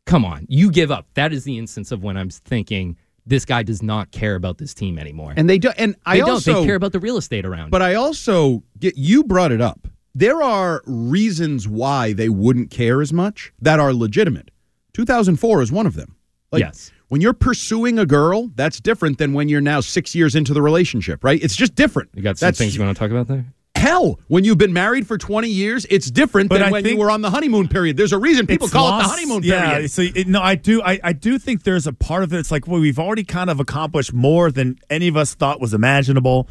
come 0.04 0.24
on, 0.24 0.46
you 0.48 0.70
give 0.70 0.90
up. 0.90 1.06
That 1.14 1.32
is 1.32 1.44
the 1.44 1.56
instance 1.58 1.92
of 1.92 2.02
when 2.02 2.18
I'm 2.18 2.28
thinking 2.28 2.98
this 3.24 3.46
guy 3.46 3.62
does 3.62 3.82
not 3.82 4.10
care 4.10 4.34
about 4.34 4.58
this 4.58 4.74
team 4.74 4.98
anymore. 4.98 5.32
And 5.34 5.48
they 5.48 5.58
do. 5.58 5.70
And 5.78 5.96
I 6.04 6.16
they 6.16 6.20
don't. 6.20 6.30
also 6.30 6.60
They 6.60 6.66
care 6.66 6.74
about 6.74 6.92
the 6.92 7.00
real 7.00 7.16
estate 7.16 7.46
around. 7.46 7.70
But 7.70 7.80
I 7.80 7.94
also 7.94 8.62
get 8.78 8.98
you 8.98 9.24
brought 9.24 9.52
it 9.52 9.60
up. 9.62 9.86
There 10.14 10.42
are 10.42 10.82
reasons 10.86 11.68
why 11.68 12.12
they 12.12 12.28
wouldn't 12.28 12.70
care 12.70 13.00
as 13.00 13.12
much 13.12 13.52
that 13.60 13.78
are 13.78 13.92
legitimate. 13.92 14.50
2004 14.94 15.62
is 15.62 15.70
one 15.70 15.86
of 15.86 15.94
them. 15.94 16.16
Like, 16.50 16.60
yes. 16.60 16.90
When 17.08 17.20
you're 17.20 17.32
pursuing 17.32 17.98
a 17.98 18.06
girl, 18.06 18.50
that's 18.54 18.80
different 18.80 19.18
than 19.18 19.32
when 19.32 19.48
you're 19.48 19.60
now 19.60 19.80
six 19.80 20.14
years 20.14 20.34
into 20.34 20.52
the 20.54 20.62
relationship, 20.62 21.24
right? 21.24 21.42
It's 21.42 21.56
just 21.56 21.74
different. 21.74 22.10
You 22.14 22.22
got 22.22 22.38
some 22.38 22.46
That's- 22.46 22.58
things 22.58 22.76
you 22.76 22.82
want 22.82 22.96
to 22.96 22.98
talk 22.98 23.10
about 23.10 23.28
there? 23.28 23.46
hell. 23.80 24.20
When 24.28 24.44
you've 24.44 24.58
been 24.58 24.72
married 24.72 25.06
for 25.06 25.18
20 25.18 25.48
years, 25.48 25.86
it's 25.90 26.10
different 26.10 26.50
But 26.50 26.58
than 26.58 26.68
I 26.68 26.70
when 26.70 26.84
you 26.84 26.96
were 26.98 27.10
on 27.10 27.22
the 27.22 27.30
honeymoon 27.30 27.66
period. 27.68 27.96
There's 27.96 28.12
a 28.12 28.18
reason 28.18 28.46
people 28.46 28.68
call 28.68 29.00
it 29.00 29.02
the 29.02 29.08
honeymoon 29.08 29.42
yeah, 29.42 29.70
period. 29.70 29.82
Yeah, 29.82 29.86
so 29.88 30.02
it, 30.02 30.28
no, 30.28 30.40
I 30.40 30.54
do. 30.54 30.82
I, 30.82 31.00
I 31.02 31.12
do 31.12 31.38
think 31.38 31.62
there's 31.64 31.86
a 31.86 31.92
part 31.92 32.22
of 32.22 32.32
it. 32.32 32.38
It's 32.38 32.50
like 32.50 32.66
well, 32.66 32.80
we've 32.80 32.98
already 32.98 33.24
kind 33.24 33.50
of 33.50 33.58
accomplished 33.58 34.12
more 34.12 34.50
than 34.50 34.78
any 34.90 35.08
of 35.08 35.16
us 35.16 35.34
thought 35.34 35.60
was 35.60 35.74
imaginable. 35.74 36.48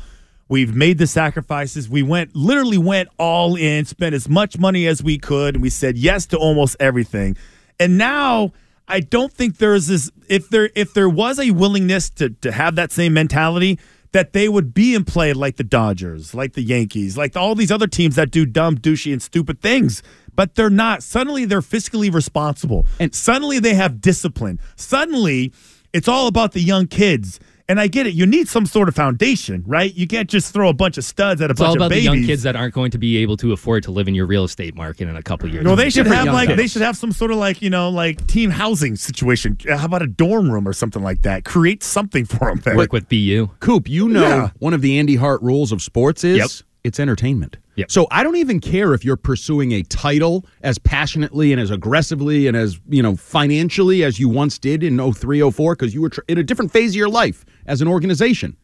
We've 0.49 0.75
made 0.75 0.97
the 0.97 1.07
sacrifices. 1.07 1.87
We 1.87 2.03
went 2.03 2.35
literally 2.35 2.77
went 2.77 3.09
all 3.17 3.55
in, 3.55 3.85
spent 3.85 4.13
as 4.13 4.27
much 4.27 4.57
money 4.57 4.87
as 4.87 5.01
we 5.01 5.17
could, 5.17 5.55
and 5.55 5.61
we 5.61 5.69
said 5.69 5.97
yes 5.97 6.25
to 6.27 6.37
almost 6.37 6.75
everything. 6.79 7.37
And 7.79 7.97
now 7.97 8.51
I 8.87 8.99
don't 8.99 9.31
think 9.31 9.57
there's 9.57 9.87
this. 9.87 10.11
If 10.27 10.49
there 10.49 10.69
if 10.75 10.93
there 10.93 11.09
was 11.09 11.39
a 11.39 11.51
willingness 11.51 12.09
to 12.11 12.29
to 12.29 12.51
have 12.51 12.75
that 12.75 12.91
same 12.91 13.13
mentality. 13.13 13.79
That 14.11 14.33
they 14.33 14.49
would 14.49 14.73
be 14.73 14.95
in 14.95 15.05
play 15.05 15.33
like 15.33 15.57
the 15.57 15.63
Dodgers, 15.63 16.33
like 16.33 16.53
the 16.53 16.63
Yankees, 16.63 17.15
like 17.15 17.37
all 17.37 17.53
these 17.53 17.71
other 17.71 17.85
teams 17.85 18.15
that 18.15 18.31
do 18.31 18.43
dumb, 18.43 18.79
douchey, 18.79 19.13
and 19.13 19.21
stupid 19.21 19.61
things 19.61 20.01
but 20.39 20.55
they're 20.55 20.69
not. 20.69 21.03
Suddenly 21.03 21.43
they're 21.43 21.59
fiscally 21.59 22.13
responsible. 22.13 22.85
And 22.97 23.13
suddenly 23.13 23.59
they 23.59 23.73
have 23.73 23.99
discipline. 23.99 24.57
Suddenly 24.77 25.51
it's 25.91 26.07
all 26.07 26.27
about 26.27 26.53
the 26.53 26.61
young 26.61 26.87
kids. 26.87 27.41
And 27.69 27.79
I 27.79 27.87
get 27.87 28.07
it. 28.07 28.15
You 28.15 28.25
need 28.25 28.49
some 28.49 28.65
sort 28.65 28.89
of 28.89 28.95
foundation, 28.95 29.63
right? 29.67 29.93
You 29.93 30.07
can't 30.07 30.27
just 30.27 30.51
throw 30.51 30.69
a 30.69 30.73
bunch 30.73 30.97
of 30.97 31.03
studs 31.05 31.39
at 31.39 31.49
a 31.49 31.51
It's 31.51 31.59
bunch 31.59 31.69
all 31.69 31.75
about 31.75 31.85
of 31.85 31.91
the 31.91 32.01
young 32.01 32.23
kids 32.25 32.41
that 32.43 32.55
aren't 32.55 32.73
going 32.73 32.89
to 32.91 32.97
be 32.97 33.17
able 33.17 33.37
to 33.37 33.53
afford 33.53 33.83
to 33.83 33.91
live 33.91 34.07
in 34.07 34.15
your 34.15 34.25
real 34.25 34.43
estate 34.43 34.75
market 34.75 35.07
in 35.07 35.15
a 35.15 35.21
couple 35.21 35.47
years. 35.47 35.63
No, 35.63 35.75
they 35.75 35.91
should 35.91 36.05
Different 36.05 36.25
have 36.25 36.33
like 36.33 36.47
kids. 36.49 36.57
they 36.57 36.67
should 36.67 36.81
have 36.81 36.97
some 36.97 37.11
sort 37.11 37.29
of 37.29 37.37
like 37.37 37.61
you 37.61 37.69
know 37.69 37.89
like 37.89 38.25
team 38.25 38.49
housing 38.49 38.95
situation. 38.95 39.55
Uh, 39.69 39.77
How 39.77 39.85
about 39.85 40.01
a 40.01 40.07
dorm 40.07 40.49
room 40.51 40.67
or 40.67 40.73
something 40.73 41.03
like 41.03 41.21
that? 41.21 41.45
Create 41.45 41.83
something 41.83 42.25
for 42.25 42.49
them. 42.49 42.59
There. 42.65 42.75
work 42.75 42.91
with 42.91 43.07
BU. 43.07 43.49
Coop, 43.59 43.87
you 43.87 44.09
know 44.09 44.21
Yeah. 44.21 44.49
one 44.57 44.73
of 44.73 44.81
the 44.81 44.97
Andy 44.97 45.15
Hart 45.15 45.39
rules 45.43 45.71
of 45.71 45.83
sports 45.83 46.23
is 46.23 46.37
Yep. 46.37 46.49
it's 46.83 46.99
entertainment. 46.99 47.57
Yep. 47.79 47.91
So 47.91 48.07
I 48.11 48.23
don't 48.23 48.35
even 48.35 48.59
care 48.59 48.93
if 48.93 49.05
you're 49.05 49.15
pursuing 49.15 49.71
a 49.71 49.83
title 49.83 50.45
as 50.63 50.77
passionately 50.77 51.53
and 51.53 51.61
as 51.61 51.71
aggressively 51.71 52.45
and 52.45 52.57
as, 52.57 52.77
you 52.89 53.01
know, 53.01 53.15
financially 53.15 54.03
as 54.03 54.19
you 54.19 54.27
once 54.27 54.59
did 54.59 54.83
in 54.83 54.97
03, 55.13 55.49
04 55.49 55.75
because 55.75 55.93
you 55.93 56.01
were 56.01 56.09
tr- 56.09 56.19
in 56.27 56.37
a 56.37 56.43
different 56.43 56.73
phase 56.73 56.91
of 56.91 56.97
your 56.97 57.07
life 57.07 57.45
as 57.65 57.81
an 57.81 57.87
organization. 57.87 58.57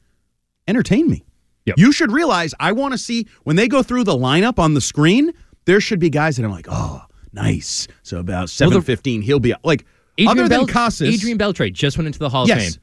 Entertain 0.68 1.10
me. 1.10 1.24
Yep. 1.66 1.78
You 1.78 1.94
should 1.94 2.12
realize 2.12 2.54
I 2.60 2.74
want 2.74 2.92
to 2.92 2.98
see 2.98 3.26
when 3.44 3.56
they 3.56 3.70
go 3.70 3.82
through 3.82 4.04
the 4.04 4.18
lineup 4.18 4.60
on 4.60 4.74
the 4.74 4.82
screen, 4.82 5.32
there 5.64 5.80
should 5.80 6.00
be 6.00 6.10
guys 6.10 6.36
that 6.36 6.44
I'm 6.44 6.52
like, 6.52 6.68
"Oh, 6.70 7.02
nice." 7.32 7.88
So 8.04 8.20
about 8.20 8.50
7:15 8.50 9.22
he'll 9.22 9.40
be 9.40 9.54
like 9.64 9.86
Adrian 10.18 10.40
other 10.40 10.50
than 10.50 10.68
Casas. 10.68 11.08
Adrian 11.08 11.38
Beltre 11.38 11.72
just 11.72 11.98
went 11.98 12.08
into 12.08 12.20
the 12.20 12.30
Hall 12.30 12.44
of 12.44 12.50
Fame. 12.50 12.74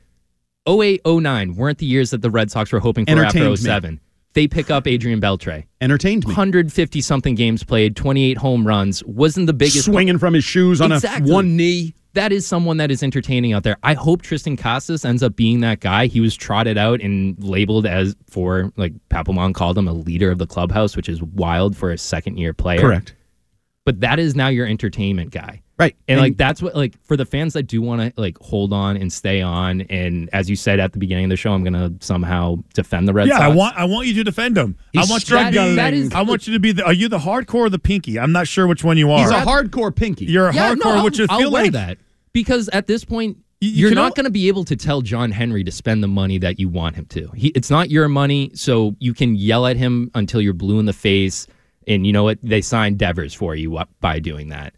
08, 0.66 1.02
09 1.04 1.56
weren't 1.56 1.78
the 1.78 1.86
years 1.86 2.10
that 2.10 2.22
the 2.22 2.30
Red 2.30 2.50
Sox 2.50 2.72
were 2.72 2.80
hoping 2.80 3.04
for 3.04 3.12
Entertained 3.12 3.52
after 3.52 3.90
me. 3.90 4.00
07. 4.32 4.34
They 4.34 4.48
pick 4.48 4.70
up 4.70 4.86
Adrian 4.86 5.20
Beltre. 5.20 5.64
entertained 5.80 6.24
me. 6.26 6.32
150 6.32 7.00
something 7.00 7.34
games 7.34 7.64
played, 7.64 7.96
28 7.96 8.38
home 8.38 8.66
runs. 8.66 9.04
Wasn't 9.04 9.46
the 9.46 9.52
biggest 9.52 9.84
Swinging 9.84 10.18
from 10.18 10.34
his 10.34 10.44
shoes 10.44 10.80
on 10.80 10.92
Exactly. 10.92 11.30
a 11.30 11.34
one 11.34 11.56
knee. 11.56 11.94
that 12.14 12.30
is 12.32 12.46
someone 12.46 12.76
that 12.76 12.90
is 12.90 13.02
entertaining 13.02 13.52
out 13.54 13.62
there. 13.62 13.76
I 13.82 13.94
hope 13.94 14.22
Triston 14.22 14.58
Casas 14.58 15.04
ends 15.04 15.22
up 15.22 15.34
being 15.34 15.60
that 15.60 15.80
guy. 15.80 16.06
He 16.06 16.20
was 16.20 16.34
trotted 16.36 16.76
out 16.76 17.00
and 17.00 17.42
labeled 17.42 17.86
as 17.86 18.14
for 18.28 18.70
like 18.76 18.92
Papelbon 19.08 19.54
called 19.54 19.78
him 19.78 19.88
a 19.88 19.92
leader 19.94 20.30
of 20.30 20.38
the 20.38 20.46
clubhouse, 20.46 20.96
which 20.96 21.08
is 21.08 21.22
wild 21.22 21.76
for 21.76 21.90
a 21.90 21.96
second 21.98 22.36
year 22.38 22.52
player. 22.52 22.80
Correct. 22.80 23.14
But 23.84 24.00
that 24.00 24.18
is 24.18 24.36
now 24.36 24.48
your 24.48 24.66
entertainment 24.66 25.30
guy. 25.30 25.61
Right. 25.78 25.96
And, 26.06 26.20
like 26.20 26.36
that's 26.36 26.62
what 26.62 26.76
like 26.76 26.94
for 27.02 27.16
the 27.16 27.24
fans 27.24 27.54
that 27.54 27.64
do 27.64 27.82
want 27.82 28.00
to 28.14 28.20
like 28.20 28.38
hold 28.38 28.72
on 28.72 28.96
and 28.96 29.12
stay 29.12 29.40
on 29.40 29.80
and 29.82 30.28
as 30.32 30.48
you 30.48 30.54
said 30.54 30.78
at 30.78 30.92
the 30.92 30.98
beginning 30.98 31.24
of 31.24 31.30
the 31.30 31.36
show 31.36 31.52
I'm 31.52 31.64
going 31.64 31.72
to 31.72 31.92
somehow 32.04 32.56
defend 32.74 33.08
the 33.08 33.12
Red 33.12 33.26
yeah, 33.26 33.38
Sox. 33.38 33.44
I 33.44 33.48
want 33.48 33.76
I 33.76 33.84
want 33.84 34.06
you 34.06 34.14
to 34.14 34.22
defend 34.24 34.56
him. 34.56 34.76
I 34.96 35.04
want 35.08 35.28
you 35.28 35.38
to 35.38 35.50
be. 35.50 35.74
That 35.74 35.94
is- 35.94 36.12
I 36.12 36.22
want 36.22 36.46
you 36.46 36.52
to 36.52 36.60
be. 36.60 36.72
The, 36.72 36.84
are 36.84 36.92
you 36.92 37.08
the 37.08 37.18
hardcore 37.18 37.54
or 37.66 37.70
the 37.70 37.78
pinky? 37.78 38.18
I'm 38.20 38.32
not 38.32 38.46
sure 38.46 38.66
which 38.66 38.84
one 38.84 38.96
you 38.96 39.10
are. 39.10 39.18
He's 39.20 39.30
a 39.30 39.40
hardcore 39.40 39.94
pinky. 39.94 40.26
You're 40.26 40.48
a 40.48 40.54
yeah, 40.54 40.74
hardcore, 40.74 40.84
no, 40.84 40.90
I'll, 40.98 41.04
which 41.04 41.18
I 41.20 41.26
I'll 41.30 41.38
feel 41.38 41.50
wear 41.50 41.62
like 41.64 41.72
that 41.72 41.98
because 42.32 42.68
at 42.68 42.86
this 42.86 43.04
point 43.04 43.38
You- 43.60 43.70
you 43.70 43.86
you're 43.86 43.94
not 43.94 44.14
going 44.14 44.24
to 44.24 44.30
be 44.30 44.48
able 44.48 44.64
to 44.66 44.76
tell 44.76 45.00
John 45.00 45.32
Henry 45.32 45.64
to 45.64 45.72
spend 45.72 46.02
the 46.02 46.08
money 46.08 46.38
that 46.38 46.60
you 46.60 46.68
want 46.68 46.94
him 46.96 47.06
to. 47.06 47.28
He, 47.34 47.48
it's 47.48 47.70
not 47.70 47.90
your 47.90 48.08
money, 48.08 48.50
so 48.54 48.94
you 49.00 49.14
can 49.14 49.34
yell 49.34 49.66
at 49.66 49.76
him 49.76 50.10
until 50.14 50.40
you're 50.40 50.52
blue 50.54 50.78
in 50.78 50.86
the 50.86 50.92
face. 50.92 51.46
And 51.88 52.06
you 52.06 52.12
know 52.12 52.22
what? 52.24 52.38
They 52.42 52.60
signed 52.60 52.98
Devers 52.98 53.34
for 53.34 53.56
you 53.56 53.80
by 54.00 54.20
doing 54.20 54.50
that. 54.50 54.74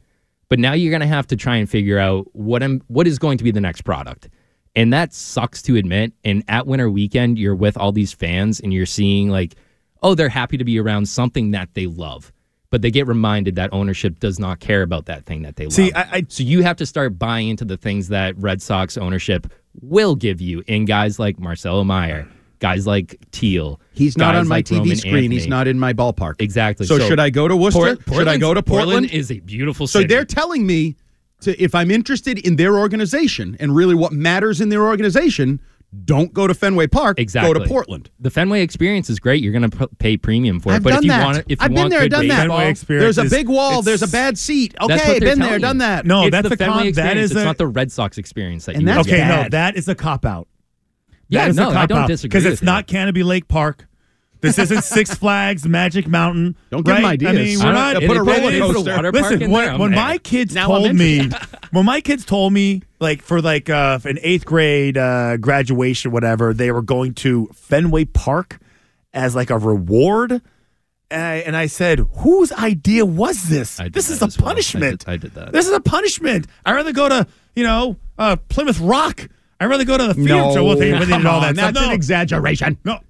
But 0.48 0.59
now 0.59 0.72
you're 0.74 0.90
going 0.90 1.00
to 1.00 1.07
have 1.07 1.26
to 1.28 1.37
try 1.37 1.57
and 1.57 1.68
figure 1.68 1.98
out 1.98 2.26
what 2.35 2.62
am 2.62 2.83
what 2.88 3.07
is 3.07 3.18
going 3.18 3.38
to 3.38 3.44
be 3.44 3.50
the 3.50 3.61
next 3.61 3.83
product. 3.83 4.28
And 4.76 4.92
that 4.92 5.12
sucks 5.14 5.62
to 5.62 5.76
admit. 5.76 6.12
And 6.24 6.42
at 6.48 6.66
winter 6.66 6.90
weekend, 6.90 7.38
you're 7.38 7.54
with 7.54 7.76
all 7.76 7.92
these 7.92 8.12
fans 8.12 8.61
and 8.61 8.72
you're 8.72 8.87
seeing 8.87 9.28
like, 9.30 9.54
oh, 10.02 10.14
they're 10.14 10.28
happy 10.28 10.57
to 10.59 10.64
be 10.64 10.78
around 10.80 11.07
something 11.09 11.52
that 11.52 11.70
they 11.74 11.87
love. 11.87 12.33
But 12.70 12.83
they 12.83 12.90
get 12.90 13.07
reminded 13.07 13.54
that 13.54 13.70
ownership 13.72 14.18
does 14.18 14.40
not 14.40 14.59
care 14.59 14.83
about 14.83 15.07
that 15.07 15.26
thing 15.26 15.42
that 15.42 15.54
they 15.57 15.68
See, 15.70 15.92
love. 15.92 16.07
I- 16.12 16.16
I- 16.18 16.26
so 16.28 16.42
you 16.42 16.62
have 16.64 16.76
to 16.78 16.87
start 16.87 17.18
buying 17.18 17.48
into 17.48 17.64
the 17.64 17.76
things 17.76 18.09
that 18.09 18.37
Red 18.37 18.61
Sox 18.61 18.96
ownership 18.98 19.46
will 19.80 20.16
give 20.16 20.40
you 20.40 20.62
in 20.66 20.85
guys 20.85 21.18
like 21.20 21.38
Marcelo 21.38 21.85
Meyer, 21.85 22.26
guys 22.64 22.87
like 22.87 23.18
Teel. 23.31 23.79
He's 23.92 24.16
not 24.16 24.35
on 24.35 24.48
my 24.48 24.57
like 24.57 24.64
TV 24.64 24.79
Roman 24.79 24.96
screen. 24.96 25.31
He's 25.31 25.46
not 25.46 25.68
in 25.68 25.79
my 25.79 25.92
ballpark. 25.92 26.37
Exactly. 26.40 26.87
So, 26.87 26.98
should 26.98 27.20
I 27.20 27.29
go 27.29 27.46
to 27.46 27.55
Worcester? 27.55 27.96
Port- 27.96 28.16
should 28.16 28.27
I 28.29 28.38
go 28.38 28.55
to 28.55 28.62
Portland? 28.62 29.11
is 29.11 29.31
a 29.31 29.40
beautiful 29.40 29.87
city. 29.87 30.05
so 30.05 30.09
they're 30.09 30.24
telling 30.24 30.66
me 30.66 30.96
to 31.42 31.62
if 31.62 31.74
I'm 31.74 31.90
interested 31.90 32.38
in 32.38 32.57
their 32.57 32.79
organization 32.79 33.55
and 33.61 33.77
really 33.77 33.94
what 33.94 34.12
matters 34.12 34.62
in 34.62 34.70
their 34.70 34.85
organization, 34.87 35.61
don't 36.07 36.33
go 36.33 36.46
to 36.46 36.55
Fenway 36.55 36.87
Park. 36.87 37.20
Exactly. 37.20 37.53
Go 37.53 37.61
to 37.61 37.68
Portland. 37.68 38.09
The 38.18 38.31
Fenway 38.31 38.62
experience 38.62 39.11
is 39.11 39.20
great. 39.20 39.42
You're 39.42 39.53
going 39.53 39.70
to 39.70 39.77
p- 39.87 39.94
pay 39.98 40.16
premium 40.16 40.59
for 40.59 40.72
it. 40.72 40.77
I've 40.77 40.83
but 40.83 40.90
done 40.90 40.98
if 41.00 41.05
you 41.05 41.11
that. 41.11 41.24
want, 41.24 41.38
if 41.40 41.46
you 41.50 41.57
I've 41.61 41.68
been 41.68 41.74
want 41.77 41.90
there, 41.90 42.00
good 42.00 42.11
done 42.12 42.29
that. 42.29 42.37
baseball, 42.44 42.57
Fenway 42.59 42.70
experience 42.70 43.16
There's 43.16 43.33
a 43.33 43.37
big 43.37 43.48
wall. 43.48 43.83
There's 43.83 44.03
a 44.03 44.09
bad 44.09 44.38
seat. 44.38 44.74
Okay, 44.81 45.20
been 45.20 45.38
there, 45.38 45.48
telling 45.48 45.61
done 45.61 45.79
that. 45.79 46.07
No, 46.07 46.22
it's 46.22 46.31
that's 46.33 46.48
the 46.48 46.55
a 46.55 46.57
Fenway 46.57 46.74
com- 46.85 46.92
that 46.94 47.18
experience. 47.18 47.24
is 47.27 47.31
it's 47.33 47.40
a- 47.42 47.44
not 47.44 47.59
the 47.59 47.66
Red 47.66 47.92
Sox 47.92 48.16
experience 48.18 48.64
that 48.64 48.74
And 48.77 48.83
you 48.83 48.87
that's 48.87 49.07
want. 49.07 49.09
Okay, 49.11 49.29
no, 49.29 49.48
that 49.50 49.77
is 49.77 49.87
a 49.87 49.94
cop 49.94 50.24
out. 50.24 50.48
Yeah, 51.28 51.42
That 51.44 51.50
is 51.50 51.56
no, 51.56 51.68
a 51.68 51.70
I 51.70 51.72
cop 51.72 51.88
don't 51.88 51.98
out 51.98 52.08
disagree 52.08 52.28
because 52.28 52.44
it's 52.46 52.62
you. 52.62 52.66
not 52.66 52.87
Canopy 52.87 53.22
Lake 53.22 53.48
Park. 53.48 53.87
This 54.40 54.58
isn't 54.58 54.82
Six 54.84 55.14
Flags 55.14 55.66
Magic 55.66 56.06
Mountain. 56.06 56.56
Don't 56.70 56.84
give 56.84 56.92
right? 56.94 57.18
them 57.18 57.30
ideas. 57.30 57.30
I 57.30 57.34
mean, 57.34 57.58
we're 57.60 57.66
I 57.66 57.72
not. 57.72 57.92
don't- 58.00 58.06
put 58.08 58.16
a 58.18 58.22
roller 58.22 58.50
they 58.50 58.60
put 58.60 58.70
a 58.70 58.74
coaster. 58.74 58.90
water 58.96 59.12
park 59.12 59.22
Listen, 59.24 59.42
in 59.42 59.50
when, 59.50 59.64
there, 59.66 59.78
when 59.78 59.90
my 59.92 60.18
kids 60.18 60.54
Now 60.54 60.66
told 60.66 60.94
me, 60.94 61.30
when 61.70 61.87
my 61.87 62.00
kids 62.02 62.24
told 62.26 62.52
me, 62.52 62.82
like 63.00 63.22
for 63.22 63.40
like 63.40 63.70
uh, 63.70 63.98
an 64.04 64.18
eighth 64.20 64.44
grade 64.44 64.98
uh, 64.98 65.38
graduation, 65.38 66.10
whatever, 66.10 66.52
they 66.52 66.70
were 66.72 66.82
going 66.82 67.14
to 67.14 67.46
Fenway 67.54 68.04
Park 68.04 68.58
as 69.14 69.34
like 69.34 69.48
a 69.50 69.56
reward. 69.58 70.42
And 71.10 71.22
I, 71.22 71.34
and 71.37 71.56
I 71.56 71.66
said, 71.66 72.00
whose 72.16 72.50
idea 72.52 73.06
was 73.06 73.44
this? 73.44 73.78
I 73.80 73.84
did 73.84 73.92
This 73.94 74.10
is 74.10 74.20
a 74.20 74.26
as 74.26 74.37
well. 74.38 74.48
I 74.48 74.50
punishment. 74.52 75.00
did- 75.00 75.08
I 75.08 75.16
did 75.16 75.32
that. 75.34 75.52
This 75.52 75.66
is 75.66 75.72
a 75.72 75.80
punishment. 75.80 76.46
I'd 76.66 76.72
rather 76.72 76.92
go 76.92 77.08
to, 77.08 77.26
you 77.56 77.62
know, 77.62 77.96
uh, 78.18 78.37
Plymouth 78.48 78.80
Rock. 78.80 79.28
I'd 79.64 79.70
rather 79.70 79.85
go 79.85 79.96
to 79.98 80.09
the 80.09 80.14
theater. 80.14 80.35
No, 80.35 80.64
well, 80.64 80.77
they, 80.77 80.90
they 80.92 80.98
did 81.07 81.27
all 81.27 81.40
that 81.40 81.48
on, 81.48 81.55
stuff. 81.55 81.74
that's 81.74 81.81
No. 81.81 81.87
an 81.88 81.92
exaggeration. 81.94 82.79
No, 82.85 83.00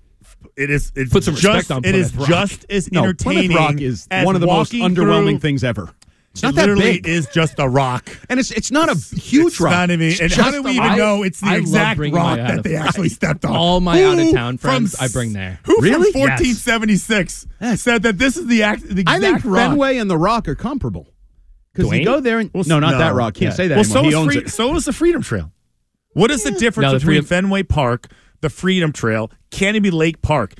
it 0.57 0.71
is. 0.71 0.93
It's 0.95 1.13
Put 1.13 1.25
some 1.25 1.35
respect 1.35 1.57
just. 1.69 1.71
on 1.73 1.85
it 1.85 1.95
is 1.95 2.13
Plymouth 2.13 2.29
Rock. 2.31 2.49
just 2.49 2.67
as 2.71 2.93
No, 2.93 3.01
entertaining. 3.03 3.51
Plymouth 3.51 3.57
Rock 3.57 3.81
is 3.81 4.07
as 4.11 4.25
one 4.25 4.35
of 4.35 4.41
the 4.41 4.47
most 4.47 4.73
walking 4.73 4.89
underwhelming 4.89 5.41
things 5.41 5.65
ever. 5.65 5.91
It's 6.33 6.43
It 6.43 6.47
not 6.47 6.55
that 6.57 6.61
literally 6.63 6.95
big, 7.01 7.07
is 7.07 7.29
just 7.29 7.61
a 7.61 7.69
rock. 7.69 8.09
and 8.29 8.41
it's 8.41 8.51
it's 8.51 8.73
not 8.73 8.89
a 8.89 8.95
huge 9.17 9.53
It's 9.53 9.61
rock. 9.61 9.71
not 9.73 9.91
even. 9.93 10.09
It's 10.09 10.21
And 10.21 10.33
how 10.33 10.51
do 10.51 10.63
we 10.65 10.73
even 10.73 10.83
rock. 10.83 10.99
know 10.99 11.23
it's 11.23 11.41
the 11.41 11.47
I 11.47 11.57
exact 11.59 12.01
rock 12.01 12.39
that 12.39 12.65
they 12.65 12.75
actually 12.75 13.09
stepped 13.11 13.45
on? 13.45 13.55
All 13.55 13.81
my 13.81 13.99
Who 14.01 14.05
out-of-town 14.13 14.59
from 14.59 14.69
friends, 14.71 14.97
I 15.01 15.05
s- 15.05 15.13
bring 15.13 15.33
there. 15.33 15.61
Who 15.65 15.77
Really? 15.81 16.11
from 16.11 16.23
1476 16.23 17.47
said 17.77 18.03
that 18.03 18.19
this 18.19 18.37
is 18.37 18.47
the 18.49 18.65
act? 18.65 18.83
The 18.83 19.03
exact 19.03 19.09
I 19.09 19.21
think 19.21 19.45
rock. 19.45 19.55
Fenway 19.71 19.97
and 19.99 20.11
the 20.11 20.19
Rock 20.19 20.49
are 20.49 20.55
comparable. 20.57 21.07
Because 21.73 21.93
you 21.93 22.05
go 22.05 22.19
there 22.21 22.39
and 22.41 22.51
Well, 22.55 22.65
no, 22.67 22.79
not 22.81 22.93
no. 22.93 22.99
that 22.99 23.15
Rock. 23.15 23.35
Can't 23.35 23.51
Yeah. 23.51 23.57
say 23.57 23.69
that 23.69 23.77
Well, 23.77 23.85
anymore. 23.85 24.13
so 24.23 24.29
he 24.29 24.39
is, 24.39 24.43
free, 24.43 24.49
so 24.51 24.75
is 24.77 24.85
the 24.87 24.93
Freedom 24.93 25.23
Trail. 25.23 25.53
What 26.15 26.31
is 26.31 26.43
the 26.43 26.51
mm. 26.51 26.59
difference 26.59 26.87
No, 26.87 26.93
the 26.93 26.99
between 26.99 27.23
Freedom- 27.23 27.27
Fenway 27.27 27.63
Park, 27.65 28.09
the 28.41 28.51
Freedom 28.51 28.93
Trail, 28.93 29.31
Canopy 29.51 29.91
Lake 29.91 30.23
Park? 30.23 30.55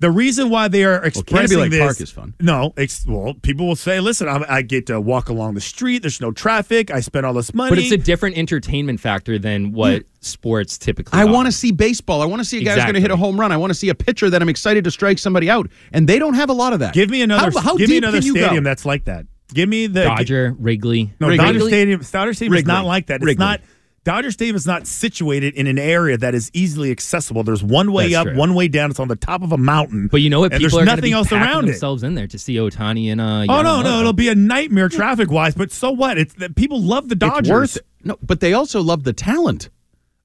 The 0.00 0.10
reason 0.10 0.48
why 0.48 0.68
they 0.68 0.84
are 0.84 1.04
expressing 1.04 1.58
Lake 1.58 1.70
this, 1.72 1.80
Park 1.80 2.00
is 2.00 2.10
fun. 2.10 2.32
No, 2.40 2.72
ex- 2.78 3.04
well, 3.06 3.34
people 3.34 3.66
will 3.66 3.76
say, 3.76 4.00
"Listen, 4.00 4.28
I'm, 4.28 4.46
I 4.48 4.62
get 4.62 4.86
to 4.86 4.98
walk 4.98 5.28
along 5.28 5.54
the 5.54 5.60
street. 5.60 6.00
There's 6.00 6.22
no 6.22 6.32
traffic. 6.32 6.90
I 6.90 7.00
spend 7.00 7.26
all 7.26 7.34
this 7.34 7.52
money." 7.52 7.68
But 7.68 7.78
it's 7.80 7.92
a 7.92 7.98
different 7.98 8.38
entertainment 8.38 8.98
factor 8.98 9.38
than 9.38 9.72
what 9.72 10.04
sports 10.20 10.78
typically 10.78 11.18
I 11.18 11.26
want 11.26 11.46
to 11.46 11.52
see 11.52 11.70
baseball. 11.70 12.22
I 12.22 12.24
want 12.24 12.40
to 12.40 12.46
see 12.46 12.62
a 12.62 12.64
guy 12.64 12.76
who's 12.76 12.84
going 12.84 12.94
to 12.94 13.00
hit 13.00 13.10
a 13.10 13.16
home 13.16 13.38
run. 13.38 13.52
I 13.52 13.58
want 13.58 13.72
to 13.72 13.74
see 13.74 13.90
a 13.90 13.94
pitcher 13.94 14.30
that 14.30 14.40
I'm 14.40 14.48
excited 14.48 14.84
to 14.84 14.90
strike 14.90 15.18
somebody 15.18 15.50
out. 15.50 15.68
And 15.92 16.08
they 16.08 16.18
don't 16.18 16.34
have 16.34 16.48
a 16.48 16.54
lot 16.54 16.72
of 16.72 16.78
that. 16.78 16.94
Give 16.94 17.10
me 17.10 17.20
another. 17.20 17.50
How, 17.50 17.60
how 17.60 17.76
give 17.76 17.90
me 17.90 17.96
deep 17.96 18.04
another 18.04 18.20
can 18.20 18.26
you 18.26 18.32
stadium 18.32 18.64
go? 18.64 18.70
that's 18.70 18.86
like 18.86 19.04
that. 19.04 19.26
Give 19.52 19.68
me 19.68 19.86
the 19.86 20.04
Dodger, 20.04 20.56
Wrigley. 20.58 21.12
No, 21.20 21.28
Wrigley. 21.28 21.44
Dodger 21.44 21.60
Stadium. 21.60 22.00
Dodger 22.00 22.34
Stadium 22.34 22.54
is 22.54 22.64
not 22.64 22.86
like 22.86 23.06
that. 23.06 23.16
It's 23.16 23.24
Wrigley. 23.24 23.44
not. 23.44 23.60
Dodger 24.02 24.30
Stadium 24.30 24.56
is 24.56 24.66
not 24.66 24.86
situated 24.86 25.54
in 25.54 25.66
an 25.66 25.78
area 25.78 26.16
that 26.16 26.34
is 26.34 26.50
easily 26.54 26.90
accessible. 26.90 27.42
There's 27.42 27.62
one 27.62 27.92
way 27.92 28.10
That's 28.12 28.16
up, 28.20 28.26
true. 28.28 28.36
one 28.38 28.54
way 28.54 28.66
down. 28.66 28.90
It's 28.90 28.98
on 28.98 29.08
the 29.08 29.16
top 29.16 29.42
of 29.42 29.52
a 29.52 29.58
mountain. 29.58 30.08
But 30.08 30.22
you 30.22 30.30
know 30.30 30.40
what? 30.40 30.52
And 30.52 30.60
People 30.60 30.78
there's 30.78 30.82
are 30.82 30.86
nothing 30.86 31.02
be 31.10 31.12
else 31.12 31.28
packing 31.28 31.46
around 31.46 31.64
it. 31.64 31.72
themselves 31.72 32.02
in 32.02 32.14
there 32.14 32.26
to 32.26 32.38
see 32.38 32.54
Ohtani 32.56 33.12
and 33.12 33.20
uh. 33.20 33.44
Oh 33.52 33.60
no, 33.62 33.82
no, 33.82 34.00
it'll 34.00 34.14
be 34.14 34.28
a 34.28 34.34
nightmare 34.34 34.88
traffic 34.88 35.30
wise. 35.30 35.54
But 35.54 35.70
so 35.70 35.90
what? 35.90 36.16
It's 36.16 36.32
that 36.34 36.56
people 36.56 36.80
love 36.80 37.08
the 37.10 37.14
Dodgers. 37.14 37.48
It's 37.48 37.50
worth. 37.50 37.78
No, 38.02 38.16
but 38.22 38.40
they 38.40 38.54
also 38.54 38.80
love 38.80 39.04
the 39.04 39.12
talent. 39.12 39.68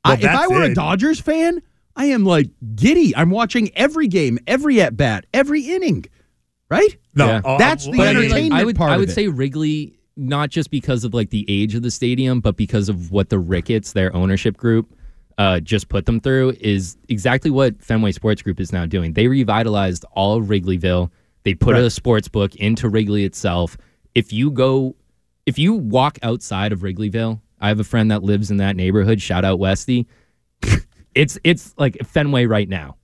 Well, 0.06 0.14
I, 0.14 0.18
if 0.18 0.24
I 0.24 0.28
that's 0.34 0.52
were 0.52 0.64
a. 0.64 0.74
Dodgers 0.74 1.20
fan, 1.20 1.62
I 1.98 2.06
am 2.06 2.24
like 2.24 2.50
giddy. 2.76 3.14
I'm 3.16 3.30
watching 3.30 3.72
every 3.76 4.08
game, 4.08 4.40
every 4.48 4.80
at 4.82 4.96
bat, 4.96 5.26
every 5.34 5.62
inning. 5.64 6.06
right? 6.70 6.96
No, 7.14 7.28
Yeah. 7.28 7.42
uh, 7.44 7.58
That's 7.58 7.86
the 7.86 7.92
But 7.98 8.08
I 8.08 8.14
mean, 8.14 8.16
like, 8.16 8.26
entertainment 8.26 8.54
I 8.62 8.64
would, 8.66 8.76
part 8.78 8.92
I 8.92 8.94
of 8.96 9.00
would 9.02 9.10
it. 9.10 9.14
say 9.14 9.28
Wrigley, 9.28 9.95
not 10.18 10.50
just 10.50 10.72
because 10.72 11.04
of 11.04 11.14
like 11.14 11.30
the 11.30 11.46
age 11.48 11.76
of 11.76 11.82
the 11.82 11.92
stadium, 11.92 12.40
but 12.40 12.56
because 12.56 12.90
of 12.90 13.12
what 13.12 13.30
the 13.30 13.40
Ricketts, 13.40 13.94
their 13.94 14.16
ownership 14.16 14.58
group, 14.58 14.96
uh, 15.38 15.60
just 15.60 15.90
put 15.90 16.06
them 16.06 16.20
through, 16.20 16.54
is 16.62 16.98
exactly 17.10 17.52
what 17.52 17.82
Fenway 17.82 18.12
Sports 18.14 18.42
Group 18.42 18.60
is 18.60 18.72
now 18.72 18.86
doing. 18.86 19.14
They 19.14 19.28
revitalized 19.28 20.06
all 20.12 20.38
of 20.38 20.46
Wrigleyville. 20.46 21.12
They 21.44 21.54
put 21.54 21.76
a 21.76 21.90
sports 21.90 22.28
book 22.28 22.56
into 22.56 22.90
Wrigley 22.90 23.26
itself. 23.26 23.78
If 24.16 24.32
you 24.32 24.50
go, 24.50 24.96
if 25.46 25.60
you 25.60 25.74
walk 25.74 26.18
outside 26.24 26.72
of 26.72 26.80
Wrigleyville, 26.80 27.42
I 27.60 27.68
have 27.68 27.80
a 27.80 27.84
friend 27.84 28.10
that 28.12 28.24
lives 28.24 28.50
in 28.50 28.58
that 28.58 28.76
neighborhood. 28.76 29.22
Shout 29.22 29.46
out 29.46 29.60
Westy. 29.60 30.08
it's 31.16 31.38
it's 31.44 31.74
like 31.78 31.98
Fenway 32.06 32.46
right 32.46 32.70
now. 32.70 32.98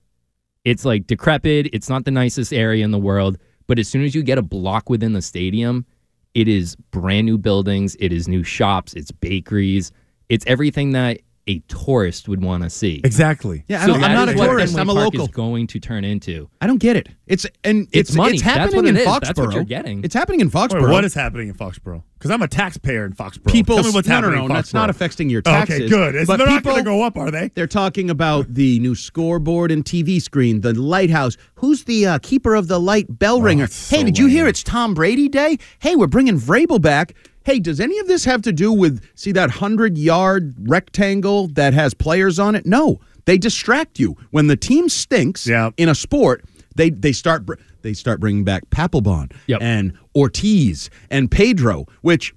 It's 0.64 0.84
like 0.84 1.06
decrepit. 1.06 1.68
It's 1.72 1.88
not 1.88 2.04
the 2.04 2.10
nicest 2.10 2.52
area 2.52 2.84
in 2.84 2.90
the 2.90 2.98
world. 2.98 3.38
But 3.66 3.78
as 3.78 3.88
soon 3.88 4.04
as 4.04 4.14
you 4.14 4.22
get 4.22 4.38
a 4.38 4.42
block 4.42 4.90
within 4.90 5.12
the 5.12 5.22
stadium, 5.22 5.86
it 6.34 6.48
is 6.48 6.76
brand 6.90 7.26
new 7.26 7.38
buildings. 7.38 7.96
It 8.00 8.12
is 8.12 8.28
new 8.28 8.42
shops. 8.42 8.94
It's 8.94 9.10
bakeries. 9.10 9.92
It's 10.28 10.44
everything 10.46 10.92
that 10.92 11.20
a 11.48 11.58
tourist 11.66 12.28
would 12.28 12.40
want 12.42 12.62
to 12.62 12.70
see. 12.70 13.00
Exactly. 13.02 13.64
Yeah, 13.66 13.78
I 13.82 13.86
So 13.86 13.92
don't- 13.94 14.00
that 14.02 14.10
I'm 14.10 14.16
not 14.16 14.28
is 14.28 14.34
a 14.34 14.38
what 14.38 14.46
tourist. 14.46 14.74
Fenway 14.76 14.80
I'm 14.82 14.88
a 14.90 14.94
Park 15.00 15.14
local. 15.14 15.26
Is 15.26 15.32
going 15.34 15.66
to 15.66 15.80
turn 15.80 16.04
into. 16.04 16.48
I 16.60 16.68
don't 16.68 16.78
get 16.78 16.94
it. 16.94 17.08
It's 17.26 17.44
and 17.64 17.88
It's 17.90 18.10
it's 18.10 18.14
money. 18.14 18.34
It's 18.34 18.42
That's 18.44 18.56
happening 18.58 18.76
what 18.76 18.86
in 18.86 18.96
it 18.96 19.00
is. 19.00 19.06
Foxborough. 19.08 19.20
That's 19.26 19.38
what 19.40 19.54
you're 19.54 19.64
getting. 19.64 20.04
It's 20.04 20.14
happening 20.14 20.40
in 20.40 20.46
Wait, 20.48 20.52
Foxborough. 20.52 20.90
what 20.92 21.04
is 21.04 21.14
happening 21.14 21.48
in 21.48 21.54
Foxborough? 21.54 22.02
Because 22.18 22.30
I'm 22.30 22.42
a 22.42 22.46
taxpayer 22.48 23.04
in 23.04 23.12
Foxborough. 23.14 23.50
people? 23.50 23.74
Tell 23.76 23.84
me 23.84 23.90
what's 23.90 24.06
no, 24.06 24.14
happening 24.14 24.36
no, 24.38 24.42
in 24.44 24.48
no. 24.48 24.54
Foxborough. 24.54 24.58
That's 24.58 24.74
not 24.74 24.90
affecting 24.90 25.28
your 25.30 25.42
taxes. 25.42 25.76
Okay, 25.80 25.88
good. 25.88 26.08
It's- 26.14 26.26
But 26.28 26.36
they're 26.36 26.46
not 26.46 26.62
going 26.62 26.76
to 26.76 26.82
go 26.84 27.02
up, 27.02 27.16
are 27.16 27.32
they? 27.32 27.50
They're 27.54 27.66
talking 27.66 28.08
about 28.08 28.54
the 28.54 28.78
new 28.78 28.94
scoreboard 28.94 29.72
and 29.72 29.84
TV 29.84 30.22
screen, 30.22 30.60
the 30.60 30.74
lighthouse. 30.74 31.36
Who's 31.56 31.82
the 31.84 32.06
uh, 32.06 32.18
keeper 32.20 32.54
of 32.54 32.68
the 32.68 32.78
light 32.78 33.18
bell 33.18 33.42
ringer? 33.42 33.64
it's 33.64 33.90
hey, 33.90 33.98
so 34.00 34.04
did 34.04 34.18
you 34.18 34.26
hear 34.26 34.46
it's 34.46 34.62
Tom 34.62 34.94
Brady 34.94 35.28
Day? 35.28 35.58
Hey, 35.80 35.96
we're 35.96 36.06
bringing 36.06 36.38
Vrabel 36.38 36.80
back. 36.80 37.14
Hey, 37.44 37.58
does 37.58 37.80
any 37.80 37.98
of 37.98 38.06
this 38.08 38.24
have 38.24 38.42
to 38.42 38.52
do 38.52 38.72
with 38.72 39.02
see 39.14 39.32
that 39.32 39.50
hundred 39.50 39.98
yard 39.98 40.54
rectangle 40.68 41.48
that 41.48 41.74
has 41.74 41.94
players 41.94 42.38
on 42.38 42.54
it? 42.54 42.66
No, 42.66 43.00
they 43.24 43.38
distract 43.38 43.98
you 43.98 44.16
when 44.30 44.46
the 44.46 44.56
team 44.56 44.88
stinks. 44.88 45.46
Yeah. 45.46 45.70
in 45.76 45.88
a 45.88 45.94
sport, 45.94 46.44
they 46.76 46.90
they 46.90 47.12
start 47.12 47.42
they 47.82 47.92
start 47.94 48.20
bringing 48.20 48.44
back 48.44 48.68
Papelbon 48.70 49.32
Yep. 49.48 49.60
and 49.62 49.92
Ortiz 50.14 50.88
and 51.10 51.30
Pedro, 51.30 51.86
which 52.02 52.34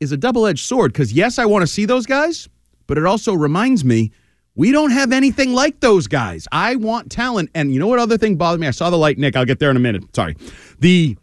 is 0.00 0.12
a 0.12 0.16
double 0.16 0.46
edged 0.46 0.64
sword. 0.64 0.92
Because 0.92 1.12
yes, 1.12 1.38
I 1.38 1.44
want 1.46 1.62
to 1.62 1.66
see 1.66 1.84
those 1.84 2.06
guys, 2.06 2.48
but 2.86 2.96
it 2.98 3.04
also 3.04 3.34
reminds 3.34 3.84
me 3.84 4.10
we 4.54 4.72
don't 4.72 4.90
have 4.90 5.12
anything 5.12 5.52
like 5.52 5.80
those 5.80 6.06
guys. 6.06 6.48
I 6.50 6.76
want 6.76 7.10
talent. 7.10 7.50
And 7.54 7.74
you 7.74 7.78
know 7.78 7.88
what 7.88 7.98
other 7.98 8.16
thing 8.16 8.36
bothered 8.36 8.58
me? 8.58 8.66
I 8.66 8.70
saw 8.70 8.88
the 8.88 8.96
light, 8.96 9.18
Nick. 9.18 9.36
I'll 9.36 9.44
get 9.44 9.58
there 9.58 9.70
in 9.70 9.76
a 9.76 9.80
minute. 9.80 10.04
Sorry. 10.16 10.34
The 10.80 11.16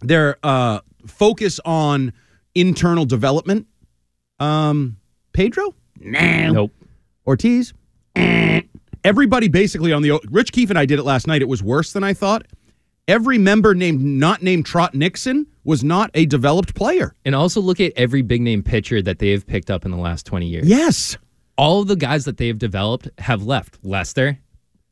their 0.00 0.36
uh 0.42 0.80
focus 1.06 1.60
on 1.64 2.12
internal 2.56 3.04
development. 3.04 3.66
Um 4.40 4.96
Pedro? 5.32 5.74
Nah. 6.00 6.50
Nope. 6.52 6.72
Ortiz? 7.26 7.72
Everybody 9.04 9.46
basically 9.48 9.92
on 9.92 10.02
the 10.02 10.18
Rich 10.30 10.50
Keefe 10.52 10.70
and 10.70 10.78
I 10.78 10.84
did 10.84 10.98
it 10.98 11.04
last 11.04 11.26
night. 11.28 11.40
It 11.42 11.48
was 11.48 11.62
worse 11.62 11.92
than 11.92 12.02
I 12.02 12.12
thought. 12.12 12.44
Every 13.06 13.38
member 13.38 13.72
named 13.72 14.02
not 14.02 14.42
named 14.42 14.66
Trot 14.66 14.94
Nixon 14.94 15.46
was 15.62 15.84
not 15.84 16.10
a 16.14 16.26
developed 16.26 16.74
player. 16.74 17.14
And 17.24 17.34
also 17.34 17.60
look 17.60 17.78
at 17.80 17.92
every 17.94 18.22
big 18.22 18.42
name 18.42 18.64
pitcher 18.64 19.00
that 19.02 19.20
they 19.20 19.30
have 19.30 19.46
picked 19.46 19.70
up 19.70 19.84
in 19.84 19.92
the 19.92 19.96
last 19.96 20.26
20 20.26 20.46
years. 20.46 20.66
Yes. 20.66 21.16
All 21.56 21.82
of 21.82 21.88
the 21.88 21.94
guys 21.96 22.24
that 22.24 22.36
they 22.36 22.48
have 22.48 22.58
developed 22.58 23.08
have 23.18 23.44
left. 23.44 23.78
Lester, 23.84 24.38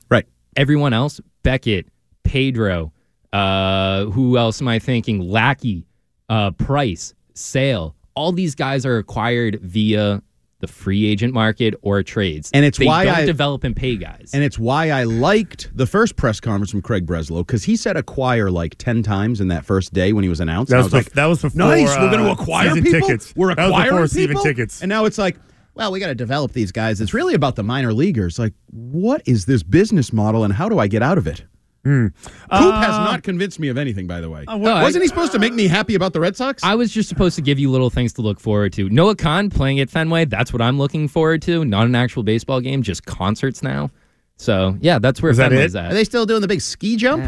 Right. 0.08 0.26
everyone 0.56 0.92
else, 0.92 1.20
Beckett, 1.42 1.88
Pedro, 2.22 2.92
uh, 3.32 4.04
who 4.06 4.38
else 4.38 4.60
am 4.62 4.68
I 4.68 4.78
thinking? 4.78 5.18
Lackey, 5.28 5.86
uh, 6.28 6.52
Price, 6.52 7.13
Sale. 7.34 7.94
All 8.14 8.32
these 8.32 8.54
guys 8.54 8.86
are 8.86 8.98
acquired 8.98 9.60
via 9.60 10.22
the 10.60 10.66
free 10.68 11.04
agent 11.06 11.34
market 11.34 11.74
or 11.82 12.02
trades. 12.02 12.48
And 12.54 12.64
it's 12.64 12.78
they 12.78 12.86
why 12.86 13.04
don't 13.04 13.14
I- 13.16 13.24
develop 13.26 13.64
and 13.64 13.76
pay 13.76 13.96
guys. 13.96 14.30
And 14.32 14.42
it's 14.42 14.58
why 14.58 14.90
I 14.90 15.02
liked 15.04 15.70
the 15.76 15.84
first 15.86 16.16
press 16.16 16.40
conference 16.40 16.70
from 16.70 16.80
Craig 16.80 17.06
Breslow 17.06 17.40
because 17.46 17.64
he 17.64 17.76
said 17.76 17.96
acquire 17.98 18.50
like 18.50 18.76
10 18.78 19.02
times 19.02 19.40
in 19.40 19.48
that 19.48 19.64
first 19.66 19.92
day 19.92 20.12
when 20.14 20.22
he 20.22 20.30
was 20.30 20.40
announced. 20.40 20.70
That 20.70 20.76
And 20.76 20.82
I 20.82 20.84
was 20.84 20.92
like, 20.94 21.06
bef- 21.06 21.12
that 21.14 21.26
was 21.26 21.42
before, 21.42 21.58
nice. 21.58 21.88
We're 21.98 22.10
going 22.10 22.22
to 22.24 22.30
uh, 22.30 22.32
acquire 22.32 22.72
people. 22.74 22.92
tickets. 23.00 23.34
We're 23.36 23.54
That 23.54 23.64
was 23.66 23.72
acquiring 23.72 24.02
before 24.04 24.26
people? 24.26 24.42
tickets. 24.42 24.80
And 24.80 24.88
now 24.88 25.04
it's 25.04 25.18
like, 25.18 25.36
well, 25.74 25.90
we 25.92 25.98
got 25.98 26.06
to 26.06 26.14
develop 26.14 26.52
these 26.52 26.70
guys. 26.72 27.00
It's 27.00 27.12
really 27.12 27.34
about 27.34 27.56
the 27.56 27.64
minor 27.64 27.92
leaguers. 27.92 28.38
Like, 28.38 28.54
what 28.70 29.20
is 29.26 29.44
this 29.44 29.62
business 29.64 30.12
model 30.12 30.44
and 30.44 30.54
how 30.54 30.68
do 30.68 30.78
I 30.78 30.86
get 30.86 31.02
out 31.02 31.18
of 31.18 31.26
it? 31.26 31.44
Hmm. 31.84 32.06
Coop 32.06 32.74
has 32.74 32.96
not 32.98 33.22
convinced 33.22 33.60
me 33.60 33.68
of 33.68 33.76
anything, 33.76 34.06
by 34.06 34.20
the 34.20 34.30
way. 34.30 34.44
what- 34.46 34.66
I- 34.72 34.82
Wasn't 34.82 35.02
he 35.02 35.08
supposed 35.08 35.32
to 35.32 35.38
make 35.38 35.52
me 35.52 35.66
happy 35.68 35.94
about 35.94 36.12
the 36.14 36.20
Red 36.20 36.34
Sox? 36.36 36.64
I 36.64 36.74
was 36.74 36.90
just 36.92 37.08
supposed 37.08 37.36
to 37.36 37.42
give 37.42 37.58
you 37.58 37.70
little 37.70 37.90
things 37.90 38.12
to 38.14 38.22
look 38.22 38.40
forward 38.40 38.72
to. 38.74 38.88
Noah 38.88 39.14
Kahan 39.16 39.50
playing 39.50 39.80
at 39.80 39.90
Fenway, 39.90 40.24
that's 40.24 40.52
what 40.52 40.62
I'm 40.62 40.78
looking 40.78 41.08
forward 41.08 41.42
to. 41.42 41.64
Not 41.64 41.86
an 41.86 41.94
actual 41.94 42.22
baseball 42.22 42.60
game, 42.60 42.82
just 42.82 43.04
concerts 43.04 43.62
now. 43.62 43.90
So, 44.36 44.76
yeah, 44.80 44.98
that's 44.98 45.22
where 45.22 45.30
Is 45.30 45.36
that 45.36 45.50
Fenway's 45.52 45.74
it? 45.74 45.78
at. 45.78 45.90
Are 45.92 45.94
they 45.94 46.04
still 46.04 46.26
doing 46.26 46.40
the 46.40 46.48
big 46.48 46.60
ski 46.62 46.96
jump? 46.96 47.22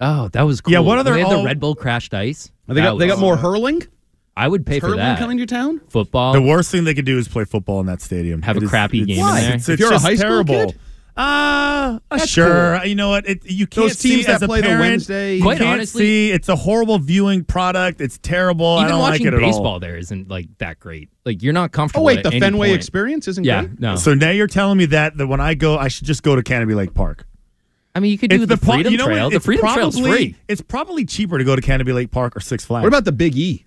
Oh, 0.00 0.28
that 0.32 0.42
was 0.42 0.60
cool. 0.60 0.72
Yeah, 0.72 0.80
what 0.80 0.98
other 0.98 1.12
They 1.12 1.20
had 1.20 1.26
all- 1.32 1.38
the 1.42 1.44
Red 1.46 1.60
Bull 1.60 1.74
crashed 1.74 2.12
ice. 2.12 2.50
They 2.66 2.74
That 2.74 2.80
got, 2.82 2.98
they 2.98 3.06
got 3.06 3.18
more 3.18 3.36
hurling? 3.36 3.82
I 4.36 4.48
would 4.48 4.64
pay 4.64 4.76
Is 4.76 4.80
for 4.80 4.86
hurling 4.88 4.98
that. 5.00 5.18
coming 5.18 5.38
to 5.38 5.46
town? 5.46 5.80
Football. 5.88 6.32
The 6.32 6.40
worst 6.42 6.70
thing 6.70 6.84
they 6.84 6.94
could 6.94 7.04
do 7.04 7.18
is 7.18 7.28
play 7.28 7.44
football 7.44 7.80
in 7.80 7.86
that 7.86 8.00
stadium. 8.00 8.42
Have 8.42 8.56
a 8.56 8.60
It 8.60 8.64
is- 8.64 8.70
crappy 8.70 9.02
it's- 9.02 9.16
game 9.16 9.26
in 9.26 9.34
there? 9.34 9.54
It's, 9.56 9.68
If 9.68 9.78
you're 9.80 9.88
a 9.88 9.92
just 9.92 10.04
high 10.04 10.14
school 10.14 10.44
terrible. 10.44 10.66
kid? 10.72 10.78
Uh, 11.20 11.98
That's 12.10 12.28
sure. 12.28 12.82
You 12.84 12.94
know 12.94 13.10
what? 13.10 13.28
It, 13.28 13.44
you 13.50 13.66
can't 13.66 13.84
Those 13.88 13.96
teams 13.98 14.20
see 14.20 14.22
that 14.24 14.36
as 14.36 14.42
a 14.42 14.46
play 14.46 14.60
the 14.62 14.68
Wednesday- 14.68 15.36
You 15.36 15.42
Quite 15.42 15.58
can't 15.58 15.70
honestly- 15.74 16.02
see. 16.02 16.30
It's 16.32 16.48
a 16.48 16.56
horrible 16.56 16.98
viewing 16.98 17.44
product. 17.44 18.00
It's 18.00 18.18
terrible. 18.18 18.66
I 18.66 18.80
Even 18.80 18.90
don't 18.92 19.00
like 19.00 19.10
watching 19.12 19.26
it 19.26 19.34
at 19.34 19.40
baseball 19.40 19.66
all. 19.66 19.80
there 19.80 19.96
isn't 19.96 20.28
like 20.30 20.48
that 20.58 20.78
great. 20.80 21.10
Like 21.24 21.42
you're 21.42 21.52
not 21.52 21.72
comfortable. 21.72 22.04
Oh, 22.04 22.06
wait, 22.06 22.18
at 22.18 22.24
the 22.24 22.30
any 22.30 22.40
Fenway 22.40 22.68
point. 22.68 22.76
experience 22.76 23.28
isn't 23.28 23.44
Yeah, 23.44 23.64
great? 23.64 23.80
no. 23.80 23.96
So 23.96 24.14
now 24.14 24.30
you're 24.30 24.46
telling 24.46 24.78
me 24.78 24.86
that 24.86 25.16
that 25.18 25.26
when 25.26 25.40
I 25.40 25.54
go, 25.54 25.76
I 25.76 25.88
should 25.88 26.06
just 26.06 26.22
go 26.22 26.34
to 26.36 26.42
Canopy 26.42 26.74
Lake 26.74 26.94
Park. 26.94 27.26
I 27.94 28.00
mean, 28.00 28.12
you 28.12 28.18
could 28.18 28.30
do 28.30 28.46
the, 28.46 28.56
pro- 28.56 28.74
Freedom 28.74 28.92
you 28.92 28.98
know 28.98 29.06
what? 29.06 29.12
Trail. 29.14 29.30
The 29.30 29.36
It's 29.36 29.44
Freedom 29.44 29.66
Trail's 29.72 29.96
probably- 29.96 30.12
free. 30.16 30.36
It's 30.48 30.60
probably 30.60 31.04
cheaper 31.04 31.38
to 31.38 31.44
go 31.44 31.56
to 31.56 31.60
Canopy 31.62 31.92
Lake 31.92 32.10
Park 32.12 32.36
or 32.36 32.40
Six 32.40 32.64
Flags. 32.64 32.82
What 32.84 32.88
about 32.88 33.04
the 33.04 33.12
Big 33.12 33.36
E? 33.36 33.64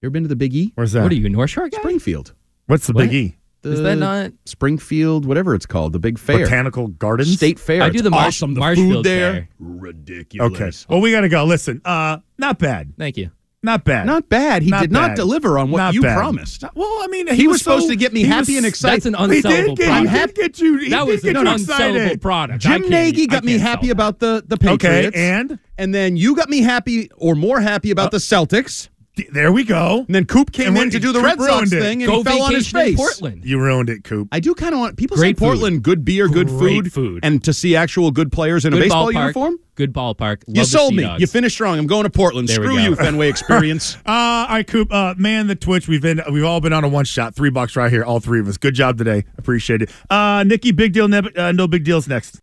You 0.00 0.06
ever 0.06 0.10
been 0.10 0.22
to 0.24 0.28
the 0.28 0.36
Big 0.36 0.54
E? 0.54 0.72
Where's 0.74 0.92
that? 0.92 1.02
What 1.02 1.12
are 1.12 1.14
you, 1.14 1.28
North 1.28 1.50
Shore 1.50 1.68
guy? 1.68 1.78
Springfield. 1.78 2.32
What's 2.66 2.86
the 2.86 2.92
What? 2.94 3.02
Big 3.10 3.14
E? 3.14 3.36
Is 3.64 3.80
that 3.82 3.96
not? 3.96 4.32
Springfield, 4.44 5.24
whatever 5.24 5.54
it's 5.54 5.66
called, 5.66 5.92
the 5.92 5.98
big 5.98 6.18
fair. 6.18 6.40
Botanical 6.40 6.88
Gardens. 6.88 7.34
State 7.36 7.58
fair. 7.58 7.82
I 7.82 7.90
do 7.90 8.00
the 8.02 8.10
Marsh- 8.10 8.26
awesome. 8.42 8.54
The 8.54 8.60
Marshfield 8.60 8.92
food 8.94 9.04
there, 9.04 9.32
Fair. 9.32 9.48
ridiculous. 9.58 10.52
Okay. 10.86 10.92
Well, 10.92 11.00
we 11.00 11.10
got 11.12 11.20
to 11.22 11.28
go. 11.28 11.44
Listen, 11.44 11.80
uh, 11.84 12.18
not 12.38 12.58
bad. 12.58 12.92
Thank 12.98 13.16
you. 13.16 13.30
Not 13.64 13.84
bad. 13.84 14.06
Not 14.06 14.28
bad. 14.28 14.64
He 14.64 14.70
Not 14.70 14.80
did 14.80 14.90
not 14.90 15.10
bad. 15.10 15.14
deliver 15.16 15.56
on 15.56 15.70
what 15.70 15.78
Not 15.78 15.94
you 15.94 16.02
bad. 16.02 16.16
promised. 16.16 16.64
Well, 16.74 16.98
I 17.00 17.06
mean, 17.06 17.28
He, 17.28 17.46
was, 17.46 17.60
supposed 17.60 17.84
so- 17.84 17.90
to 17.90 17.96
get 17.96 18.12
me 18.12 18.22
he 18.22 18.26
happy 18.26 18.54
was- 18.54 18.56
and 18.56 18.66
excited. 18.66 19.04
That's 19.04 19.06
an 19.06 19.30
He 19.32 19.40
unsellable 19.40 19.76
did 19.76 19.76
get, 19.76 19.86
product. 19.86 20.10
he 20.10 20.18
did 20.18 20.34
get 20.34 20.60
you. 20.60 20.78
He 20.78 20.88
that 20.90 21.04
did 21.04 21.12
was 21.12 21.22
get 21.22 21.36
an 21.36 21.46
you 21.46 21.52
unsellable 21.52 21.60
excited. 21.94 22.20
product. 22.22 22.66
I 22.66 22.70
Jim 22.70 22.80
can't- 22.80 22.90
Nagy 22.90 23.22
I 23.22 23.26
got 23.26 23.44
me 23.44 23.52
can't 23.52 23.62
happy 23.62 23.86
sell 23.86 23.92
about 23.92 24.18
the 24.18 24.42
the 24.48 24.56
Okay, 24.56 24.66
Patriots. 24.88 25.16
and 25.16 25.58
and 25.78 25.94
then 25.94 26.16
you 26.16 26.34
got 26.34 26.48
me 26.50 26.60
happy 26.62 27.08
or 27.16 27.36
more 27.36 27.60
happy 27.60 27.92
about 27.92 28.10
the 28.10 28.18
Celtics. 28.18 28.88
There 29.30 29.52
we 29.52 29.64
go. 29.64 30.04
And 30.06 30.14
then 30.14 30.24
Coop 30.24 30.52
came 30.52 30.68
And 30.68 30.78
in 30.78 30.90
to 30.90 30.98
do 30.98 31.12
the 31.12 31.20
Coop 31.20 31.38
Red 31.38 31.40
Sox 31.40 31.72
it. 31.72 31.80
thing 31.80 32.02
and 32.02 32.10
Go 32.10 32.18
he 32.18 32.24
fell 32.24 32.42
on 32.42 32.54
his 32.54 32.66
vacation 32.68 32.80
in 32.80 32.86
face. 32.86 32.96
Portland. 33.20 33.44
You 33.44 33.60
ruined 33.60 33.90
it, 33.90 34.04
Coop. 34.04 34.28
I 34.32 34.40
do 34.40 34.54
kind 34.54 34.72
of 34.74 34.80
want 34.80 34.96
people 34.96 35.18
Great 35.18 35.36
say 35.36 35.44
Portland, 35.44 35.82
good 35.82 36.02
beer, 36.04 36.28
good 36.28 36.48
Great 36.48 36.84
food, 36.84 36.92
food. 36.92 37.20
and 37.22 37.44
to 37.44 37.52
see 37.52 37.76
actual 37.76 38.10
good 38.10 38.32
players 38.32 38.64
in 38.64 38.72
a 38.72 38.76
Good 38.76 38.84
baseball 38.84 39.08
ballpark. 39.08 39.14
uniform. 39.20 39.58
Good 39.74 39.92
ballpark. 39.92 40.42
You 40.46 40.60
Love 40.62 40.64
the 40.70 40.78
sold 40.78 40.90
Sea 40.90 40.96
me. 40.96 41.02
Dogs. 41.02 41.20
You 41.20 41.26
finished 41.26 41.54
strong. 41.54 41.78
I'm 41.78 41.86
going 41.86 42.04
to 42.04 42.10
Portland. 42.10 42.48
There 42.48 42.60
we 42.60 42.66
Screw 42.66 42.76
go. 42.76 42.82
you, 42.82 42.96
Fenway 42.96 43.28
Experience. 43.30 43.96
Uh, 44.06 44.10
all 44.12 44.46
right, 44.48 44.66
Coop. 44.66 44.92
Uh, 44.92 45.14
man, 45.18 45.46
the 45.46 45.56
Twitch. 45.56 45.88
We've 45.88 46.02
been 46.02 46.20
we've 46.30 46.44
all 46.44 46.60
been 46.60 46.72
on 46.72 46.84
a 46.84 46.88
one 46.88 47.04
shot. 47.04 47.34
Three 47.34 47.50
bucks 47.50 47.76
right 47.76 47.90
here. 47.90 48.04
All 48.04 48.20
three 48.20 48.40
of 48.40 48.48
us. 48.48 48.56
Good 48.56 48.74
job 48.74 48.96
today. 48.98 49.24
Appreciate 49.38 49.82
it. 49.82 49.90
Uh, 50.10 50.42
Nikki, 50.46 50.72
big 50.72 50.92
deal. 50.94 51.08
Neb- 51.08 51.36
uh, 51.36 51.52
no 51.52 51.66
big 51.68 51.84
deals 51.84 52.06
next. 52.08 52.40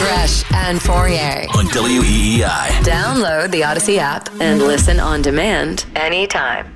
Gresh 0.00 0.50
and 0.54 0.78
Fauria. 0.80 1.46
on 1.54 1.66
WEEI. 1.66 2.68
Download 2.84 3.50
the 3.50 3.60
Audacy 3.60 3.98
app 3.98 4.30
and 4.40 4.58
listen 4.62 4.98
on 4.98 5.20
demand 5.20 5.84
anytime. 5.94 6.74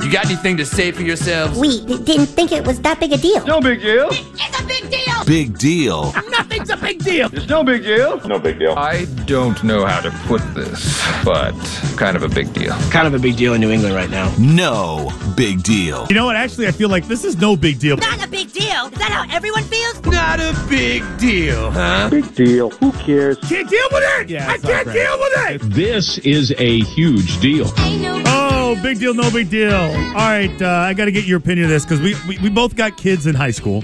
You 0.00 0.12
got 0.12 0.26
anything 0.26 0.56
to 0.58 0.64
say 0.64 0.92
for 0.92 1.02
yourselves? 1.02 1.58
We 1.58 1.84
didn't 2.04 2.26
think 2.26 2.52
it 2.52 2.64
was 2.64 2.80
that 2.82 3.00
big 3.00 3.12
a 3.12 3.16
deal. 3.18 3.44
No 3.44 3.60
big 3.60 3.80
deal. 3.80 4.06
It's 4.10 4.60
a 4.60 4.66
big 4.88 5.04
deal. 5.04 5.24
Big 5.24 5.58
deal. 5.58 6.12
Nothing's 6.30 6.70
a 6.70 6.76
big 6.76 7.02
deal. 7.04 7.28
It's 7.32 7.48
no 7.48 7.62
big 7.64 7.82
deal. 7.82 8.20
No 8.26 8.38
big 8.38 8.58
deal. 8.58 8.72
I 8.76 9.04
don't 9.26 9.62
know 9.62 9.84
how 9.84 10.00
to 10.00 10.10
put 10.26 10.42
this, 10.54 11.00
but 11.24 11.52
kind 11.96 12.16
of 12.16 12.22
a 12.22 12.28
big 12.28 12.52
deal. 12.52 12.72
Kind 12.90 13.06
of 13.06 13.14
a 13.14 13.18
big 13.18 13.36
deal 13.36 13.54
in 13.54 13.60
New 13.60 13.70
England 13.70 13.94
right 13.94 14.10
now. 14.10 14.32
No 14.38 15.10
big 15.36 15.62
deal. 15.62 16.06
You 16.08 16.14
know 16.14 16.24
what? 16.26 16.36
Actually, 16.36 16.66
I 16.66 16.72
feel 16.72 16.88
like 16.88 17.06
this 17.06 17.24
is 17.24 17.36
no 17.36 17.56
big 17.56 17.78
deal. 17.78 17.96
Not 17.96 18.24
a 18.24 18.28
big 18.28 18.52
deal. 18.52 18.86
Is 18.86 18.98
that 18.98 19.10
how 19.12 19.26
everyone 19.34 19.64
feels? 19.64 20.02
Not 20.04 20.40
a 20.40 20.54
big 20.68 21.02
deal, 21.18 21.70
huh? 21.70 22.08
Big 22.10 22.34
deal. 22.34 22.70
Who 22.70 22.92
cares? 22.92 23.38
Can't 23.40 23.68
deal 23.68 23.88
with 23.92 24.02
it. 24.20 24.30
Yeah, 24.30 24.48
I 24.50 24.58
can't 24.58 24.84
great. 24.84 24.94
deal 24.94 25.18
with 25.18 25.32
it. 25.50 25.74
This 25.74 26.18
is 26.18 26.54
a 26.58 26.80
huge 26.80 27.40
deal. 27.40 27.66
Oh, 27.76 28.78
big 28.82 28.98
deal, 28.98 29.14
no 29.14 29.30
big 29.30 29.50
deal. 29.50 29.74
All 29.74 30.14
right, 30.14 30.60
uh, 30.60 30.68
I 30.68 30.94
got 30.94 31.06
to 31.06 31.12
get 31.12 31.24
your 31.24 31.38
opinion 31.38 31.64
of 31.64 31.70
this 31.70 31.84
because 31.84 32.00
we, 32.00 32.14
we 32.26 32.38
we 32.38 32.48
both 32.48 32.76
got 32.76 32.96
kids 32.96 33.26
in 33.26 33.34
high 33.34 33.50
school. 33.50 33.82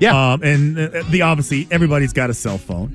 Yeah. 0.00 0.32
Um, 0.32 0.42
and 0.42 0.78
uh, 0.78 1.02
the 1.10 1.22
obviously 1.22 1.68
everybody's 1.70 2.12
got 2.12 2.30
a 2.30 2.34
cell 2.34 2.58
phone. 2.58 2.94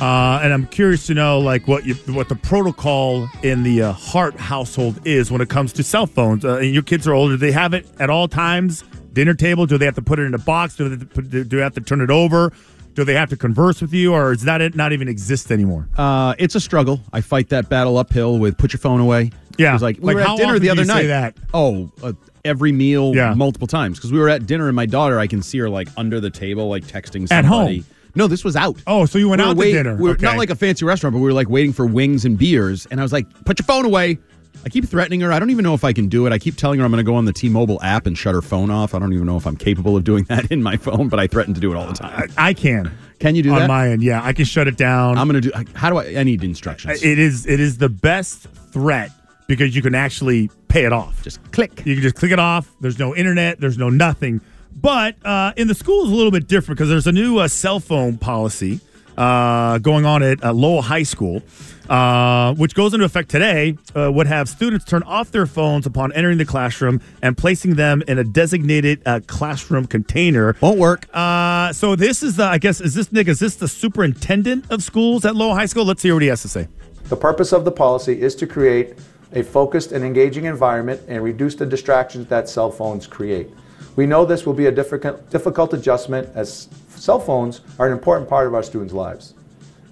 Uh, 0.00 0.40
and 0.42 0.52
I'm 0.52 0.66
curious 0.66 1.06
to 1.06 1.14
know, 1.14 1.38
like, 1.38 1.68
what 1.68 1.86
you, 1.86 1.94
what 2.12 2.28
the 2.28 2.34
protocol 2.34 3.28
in 3.42 3.62
the 3.62 3.82
uh, 3.82 3.92
Hart 3.92 4.34
household 4.36 5.00
is 5.06 5.30
when 5.30 5.40
it 5.40 5.48
comes 5.48 5.72
to 5.74 5.82
cell 5.84 6.06
phones. 6.06 6.44
Uh, 6.44 6.56
and 6.56 6.74
your 6.74 6.82
kids 6.82 7.06
are 7.06 7.12
older; 7.14 7.36
they 7.36 7.52
have 7.52 7.72
it 7.72 7.86
at 8.00 8.10
all 8.10 8.26
times? 8.26 8.82
Dinner 9.12 9.34
table? 9.34 9.64
Do 9.66 9.78
they 9.78 9.84
have 9.84 9.94
to 9.94 10.02
put 10.02 10.18
it 10.18 10.22
in 10.22 10.34
a 10.34 10.38
box? 10.38 10.74
Do 10.76 10.88
they, 10.88 11.04
put, 11.04 11.30
do 11.30 11.44
they 11.44 11.58
have 11.58 11.74
to 11.74 11.80
turn 11.80 12.00
it 12.00 12.10
over? 12.10 12.52
Do 12.94 13.04
they 13.04 13.14
have 13.14 13.30
to 13.30 13.36
converse 13.36 13.80
with 13.80 13.92
you, 13.92 14.12
or 14.12 14.32
is 14.32 14.42
that 14.42 14.60
it 14.60 14.74
not 14.74 14.92
even 14.92 15.06
exist 15.08 15.52
anymore? 15.52 15.88
Uh, 15.96 16.34
it's 16.38 16.54
a 16.56 16.60
struggle. 16.60 17.00
I 17.12 17.20
fight 17.20 17.50
that 17.50 17.68
battle 17.68 17.96
uphill 17.96 18.38
with 18.38 18.58
put 18.58 18.72
your 18.72 18.80
phone 18.80 19.00
away. 19.00 19.30
Yeah. 19.56 19.70
It 19.70 19.72
was 19.74 19.82
like 19.82 19.98
we 19.98 20.04
Like, 20.06 20.16
were 20.16 20.22
how 20.22 20.34
at 20.34 20.38
dinner 20.38 20.58
the 20.58 20.70
other 20.70 20.84
night. 20.84 21.06
that? 21.06 21.36
Oh, 21.54 21.92
uh, 22.02 22.12
every 22.44 22.72
meal, 22.72 23.12
Yeah. 23.14 23.34
multiple 23.34 23.66
times 23.68 23.98
because 23.98 24.12
we 24.12 24.18
were 24.18 24.28
at 24.28 24.46
dinner 24.46 24.66
and 24.68 24.76
my 24.76 24.86
daughter, 24.86 25.18
I 25.18 25.26
can 25.26 25.42
see 25.42 25.58
her 25.58 25.68
like 25.70 25.88
under 25.96 26.20
the 26.20 26.30
table, 26.30 26.68
like 26.68 26.84
texting 26.84 27.28
somebody. 27.28 27.32
At 27.32 27.44
home? 27.44 27.84
No, 28.14 28.26
this 28.26 28.44
was 28.44 28.56
out. 28.56 28.76
Oh, 28.86 29.06
so 29.06 29.18
you 29.18 29.28
went 29.28 29.40
We 29.40 29.48
out 29.48 29.56
wait- 29.56 29.72
to 29.72 29.76
dinner? 29.78 29.96
We 29.96 30.02
were 30.02 30.10
Okay. 30.10 30.26
not 30.26 30.36
like 30.36 30.50
a 30.50 30.54
fancy 30.54 30.84
restaurant, 30.84 31.14
but 31.14 31.20
we 31.20 31.24
were 31.26 31.32
like 31.32 31.48
waiting 31.48 31.72
for 31.72 31.86
wings 31.86 32.24
and 32.24 32.36
beers. 32.36 32.86
And 32.90 33.00
I 33.00 33.02
was 33.02 33.12
like, 33.12 33.26
"Put 33.44 33.58
your 33.58 33.64
phone 33.64 33.84
away." 33.86 34.18
I 34.64 34.68
keep 34.68 34.84
threatening 34.84 35.20
her. 35.22 35.32
I 35.32 35.38
don't 35.40 35.50
even 35.50 35.64
know 35.64 35.74
if 35.74 35.82
I 35.82 35.92
can 35.92 36.08
do 36.08 36.26
it. 36.26 36.32
I 36.32 36.38
keep 36.38 36.56
telling 36.56 36.78
her 36.78 36.84
I'm 36.84 36.92
going 36.92 37.04
to 37.04 37.10
go 37.10 37.16
on 37.16 37.24
the 37.24 37.32
T-Mobile 37.32 37.80
app 37.82 38.06
and 38.06 38.16
shut 38.16 38.34
her 38.34 38.42
phone 38.42 38.70
off. 38.70 38.94
I 38.94 38.98
don't 39.00 39.12
even 39.12 39.26
know 39.26 39.36
if 39.36 39.44
I'm 39.46 39.56
capable 39.56 39.96
of 39.96 40.04
doing 40.04 40.22
that 40.28 40.52
in 40.52 40.62
my 40.62 40.76
phone, 40.76 41.08
but 41.08 41.18
I 41.18 41.26
threaten 41.26 41.52
to 41.54 41.60
do 41.60 41.72
it 41.72 41.76
all 41.76 41.86
the 41.86 41.94
time. 41.94 42.28
I 42.36 42.52
can. 42.54 42.90
Can 43.18 43.34
you 43.34 43.42
do 43.42 43.50
on 43.50 43.56
that? 43.56 43.62
On 43.62 43.68
my 43.68 43.88
end? 43.88 44.02
Yeah, 44.02 44.20
I 44.22 44.32
can 44.34 44.44
shut 44.44 44.68
it 44.68 44.76
down. 44.76 45.16
I'm 45.16 45.26
going 45.28 45.40
to 45.40 45.48
do. 45.50 45.64
How 45.74 45.88
do 45.90 45.96
I? 45.96 46.18
I 46.20 46.22
need 46.22 46.44
instructions. 46.44 47.02
It 47.02 47.18
is 47.18 47.46
it 47.46 47.60
is 47.60 47.78
the 47.78 47.88
best 47.88 48.46
threat 48.72 49.10
because 49.52 49.76
you 49.76 49.82
can 49.82 49.94
actually 49.94 50.50
pay 50.68 50.86
it 50.86 50.94
off. 50.94 51.22
Just 51.22 51.38
click. 51.52 51.84
You 51.84 51.94
can 51.94 52.02
just 52.02 52.14
click 52.14 52.32
it 52.32 52.38
off. 52.38 52.74
There's 52.80 52.98
no 52.98 53.14
internet. 53.14 53.60
There's 53.60 53.76
no 53.76 53.90
nothing. 53.90 54.40
But 54.74 55.14
uh, 55.26 55.52
in 55.58 55.68
the 55.68 55.74
school 55.74 56.06
is 56.06 56.10
a 56.10 56.14
little 56.14 56.30
bit 56.30 56.48
different 56.48 56.78
because 56.78 56.88
there's 56.88 57.06
a 57.06 57.12
new 57.12 57.36
uh, 57.38 57.48
cell 57.48 57.78
phone 57.78 58.16
policy 58.16 58.80
uh, 59.18 59.76
going 59.76 60.06
on 60.06 60.22
at 60.22 60.42
uh, 60.42 60.54
Lowell 60.54 60.80
High 60.80 61.02
School, 61.02 61.42
uh, 61.90 62.54
which 62.54 62.74
goes 62.74 62.94
into 62.94 63.04
effect 63.04 63.28
today. 63.28 63.76
Uh, 63.94 64.10
would 64.10 64.26
have 64.26 64.48
students 64.48 64.86
turn 64.86 65.02
off 65.02 65.30
their 65.30 65.44
phones 65.44 65.84
upon 65.84 66.14
entering 66.14 66.38
the 66.38 66.46
classroom 66.46 67.02
and 67.20 67.36
placing 67.36 67.74
them 67.74 68.02
in 68.08 68.18
a 68.18 68.24
designated 68.24 69.02
uh, 69.04 69.20
classroom 69.26 69.86
container. 69.86 70.56
Won't 70.62 70.78
work. 70.78 71.06
Uh, 71.12 71.74
so 71.74 71.94
this 71.94 72.22
is, 72.22 72.36
the, 72.36 72.44
I 72.44 72.56
guess, 72.56 72.80
is 72.80 72.94
this 72.94 73.12
Nick? 73.12 73.28
Is 73.28 73.40
this 73.40 73.56
the 73.56 73.68
superintendent 73.68 74.70
of 74.70 74.82
schools 74.82 75.26
at 75.26 75.36
Lowell 75.36 75.54
High 75.54 75.66
School? 75.66 75.84
Let's 75.84 76.02
hear 76.02 76.14
what 76.14 76.22
he 76.22 76.28
has 76.28 76.40
to 76.40 76.48
say. 76.48 76.68
The 77.10 77.16
purpose 77.16 77.52
of 77.52 77.66
the 77.66 77.72
policy 77.72 78.22
is 78.22 78.34
to 78.36 78.46
create 78.46 78.94
a 79.32 79.42
focused 79.42 79.92
and 79.92 80.04
engaging 80.04 80.44
environment 80.44 81.00
and 81.08 81.22
reduce 81.22 81.54
the 81.54 81.66
distractions 81.66 82.26
that 82.28 82.48
cell 82.48 82.70
phones 82.70 83.06
create. 83.06 83.50
We 83.96 84.06
know 84.06 84.24
this 84.24 84.46
will 84.46 84.54
be 84.54 84.66
a 84.66 84.72
difficult, 84.72 85.72
adjustment 85.74 86.28
as 86.34 86.68
cell 86.88 87.18
phones 87.18 87.60
are 87.78 87.86
an 87.86 87.92
important 87.92 88.28
part 88.28 88.46
of 88.46 88.54
our 88.54 88.62
students' 88.62 88.94
lives. 88.94 89.34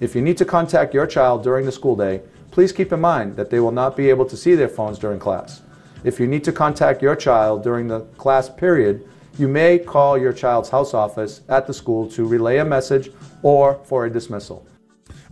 If 0.00 0.14
you 0.14 0.22
need 0.22 0.38
to 0.38 0.44
contact 0.44 0.94
your 0.94 1.06
child 1.06 1.42
during 1.42 1.66
the 1.66 1.72
school 1.72 1.96
day, 1.96 2.22
please 2.50 2.72
keep 2.72 2.92
in 2.92 3.00
mind 3.00 3.36
that 3.36 3.50
they 3.50 3.60
will 3.60 3.72
not 3.72 3.96
be 3.96 4.08
able 4.08 4.24
to 4.26 4.36
see 4.36 4.54
their 4.54 4.68
phones 4.68 4.98
during 4.98 5.18
class. 5.18 5.62
If 6.02 6.18
you 6.18 6.26
need 6.26 6.44
to 6.44 6.52
contact 6.52 7.02
your 7.02 7.14
child 7.14 7.62
during 7.62 7.88
the 7.88 8.00
class 8.16 8.48
period, 8.48 9.06
you 9.38 9.48
may 9.48 9.78
call 9.78 10.16
your 10.16 10.32
child's 10.32 10.70
house 10.70 10.94
office 10.94 11.42
at 11.48 11.66
the 11.66 11.74
school 11.74 12.08
to 12.10 12.24
relay 12.24 12.58
a 12.58 12.64
message 12.64 13.10
or 13.42 13.74
for 13.84 14.06
a 14.06 14.10
dismissal. 14.10 14.66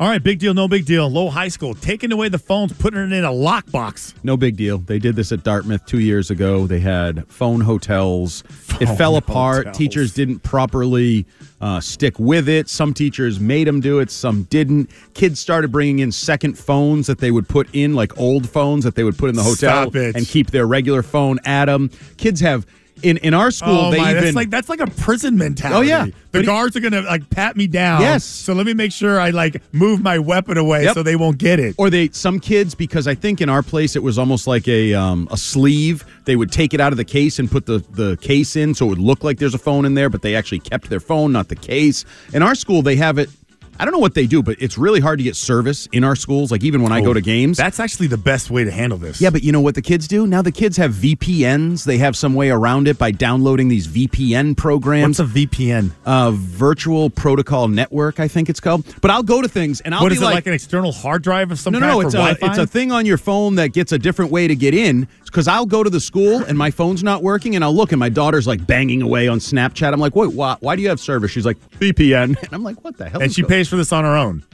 All 0.01 0.07
right, 0.09 0.23
big 0.23 0.39
deal, 0.39 0.55
no 0.55 0.69
big 0.69 0.85
deal. 0.85 1.11
Low 1.11 1.29
high 1.29 1.49
school 1.49 1.75
taking 1.75 2.13
away 2.13 2.29
the 2.29 2.39
phones, 2.39 2.73
putting 2.73 3.01
it 3.01 3.13
in 3.13 3.25
a 3.25 3.31
lockbox. 3.33 4.15
No 4.23 4.37
big 4.37 4.57
deal. 4.57 4.79
They 4.79 5.01
did 5.01 5.17
this 5.17 5.33
at 5.33 5.43
Dartmouth 5.43 5.85
two 5.87 5.99
years 5.99 6.31
ago. 6.31 6.69
They 6.69 6.79
had 6.79 7.27
phone 7.27 7.61
hotels. 7.61 8.45
it 8.81 8.87
fell 8.97 9.17
apart. 9.17 9.59
hotels. 9.67 9.77
Teachers 9.77 10.15
didn't 10.15 10.45
properly 10.45 11.27
uh, 11.61 11.81
stick 11.81 12.17
with 12.21 12.49
it. 12.49 12.69
Some 12.69 12.95
teachers 12.95 13.41
made 13.41 13.67
them 13.67 13.81
do 13.81 13.99
it, 13.99 14.13
some 14.13 14.45
didn't. 14.45 14.89
Kids 15.15 15.41
started 15.41 15.73
bringing 15.73 15.99
in 15.99 16.13
second 16.13 16.57
phones 16.57 17.09
that 17.09 17.19
they 17.19 17.33
would 17.33 17.49
put 17.49 17.69
in, 17.73 17.95
like 17.95 18.17
old 18.21 18.49
phones 18.49 18.85
that 18.85 18.95
they 18.95 19.03
would 19.03 19.19
put 19.19 19.31
in 19.31 19.35
the 19.35 19.43
hotel 19.43 19.91
and 20.15 20.25
keep 20.29 20.53
their 20.53 20.69
regular 20.69 21.03
phone 21.03 21.41
at 21.45 21.65
them. 21.65 21.91
Kids 22.19 22.41
have. 22.41 22.67
In, 23.03 23.17
in 23.19 23.35
our 23.35 23.51
school, 23.51 23.87
oh 23.87 23.91
they 23.91 23.99
my, 23.99 24.11
even 24.13 24.25
that's 24.25 24.37
like 24.37 24.51
that's 24.51 24.69
like 24.69 24.81
a 24.81 24.87
prison 24.87 25.37
mentality. 25.37 25.77
Oh, 25.77 25.81
yeah. 25.81 26.05
the 26.07 26.13
But 26.33 26.41
he- 26.41 26.47
guards 26.47 26.77
are 26.77 26.81
gonna 26.81 27.03
like 27.03 27.29
pat 27.31 27.57
me 27.57 27.67
down. 27.67 28.01
Yes. 28.01 28.25
So 28.25 28.53
let 28.53 28.67
me 28.67 28.75
make 28.75 28.93
sure 28.93 29.21
I 29.21 29.31
like 29.31 29.63
move 29.73 30.03
my 30.03 30.19
weapon 30.19 30.57
away 30.59 30.85
Yep. 30.85 30.95
so 30.95 31.03
they 31.03 31.17
won't 31.17 31.39
get 31.39 31.61
it. 31.61 31.75
Or 31.79 31.91
they 31.91 32.09
some 32.11 32.41
kids 32.41 32.75
because 32.75 33.07
I 33.07 33.15
think 33.15 33.41
in 33.41 33.49
our 33.49 33.63
place 33.63 33.97
it 33.97 34.03
was 34.03 34.19
almost 34.19 34.47
like 34.47 34.67
a 34.69 34.95
um, 34.95 35.29
a 35.31 35.37
sleeve. 35.37 36.05
They 36.25 36.37
would 36.37 36.53
take 36.53 36.75
it 36.75 36.81
out 36.81 36.93
of 36.93 36.97
the 36.99 37.05
case 37.05 37.39
and 37.39 37.51
put 37.51 37.67
the 37.67 37.79
the 37.91 38.17
case 38.21 38.57
in, 38.57 38.75
so 38.75 38.87
it 38.87 38.89
would 38.91 38.99
look 38.99 39.25
like 39.25 39.39
there's 39.39 39.55
a 39.55 39.59
phone 39.59 39.85
in 39.85 39.95
there, 39.95 40.11
but 40.11 40.23
they 40.23 40.35
actually 40.35 40.61
kept 40.61 40.91
their 40.91 41.01
phone, 41.01 41.33
not 41.33 41.49
the 41.49 41.57
case. 41.57 42.05
In 42.35 42.43
our 42.43 42.55
school, 42.55 42.83
they 42.83 42.97
have 42.97 43.19
it. 43.19 43.31
I 43.79 43.85
don't 43.85 43.93
know 43.93 43.99
what 44.01 44.15
they 44.15 44.27
do, 44.27 44.43
but 44.43 44.57
it's 44.61 44.77
really 44.77 45.01
hard 45.01 45.19
to 45.19 45.23
get 45.23 45.37
service 45.37 45.87
in 45.93 46.03
our 46.05 46.17
schools. 46.17 46.51
Like 46.51 46.65
even 46.65 46.83
when 46.83 46.93
I 46.93 47.01
go 47.01 47.13
to 47.13 47.21
games, 47.21 47.57
That's 47.57 47.79
actually 47.79 48.09
the 48.09 48.17
best 48.19 48.51
way 48.51 48.65
to 48.65 48.71
handle 48.71 48.99
this. 48.99 49.21
yeah, 49.21 49.31
but 49.31 49.43
you 49.43 49.53
know 49.53 49.61
what 49.61 49.75
the 49.75 49.83
kids 49.83 50.09
do? 50.09 50.27
Now 50.27 50.43
the 50.43 50.51
kids 50.53 50.77
have 50.79 50.93
VPNs. 50.93 51.85
They 51.85 51.99
have 51.99 52.17
some 52.17 52.35
way 52.35 52.51
around 52.51 52.89
it 52.89 52.99
by 52.99 53.11
downloading 53.11 53.69
these 53.69 53.87
VPN 53.87 54.57
programs. 54.57 55.19
What's 55.21 55.37
a 55.37 55.47
VPN? 55.47 55.93
Uh, 56.05 56.33
virtual 56.33 57.11
protocol 57.11 57.69
network, 57.69 58.21
I 58.21 58.29
think 58.29 58.49
it's 58.49 58.61
called. 58.61 58.85
But 59.01 59.11
I'll 59.11 59.23
go 59.23 59.43
to 59.43 59.49
things 59.49 59.81
and 59.81 59.95
I'll 59.95 60.03
what 60.03 60.09
be 60.11 60.17
is 60.17 60.23
it 60.23 60.25
like, 60.25 60.35
like 60.35 60.47
an 60.47 60.55
external 60.55 60.93
hard 60.93 61.23
drive 61.23 61.51
of 61.51 61.59
some 61.59 61.73
no, 61.73 61.81
kind 61.81 61.93
no, 61.93 62.01
no. 62.01 62.11
for 62.11 62.31
It's 62.31 62.43
a, 62.43 62.47
it's 62.47 62.59
a 62.59 62.67
thing 62.67 62.93
on 62.93 63.07
your 63.07 63.19
phone 63.19 63.57
that 63.57 63.69
gets 63.73 63.93
a 63.93 63.99
different 63.99 64.31
way 64.31 64.49
to 64.49 64.57
get 64.57 64.75
in. 64.75 65.07
Because 65.31 65.47
I'll 65.49 65.67
go 65.67 65.83
to 65.83 65.91
the 65.91 66.01
school 66.01 66.43
and 66.45 66.57
my 66.57 66.71
phone's 66.71 67.03
not 67.03 67.23
working, 67.23 67.55
and 67.55 67.63
I'll 67.65 67.75
look 67.75 67.93
and 67.93 68.01
my 68.01 68.09
daughter's 68.09 68.47
like 68.47 68.67
banging 68.67 69.03
away 69.03 69.29
on 69.29 69.39
Snapchat. 69.39 69.93
I'm 69.93 70.01
like, 70.01 70.17
wait, 70.17 70.33
why, 70.33 70.57
why 70.61 70.75
do 70.77 70.83
you 70.83 70.89
have 70.89 71.01
service? 71.01 71.31
She's 71.31 71.47
like, 71.47 71.59
VPN. 71.79 72.37
And 72.43 72.53
I'm 72.53 72.63
like, 72.63 72.83
what 72.83 72.97
the 72.97 73.09
hell? 73.09 73.21
and 73.23 73.33
she 73.33 73.43
go-" 73.43 73.49
pays 73.49 73.69
for 73.69 73.77
this 73.77 73.93
on 73.93 74.05
her 74.05 74.17
own. 74.17 74.45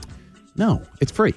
No, 0.56 0.82
it's 1.00 1.12
free. 1.12 1.34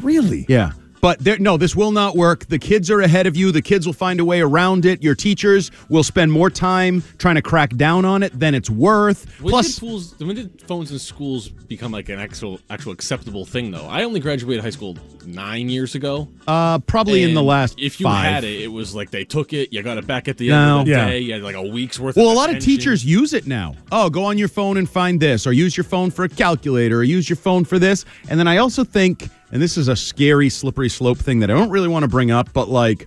Really? 0.00 0.46
Yeah. 0.48 0.72
But 1.06 1.20
there, 1.20 1.38
no, 1.38 1.56
this 1.56 1.76
will 1.76 1.92
not 1.92 2.16
work. 2.16 2.46
The 2.46 2.58
kids 2.58 2.90
are 2.90 3.00
ahead 3.00 3.28
of 3.28 3.36
you. 3.36 3.52
The 3.52 3.62
kids 3.62 3.86
will 3.86 3.92
find 3.92 4.18
a 4.18 4.24
way 4.24 4.40
around 4.40 4.84
it. 4.84 5.04
Your 5.04 5.14
teachers 5.14 5.70
will 5.88 6.02
spend 6.02 6.32
more 6.32 6.50
time 6.50 7.00
trying 7.18 7.36
to 7.36 7.42
crack 7.42 7.76
down 7.76 8.04
on 8.04 8.24
it 8.24 8.36
than 8.36 8.56
it's 8.56 8.68
worth. 8.68 9.24
When 9.40 9.50
Plus, 9.52 9.66
did 9.68 9.74
fools, 9.78 10.14
when 10.18 10.34
did 10.34 10.60
phones 10.62 10.90
in 10.90 10.98
schools 10.98 11.48
become 11.48 11.92
like 11.92 12.08
an 12.08 12.18
actual 12.18 12.58
actual 12.70 12.90
acceptable 12.90 13.44
thing 13.44 13.70
though? 13.70 13.86
I 13.86 14.02
only 14.02 14.18
graduated 14.18 14.64
high 14.64 14.70
school 14.70 14.96
nine 15.24 15.68
years 15.68 15.94
ago. 15.94 16.26
uh, 16.48 16.80
probably 16.80 17.22
in 17.22 17.34
the 17.34 17.42
last 17.42 17.76
If 17.78 18.00
you 18.00 18.04
five. 18.04 18.24
had 18.24 18.42
it, 18.42 18.62
it 18.62 18.68
was 18.72 18.92
like 18.92 19.12
they 19.12 19.24
took 19.24 19.52
it, 19.52 19.72
you 19.72 19.84
got 19.84 19.98
it 19.98 20.08
back 20.08 20.26
at 20.26 20.38
the 20.38 20.48
No. 20.48 20.56
end 20.56 20.80
of 20.80 20.86
the 20.86 20.90
Yeah. 20.90 21.06
day. 21.08 21.18
You 21.20 21.32
had 21.34 21.42
like 21.42 21.54
a 21.54 21.62
week's 21.62 22.00
worth. 22.00 22.16
Well, 22.16 22.32
a 22.32 22.34
lot 22.34 22.50
of 22.52 22.58
teachers 22.58 23.04
use 23.04 23.32
it 23.32 23.46
now. 23.46 23.76
Oh, 23.92 24.10
go 24.10 24.24
on 24.24 24.38
your 24.38 24.48
phone 24.48 24.76
and 24.76 24.90
find 24.90 25.20
this, 25.20 25.46
or 25.46 25.52
use 25.52 25.76
your 25.76 25.84
phone 25.84 26.10
for 26.10 26.24
a 26.24 26.28
calculator, 26.28 26.98
or 26.98 27.04
use 27.04 27.28
your 27.30 27.36
phone 27.36 27.64
for 27.64 27.78
this. 27.78 28.04
And 28.28 28.40
then 28.40 28.48
I 28.48 28.56
also 28.56 28.82
think, 28.82 29.28
and 29.52 29.60
this 29.62 29.76
is 29.76 29.88
a 29.88 29.96
scary, 29.96 30.48
slippery 30.48 30.88
slope 30.88 31.18
thing 31.18 31.40
that 31.40 31.50
I 31.50 31.54
don't 31.54 31.70
really 31.70 31.88
want 31.88 32.02
to 32.02 32.08
bring 32.08 32.30
up, 32.30 32.52
but 32.52 32.68
like 32.68 33.06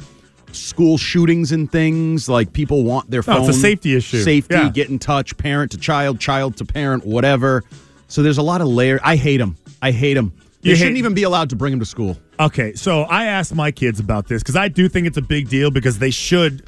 school 0.51 0.97
shootings 0.97 1.51
and 1.51 1.71
things, 1.71 2.27
like 2.27 2.53
people 2.53 2.83
want 2.83 3.09
their 3.11 3.19
No, 3.19 3.35
phone. 3.35 3.49
it's 3.49 3.57
a 3.57 3.59
safety 3.59 3.95
issue. 3.95 4.21
Safety, 4.23 4.55
Yeah. 4.55 4.69
get 4.69 4.89
in 4.89 4.97
touch, 4.99 5.37
parent 5.37 5.71
to 5.71 5.77
child, 5.77 6.19
child 6.19 6.57
to 6.57 6.65
parent, 6.65 7.05
whatever. 7.05 7.63
So 8.07 8.23
there's 8.23 8.39
a 8.39 8.43
lot 8.43 8.61
of 8.61 8.67
layer. 8.67 8.99
I 9.03 9.15
hate 9.15 9.37
them. 9.37 9.55
I 9.81 9.91
hate 9.91 10.15
them. 10.15 10.31
They 10.61 10.71
You 10.71 10.75
shouldn't 10.75 10.97
even 10.97 11.13
be 11.13 11.23
allowed 11.23 11.49
to 11.51 11.55
bring 11.55 11.71
them 11.71 11.79
to 11.79 11.85
school. 11.85 12.17
Okay, 12.39 12.73
so 12.73 13.03
I 13.03 13.25
asked 13.25 13.53
my 13.53 13.69
kids 13.71 13.99
about 13.99 14.27
this 14.27 14.41
because 14.41 14.55
I 14.55 14.67
do 14.69 14.89
think 14.89 15.07
it's 15.07 15.17
a 15.17 15.21
big 15.21 15.49
deal 15.49 15.69
because 15.71 15.99
they 15.99 16.09
should 16.09 16.63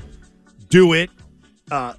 do 0.70 0.94
it. 0.94 1.10
Uh, 1.72 1.94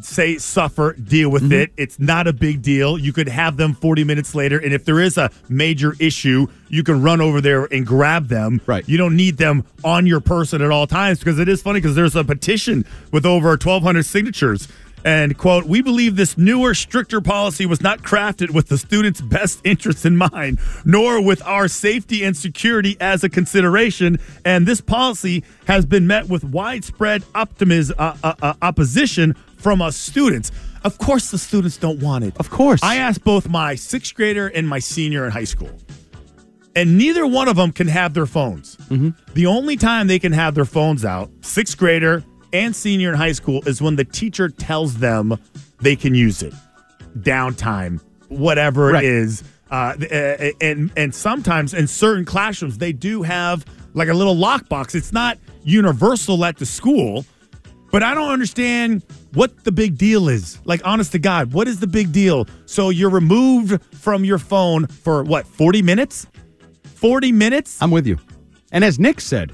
say 0.00 0.38
suffer, 0.38 0.92
deal 0.92 1.28
with 1.28 1.42
Mm-hmm. 1.42 1.52
it. 1.52 1.72
It's 1.76 1.98
not 1.98 2.26
a 2.28 2.32
big 2.32 2.62
deal. 2.62 2.96
You 2.96 3.12
could 3.12 3.28
have 3.28 3.56
them 3.56 3.74
40 3.74 4.04
minutes 4.04 4.32
later, 4.34 4.58
and 4.58 4.72
if 4.72 4.84
there 4.84 5.00
is 5.00 5.18
a 5.18 5.30
major 5.48 5.94
issue, 5.98 6.46
you 6.68 6.84
can 6.84 7.02
run 7.02 7.20
over 7.20 7.40
there 7.40 7.64
and 7.72 7.84
grab 7.84 8.28
them. 8.28 8.60
Right. 8.66 8.88
You 8.88 8.96
don't 8.96 9.16
need 9.16 9.36
them 9.38 9.64
on 9.82 10.06
your 10.06 10.20
person 10.20 10.62
at 10.62 10.70
all 10.70 10.86
times 10.86 11.18
because 11.18 11.38
it 11.40 11.48
is 11.48 11.60
funny 11.62 11.80
because 11.80 11.96
there's 11.96 12.14
a 12.14 12.22
petition 12.22 12.84
with 13.10 13.26
over 13.26 13.48
1,200 13.50 14.04
signatures. 14.06 14.68
And 15.04 15.38
quote, 15.38 15.64
we 15.64 15.80
believe 15.80 16.16
this 16.16 16.36
newer, 16.36 16.74
stricter 16.74 17.20
policy 17.20 17.66
was 17.66 17.80
not 17.80 18.02
crafted 18.02 18.50
with 18.50 18.68
the 18.68 18.78
student's 18.78 19.20
best 19.20 19.60
interests 19.64 20.04
in 20.04 20.16
mind, 20.16 20.58
nor 20.84 21.22
with 21.22 21.42
our 21.46 21.68
safety 21.68 22.24
and 22.24 22.36
security 22.36 22.96
as 23.00 23.24
a 23.24 23.28
consideration. 23.28 24.18
And 24.44 24.66
this 24.66 24.80
policy 24.80 25.44
has 25.66 25.86
been 25.86 26.06
met 26.06 26.28
with 26.28 26.44
widespread 26.44 27.24
optimism, 27.34 27.96
uh, 27.98 28.16
uh, 28.22 28.34
uh, 28.42 28.54
opposition 28.60 29.34
from 29.56 29.80
us 29.80 29.96
students. 29.96 30.50
Of 30.84 30.98
course, 30.98 31.30
the 31.30 31.38
students 31.38 31.76
don't 31.76 32.00
want 32.00 32.24
it. 32.24 32.36
Of 32.36 32.50
course. 32.50 32.80
I 32.82 32.96
asked 32.96 33.24
both 33.24 33.48
my 33.48 33.74
sixth 33.74 34.14
grader 34.14 34.48
and 34.48 34.68
my 34.68 34.78
senior 34.78 35.24
in 35.24 35.32
high 35.32 35.44
school, 35.44 35.70
and 36.76 36.96
neither 36.96 37.26
one 37.26 37.48
of 37.48 37.56
them 37.56 37.72
can 37.72 37.88
have 37.88 38.14
their 38.14 38.26
phones. 38.26 38.76
The 39.34 39.46
only 39.46 39.76
time 39.76 40.06
they 40.06 40.18
can 40.20 40.32
have 40.32 40.54
their 40.54 40.64
phones 40.64 41.04
out, 41.04 41.30
sixth 41.40 41.76
grader 41.76 42.22
and 42.52 42.74
senior 42.74 43.10
in 43.10 43.14
high 43.16 43.32
school, 43.32 43.62
is 43.66 43.80
when 43.82 43.96
the 43.96 44.04
teacher 44.04 44.48
tells 44.48 44.98
them 44.98 45.38
they 45.80 45.96
can 45.96 46.14
use 46.14 46.42
it. 46.42 46.52
Downtime, 47.18 48.00
whatever 48.28 48.88
Right. 48.88 49.04
it 49.04 49.10
is. 49.10 49.42
Uh, 49.70 49.94
uh, 50.10 50.50
and 50.62 50.90
and 50.96 51.14
sometimes 51.14 51.74
in 51.74 51.86
certain 51.86 52.24
classrooms 52.24 52.78
they 52.78 52.92
do 52.92 53.22
have 53.22 53.64
like 53.94 54.08
a 54.08 54.14
little 54.14 54.34
lockbox. 54.36 54.94
It's 54.94 55.12
not 55.12 55.38
universal 55.62 56.42
at 56.44 56.56
the 56.56 56.64
school, 56.64 57.26
but 57.90 58.02
I 58.02 58.14
don't 58.14 58.30
understand 58.30 59.02
what 59.34 59.64
the 59.64 59.72
big 59.72 59.98
deal 59.98 60.28
is. 60.30 60.58
Like, 60.64 60.80
honest 60.86 61.12
to 61.12 61.18
God, 61.18 61.52
what 61.52 61.68
is 61.68 61.80
the 61.80 61.86
big 61.86 62.12
deal? 62.12 62.46
So 62.64 62.88
you're 62.88 63.10
removed 63.10 63.82
from 63.94 64.24
your 64.24 64.38
phone 64.38 64.86
for 64.86 65.22
what, 65.22 65.46
40 65.46 65.82
minutes? 65.82 66.26
40 66.84 67.32
minutes? 67.32 67.76
I'm 67.82 67.90
with 67.90 68.06
you. 68.06 68.18
And 68.72 68.84
as 68.84 68.98
Nick 68.98 69.20
said, 69.20 69.52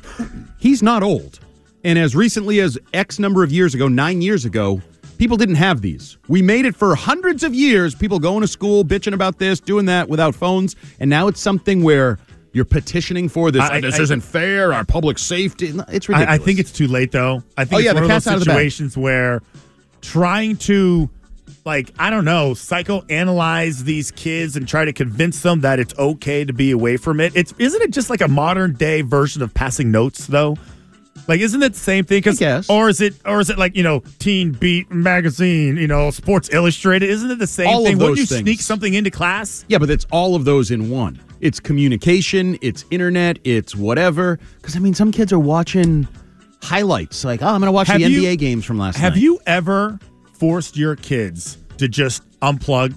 he's 0.59 0.83
not 0.83 1.03
old. 1.03 1.41
And 1.85 1.99
as 1.99 2.17
recently 2.17 2.61
as 2.61 2.79
X 2.93 3.19
number 3.19 3.45
of 3.45 3.53
years 3.53 3.75
ago, 3.75 3.89
nine 3.89 4.23
years 4.23 4.45
ago, 4.45 4.81
people 5.19 5.37
didn't 5.37 5.57
have 5.57 5.83
these. 5.83 6.17
We 6.29 6.41
made 6.43 6.65
it 6.65 6.75
for 6.75 6.95
hundreds 6.95 7.45
of 7.45 7.55
years, 7.55 7.95
people 7.95 8.19
going 8.19 8.41
to 8.41 8.49
school, 8.49 8.85
bitching 8.85 9.13
about 9.13 9.39
this, 9.39 9.61
doing 9.61 9.85
that 9.87 10.09
without 10.09 10.35
phones. 10.35 10.77
And 10.99 11.11
now 11.11 11.29
it's 11.29 11.41
something 11.41 11.83
where 11.83 12.19
you're 12.53 12.65
petitioning 12.65 13.29
for 13.29 13.51
this. 13.51 13.63
I- 13.63 13.81
this 13.81 13.99
I- 13.99 14.03
isn't 14.03 14.23
fair. 14.23 14.73
Our 14.73 14.85
public 14.85 15.19
safety. 15.19 15.67
It's 15.89 16.09
ridiculous. 16.09 16.29
I, 16.29 16.35
I 16.35 16.39
think 16.39 16.59
it's 16.59 16.73
too 16.73 16.87
late, 16.89 17.13
though. 17.13 17.43
I 17.59 17.65
think 17.65 17.75
Oh, 17.75 17.79
it's 17.79 17.85
yeah, 17.87 17.93
one 17.93 18.11
of 18.11 18.25
those 18.25 18.25
situations 18.45 18.97
where 18.97 19.43
trying 20.01 20.57
to, 20.57 21.11
like, 21.67 21.91
I 21.99 22.09
don't 22.11 22.25
know, 22.25 22.53
psychoanalyze 22.53 23.81
these 23.85 24.11
kids 24.11 24.57
and 24.57 24.67
try 24.67 24.85
to 24.85 24.93
convince 24.93 25.41
them 25.43 25.61
that 25.61 25.79
it's 25.81 25.97
okay 25.99 26.45
to 26.45 26.53
be 26.53 26.71
away 26.71 26.97
from 26.97 27.21
it. 27.21 27.33
It's 27.35 27.53
isn't 27.59 27.83
it 27.83 27.91
just 27.91 28.09
like 28.09 28.21
a 28.23 28.29
modern 28.29 28.73
day 28.75 29.03
version 29.03 29.43
of 29.43 29.53
passing 29.53 29.91
notes, 29.91 30.27
though? 30.27 30.57
Like, 31.27 31.41
isn't 31.41 31.63
it 31.63 31.73
the 31.73 31.79
same 31.79 32.05
thing? 32.05 32.23
Cause, 32.23 32.69
Or 32.69 32.89
is 32.91 33.01
it, 33.01 33.15
or 33.25 33.41
is 33.41 33.49
it 33.49 33.57
like 33.59 33.75
you 33.77 33.83
know, 33.83 34.01
Teen 34.19 34.53
Beat 34.53 34.91
magazine, 34.93 35.77
you 35.79 35.87
know, 35.87 36.11
Sports 36.11 36.51
Illustrated? 36.53 37.09
Isn't 37.09 37.31
it 37.31 37.39
the 37.39 37.47
same 37.47 37.69
All 37.69 37.81
of 37.81 37.87
thing? 37.87 37.99
Wouldn't 37.99 38.19
you 38.19 38.27
things. 38.27 38.41
sneak 38.43 38.61
something 38.61 38.93
into 38.93 39.11
class? 39.11 39.65
Yeah, 39.69 39.79
but 39.79 39.89
it's 39.91 40.05
all 40.11 40.35
of 40.35 40.45
those 40.45 40.71
in 40.71 40.91
one. 40.91 41.21
It's 41.41 41.61
communication, 41.61 42.59
it's 42.61 42.85
internet, 42.91 43.39
it's 43.45 43.75
whatever. 43.75 44.39
Because 44.57 44.77
I 44.77 44.81
mean, 44.81 44.93
some 44.95 45.11
kids 45.13 45.33
are 45.33 45.39
watching 45.39 46.07
highlights. 46.63 47.25
Like, 47.25 47.43
oh, 47.43 47.47
I'm 47.49 47.61
going 47.61 47.69
to 47.69 47.73
watch 47.73 47.89
Have 47.89 48.01
the 48.01 48.09
you- 48.11 48.23
NBA 48.23 48.39
games 48.39 48.65
from 48.65 48.79
last 48.79 48.97
Have 48.97 49.13
night. 49.13 49.15
Have 49.17 49.23
you 49.23 49.41
ever 49.47 49.99
forced 50.39 50.77
your 50.77 50.97
kids 50.97 51.59
to 51.79 51.89
just 51.89 52.23
unplug? 52.41 52.97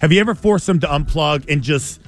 Have 0.00 0.12
you 0.12 0.20
ever 0.20 0.34
forced 0.34 0.66
them 0.66 0.80
to 0.80 0.86
unplug 0.86 1.48
and 1.50 1.62
just 1.62 2.00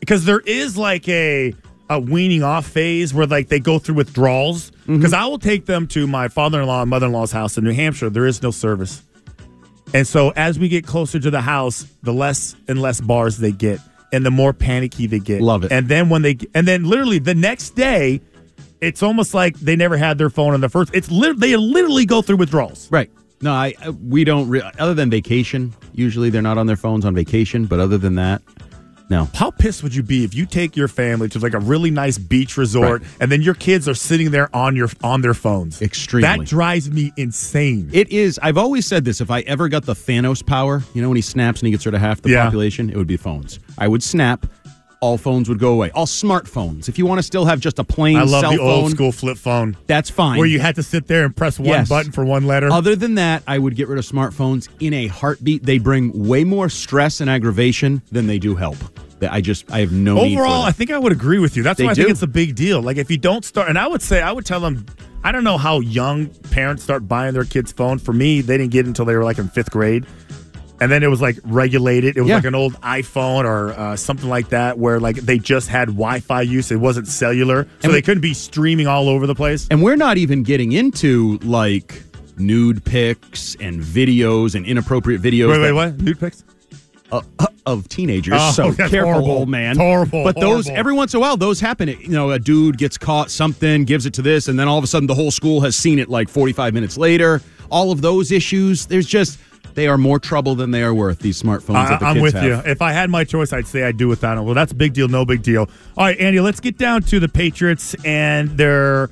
because 0.00 0.24
there 0.24 0.40
is 0.40 0.76
like 0.76 1.08
a 1.08 1.54
a 1.90 1.98
weaning 2.00 2.42
off 2.42 2.66
phase 2.66 3.12
where 3.12 3.26
like 3.26 3.48
they 3.48 3.60
go 3.60 3.78
through 3.78 3.96
withdrawals? 3.96 4.70
Mm-hmm. 4.70 4.96
Because 4.98 5.12
I 5.12 5.26
will 5.26 5.38
take 5.38 5.66
them 5.66 5.86
to 5.88 6.06
my 6.06 6.28
father 6.28 6.60
in 6.60 6.66
law 6.66 6.80
and 6.82 6.90
mother 6.90 7.06
in 7.06 7.12
law's 7.12 7.32
house 7.32 7.56
in 7.58 7.64
New 7.64 7.72
Hampshire. 7.72 8.10
There 8.10 8.26
is 8.26 8.42
no 8.42 8.50
service, 8.50 9.02
and 9.92 10.06
so 10.06 10.30
as 10.30 10.58
we 10.58 10.68
get 10.68 10.86
closer 10.86 11.18
to 11.20 11.30
the 11.30 11.40
house, 11.40 11.86
the 12.02 12.12
less 12.12 12.54
and 12.68 12.80
less 12.80 13.00
bars 13.00 13.38
they 13.38 13.52
get, 13.52 13.80
and 14.12 14.24
the 14.24 14.30
more 14.30 14.52
panicky 14.52 15.06
they 15.06 15.18
get. 15.20 15.40
Love 15.42 15.64
it. 15.64 15.72
And 15.72 15.88
then 15.88 16.08
when 16.08 16.22
they 16.22 16.38
and 16.54 16.66
then 16.66 16.84
literally 16.84 17.18
the 17.18 17.34
next 17.34 17.70
day. 17.70 18.20
It's 18.80 19.02
almost 19.02 19.32
like 19.32 19.56
they 19.60 19.76
never 19.76 19.96
had 19.96 20.18
their 20.18 20.28
phone 20.28 20.52
in 20.52 20.60
the 20.60 20.68
first. 20.68 20.94
It's 20.94 21.10
lit- 21.10 21.40
they 21.40 21.56
literally 21.56 22.04
go 22.04 22.20
through 22.20 22.36
withdrawals. 22.36 22.90
Right. 22.92 23.10
No, 23.40 23.50
I 23.50 23.72
I- 23.82 23.90
we 23.90 24.24
don't. 24.24 24.46
Re- 24.50 24.60
other 24.78 24.92
than 24.92 25.08
vacation, 25.08 25.72
usually 25.94 26.28
they're 26.28 26.42
not 26.42 26.58
on 26.58 26.66
their 26.66 26.76
phones 26.76 27.06
on 27.06 27.14
vacation. 27.14 27.64
But 27.64 27.80
other 27.80 27.96
than 27.96 28.16
that, 28.16 28.42
no. 29.10 29.28
How 29.34 29.50
pissed 29.50 29.82
would 29.82 29.94
you 29.94 30.02
be 30.02 30.24
if 30.24 30.34
you 30.34 30.46
take 30.46 30.76
your 30.76 30.88
family 30.88 31.28
to 31.30 31.38
like 31.38 31.54
a 31.54 31.58
really 31.58 31.90
nice 31.90 32.16
beach 32.18 32.56
resort 32.56 33.02
Right. 33.02 33.10
and 33.20 33.30
then 33.32 33.42
your 33.42 33.54
kids 33.54 33.88
are 33.88 33.94
sitting 33.94 34.30
there 34.30 34.54
on 34.56 34.76
your 34.76 34.88
on 35.02 35.20
their 35.20 35.34
phones? 35.34 35.82
Extremely. 35.82 36.26
That 36.28 36.46
drives 36.46 36.90
me 36.90 37.12
insane. 37.16 37.90
It 37.92 38.10
is. 38.10 38.38
I've 38.42 38.58
always 38.58 38.86
said 38.86 39.04
this. 39.04 39.20
If 39.20 39.30
I 39.30 39.40
ever 39.40 39.68
got 39.68 39.84
the 39.84 39.94
Thanos 39.94 40.44
power, 40.44 40.82
you 40.94 41.02
know, 41.02 41.08
when 41.08 41.16
he 41.16 41.22
snaps 41.22 41.60
and 41.60 41.66
he 41.66 41.70
gets 41.72 41.84
rid 41.86 41.94
of 41.94 42.00
half 42.00 42.22
the 42.22 42.30
Yeah. 42.30 42.44
population, 42.44 42.90
it 42.90 42.96
would 42.96 43.06
be 43.06 43.16
phones. 43.16 43.58
I 43.78 43.88
would 43.88 44.02
snap. 44.02 44.46
All 45.04 45.18
phones 45.18 45.50
would 45.50 45.58
go 45.58 45.70
away. 45.74 45.90
All 45.90 46.06
smartphones. 46.06 46.88
If 46.88 46.96
you 46.98 47.04
want 47.04 47.18
to 47.18 47.22
still 47.22 47.44
have 47.44 47.60
just 47.60 47.78
a 47.78 47.84
plain 47.84 48.16
I 48.16 48.22
love 48.22 48.40
cell 48.40 48.52
the 48.52 48.56
phone, 48.56 48.82
old 48.84 48.90
school 48.90 49.12
flip 49.12 49.36
phone 49.36 49.76
that's 49.86 50.08
fine. 50.08 50.38
where 50.38 50.46
you 50.46 50.60
had 50.60 50.76
to 50.76 50.82
sit 50.82 51.08
there 51.08 51.26
and 51.26 51.36
press 51.36 51.58
one 51.58 51.68
Yes. 51.68 51.90
button 51.90 52.10
for 52.10 52.24
one 52.24 52.46
letter. 52.46 52.72
Other 52.72 52.96
than 52.96 53.16
that, 53.16 53.42
I 53.46 53.58
would 53.58 53.76
get 53.76 53.88
rid 53.88 53.98
of 53.98 54.06
smartphones 54.06 54.70
in 54.80 54.94
a 54.94 55.08
heartbeat. 55.08 55.62
They 55.62 55.76
bring 55.76 56.26
way 56.26 56.42
more 56.42 56.70
stress 56.70 57.20
and 57.20 57.28
aggravation 57.28 58.00
than 58.12 58.26
they 58.26 58.38
do 58.38 58.54
help. 58.54 58.78
That 59.18 59.30
I 59.30 59.42
just 59.42 59.70
I 59.70 59.80
have 59.80 59.92
no 59.92 60.14
need 60.14 60.36
for 60.36 60.40
Overall. 60.46 60.62
I 60.62 60.72
think 60.72 60.90
I 60.90 60.98
would 60.98 61.12
agree 61.12 61.38
with 61.38 61.54
you. 61.54 61.62
That's 61.62 61.76
They 61.76 61.84
why 61.84 61.90
I 61.90 61.94
think 61.96 62.08
it's 62.08 62.22
a 62.22 62.26
big 62.26 62.54
deal. 62.54 62.80
Like 62.80 62.96
if 62.96 63.10
you 63.10 63.18
don't 63.18 63.44
start, 63.44 63.68
and 63.68 63.78
I 63.78 63.86
would 63.86 64.00
say 64.00 64.22
I 64.22 64.32
would 64.32 64.46
tell 64.46 64.60
them. 64.60 64.86
I 65.26 65.32
don't 65.32 65.44
know 65.44 65.56
how 65.56 65.80
young 65.80 66.26
parents 66.50 66.82
start 66.82 67.08
buying 67.08 67.32
their 67.32 67.44
kids' 67.46 67.72
phone. 67.72 67.98
For 67.98 68.12
me, 68.12 68.42
they 68.42 68.58
didn't 68.58 68.72
get 68.72 68.84
it 68.84 68.88
until 68.88 69.06
they 69.06 69.14
were 69.14 69.24
like 69.24 69.38
in 69.38 69.48
fifth 69.48 69.70
grade. 69.70 70.04
And 70.80 70.90
then 70.90 71.02
it 71.02 71.08
was 71.08 71.20
like 71.22 71.38
regulated. 71.44 72.16
It 72.16 72.20
was 72.20 72.28
Yeah. 72.28 72.36
like 72.36 72.44
an 72.44 72.54
old 72.54 72.74
iPhone 72.80 73.44
or 73.44 73.70
uh, 73.72 73.96
something 73.96 74.28
like 74.28 74.48
that, 74.48 74.76
where 74.78 74.98
like 75.00 75.16
they 75.16 75.38
just 75.38 75.68
had 75.68 75.88
Wi-Fi 75.88 76.42
use. 76.42 76.70
It 76.72 76.76
wasn't 76.80 77.06
cellular, 77.08 77.64
so 77.64 77.68
And 77.84 77.92
they 77.92 77.98
we- 77.98 78.02
couldn't 78.02 78.22
be 78.22 78.34
streaming 78.34 78.86
all 78.86 79.08
over 79.08 79.26
the 79.26 79.34
place. 79.36 79.66
And 79.70 79.82
we're 79.82 79.96
not 79.96 80.18
even 80.18 80.42
getting 80.42 80.72
into 80.72 81.38
like 81.44 82.02
nude 82.36 82.84
pics 82.84 83.56
and 83.60 83.80
videos 83.82 84.54
and 84.56 84.66
inappropriate 84.66 85.22
videos. 85.22 85.48
Wait, 85.50 85.58
wait, 85.60 85.66
that- 85.68 85.74
what? 85.74 86.00
Nude 86.00 86.18
pics? 86.18 86.42
uh, 87.12 87.20
uh, 87.38 87.46
of 87.66 87.88
teenagers. 87.88 88.34
Oh, 88.36 88.50
so 88.50 88.72
careful, 88.88 89.12
horrible. 89.12 89.46
man. 89.46 89.76
Horrible, 89.76 90.24
But 90.24 90.40
those 90.40 90.68
every 90.68 90.92
once 90.94 91.14
in 91.14 91.18
a 91.18 91.20
while, 91.20 91.36
those 91.36 91.60
happen. 91.60 91.88
You 91.88 92.08
know, 92.08 92.30
a 92.32 92.38
dude 92.40 92.76
gets 92.78 92.98
caught 92.98 93.30
something, 93.30 93.84
gives 93.84 94.04
it 94.06 94.14
to 94.14 94.22
this, 94.22 94.48
and 94.48 94.58
then 94.58 94.66
all 94.66 94.78
of 94.78 94.84
a 94.84 94.88
sudden 94.88 95.06
the 95.06 95.14
whole 95.14 95.30
school 95.30 95.60
has 95.60 95.76
seen 95.76 96.00
it 96.00 96.08
like 96.10 96.28
45 96.28 96.74
minutes 96.74 96.98
later. 96.98 97.40
All 97.70 97.92
of 97.92 98.00
those 98.00 98.32
issues, 98.32 98.86
there's 98.86 99.06
just 99.06 99.38
they 99.74 99.88
are 99.88 99.98
more 99.98 100.18
trouble 100.18 100.54
than 100.54 100.70
they 100.70 100.82
are 100.82 100.94
worth. 100.94 101.18
These 101.18 101.42
smartphones 101.42 101.76
I, 101.76 101.98
I'm 102.00 102.20
with 102.20 102.34
have. 102.34 102.44
you. 102.44 102.70
If 102.70 102.80
I 102.82 102.92
had 102.92 103.10
my 103.10 103.24
choice, 103.24 103.52
I'd 103.52 103.66
say 103.66 103.84
I'd 103.84 103.96
do 103.96 104.08
without 104.08 104.36
them. 104.36 104.44
Well, 104.44 104.54
that's 104.54 104.72
a 104.72 104.76
big 104.76 104.92
deal, 104.92 105.08
no 105.08 105.24
big 105.24 105.42
deal. 105.42 105.68
All 105.96 106.06
right, 106.06 106.18
Andy, 106.18 106.40
let's 106.40 106.60
get 106.60 106.78
down 106.78 107.02
to 107.02 107.20
the 107.20 107.28
Patriots 107.28 107.94
and 108.04 108.50
their 108.56 109.10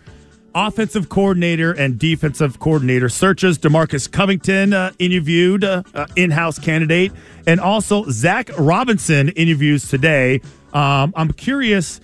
offensive 0.55 1.09
coordinator 1.09 1.73
and 1.73 1.99
defensive 1.99 2.59
coordinator 2.59 3.09
searches. 3.09 3.59
Demarcus 3.59 4.11
Covington 4.11 4.73
uh, 4.73 4.93
interviewed, 4.99 5.65
uh, 5.65 5.83
uh, 5.95 6.07
in-house 6.15 6.59
candidate, 6.59 7.11
and 7.47 7.59
also 7.59 8.05
Zac 8.11 8.51
Robinson 8.59 9.31
interviews 9.31 9.89
today. 9.89 10.41
Um, 10.75 11.13
I'm 11.17 11.33
curious 11.33 12.01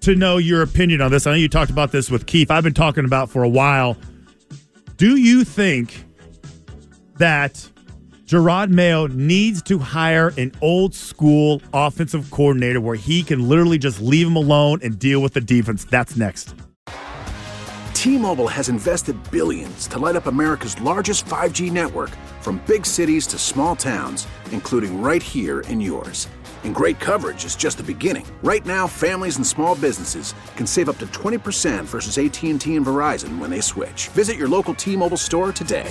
to 0.00 0.14
know 0.14 0.36
your 0.36 0.62
opinion 0.62 1.00
on 1.00 1.10
this. 1.10 1.26
I 1.26 1.30
know 1.30 1.36
you 1.36 1.48
talked 1.48 1.70
about 1.70 1.92
this 1.92 2.10
with 2.10 2.26
Keith. 2.26 2.50
I've 2.50 2.64
been 2.64 2.74
talking 2.74 3.04
about 3.04 3.30
for 3.30 3.42
a 3.42 3.48
while. 3.48 3.96
Do 4.96 5.16
you 5.16 5.44
think 5.44 6.04
that 7.18 7.68
Jerod 8.32 8.70
Mayo 8.70 9.08
needs 9.08 9.60
to 9.64 9.78
hire 9.78 10.32
an 10.38 10.52
old 10.62 10.94
school 10.94 11.60
offensive 11.74 12.30
coordinator 12.30 12.80
where 12.80 12.96
he 12.96 13.22
can 13.22 13.46
literally 13.46 13.76
just 13.76 14.00
leave 14.00 14.26
him 14.26 14.36
alone 14.36 14.78
and 14.82 14.98
deal 14.98 15.20
with 15.20 15.34
the 15.34 15.40
defense. 15.42 15.84
That's 15.84 16.16
next. 16.16 16.54
T-Mobile 17.92 18.48
has 18.48 18.70
invested 18.70 19.16
billions 19.30 19.86
to 19.88 19.98
light 19.98 20.16
up 20.16 20.24
America's 20.24 20.80
largest 20.80 21.26
5G 21.26 21.70
network 21.70 22.08
from 22.40 22.62
big 22.66 22.86
cities 22.86 23.26
to 23.26 23.38
small 23.38 23.76
towns, 23.76 24.26
including 24.50 25.02
right 25.02 25.22
here 25.22 25.60
in 25.68 25.78
yours. 25.78 26.26
And 26.64 26.74
great 26.74 26.98
coverage 26.98 27.44
is 27.44 27.54
just 27.54 27.76
the 27.76 27.84
beginning. 27.84 28.24
Right 28.42 28.64
now, 28.64 28.86
families 28.86 29.36
and 29.36 29.46
small 29.46 29.74
businesses 29.74 30.32
can 30.56 30.66
save 30.66 30.88
up 30.88 30.96
to 31.00 31.06
20% 31.08 31.84
versus 31.84 32.16
AT&T 32.16 32.48
and 32.48 32.86
Verizon 32.86 33.36
when 33.36 33.50
they 33.50 33.60
switch. 33.60 34.08
Visit 34.08 34.38
your 34.38 34.48
local 34.48 34.74
T-Mobile 34.74 35.18
store 35.18 35.52
today. 35.52 35.90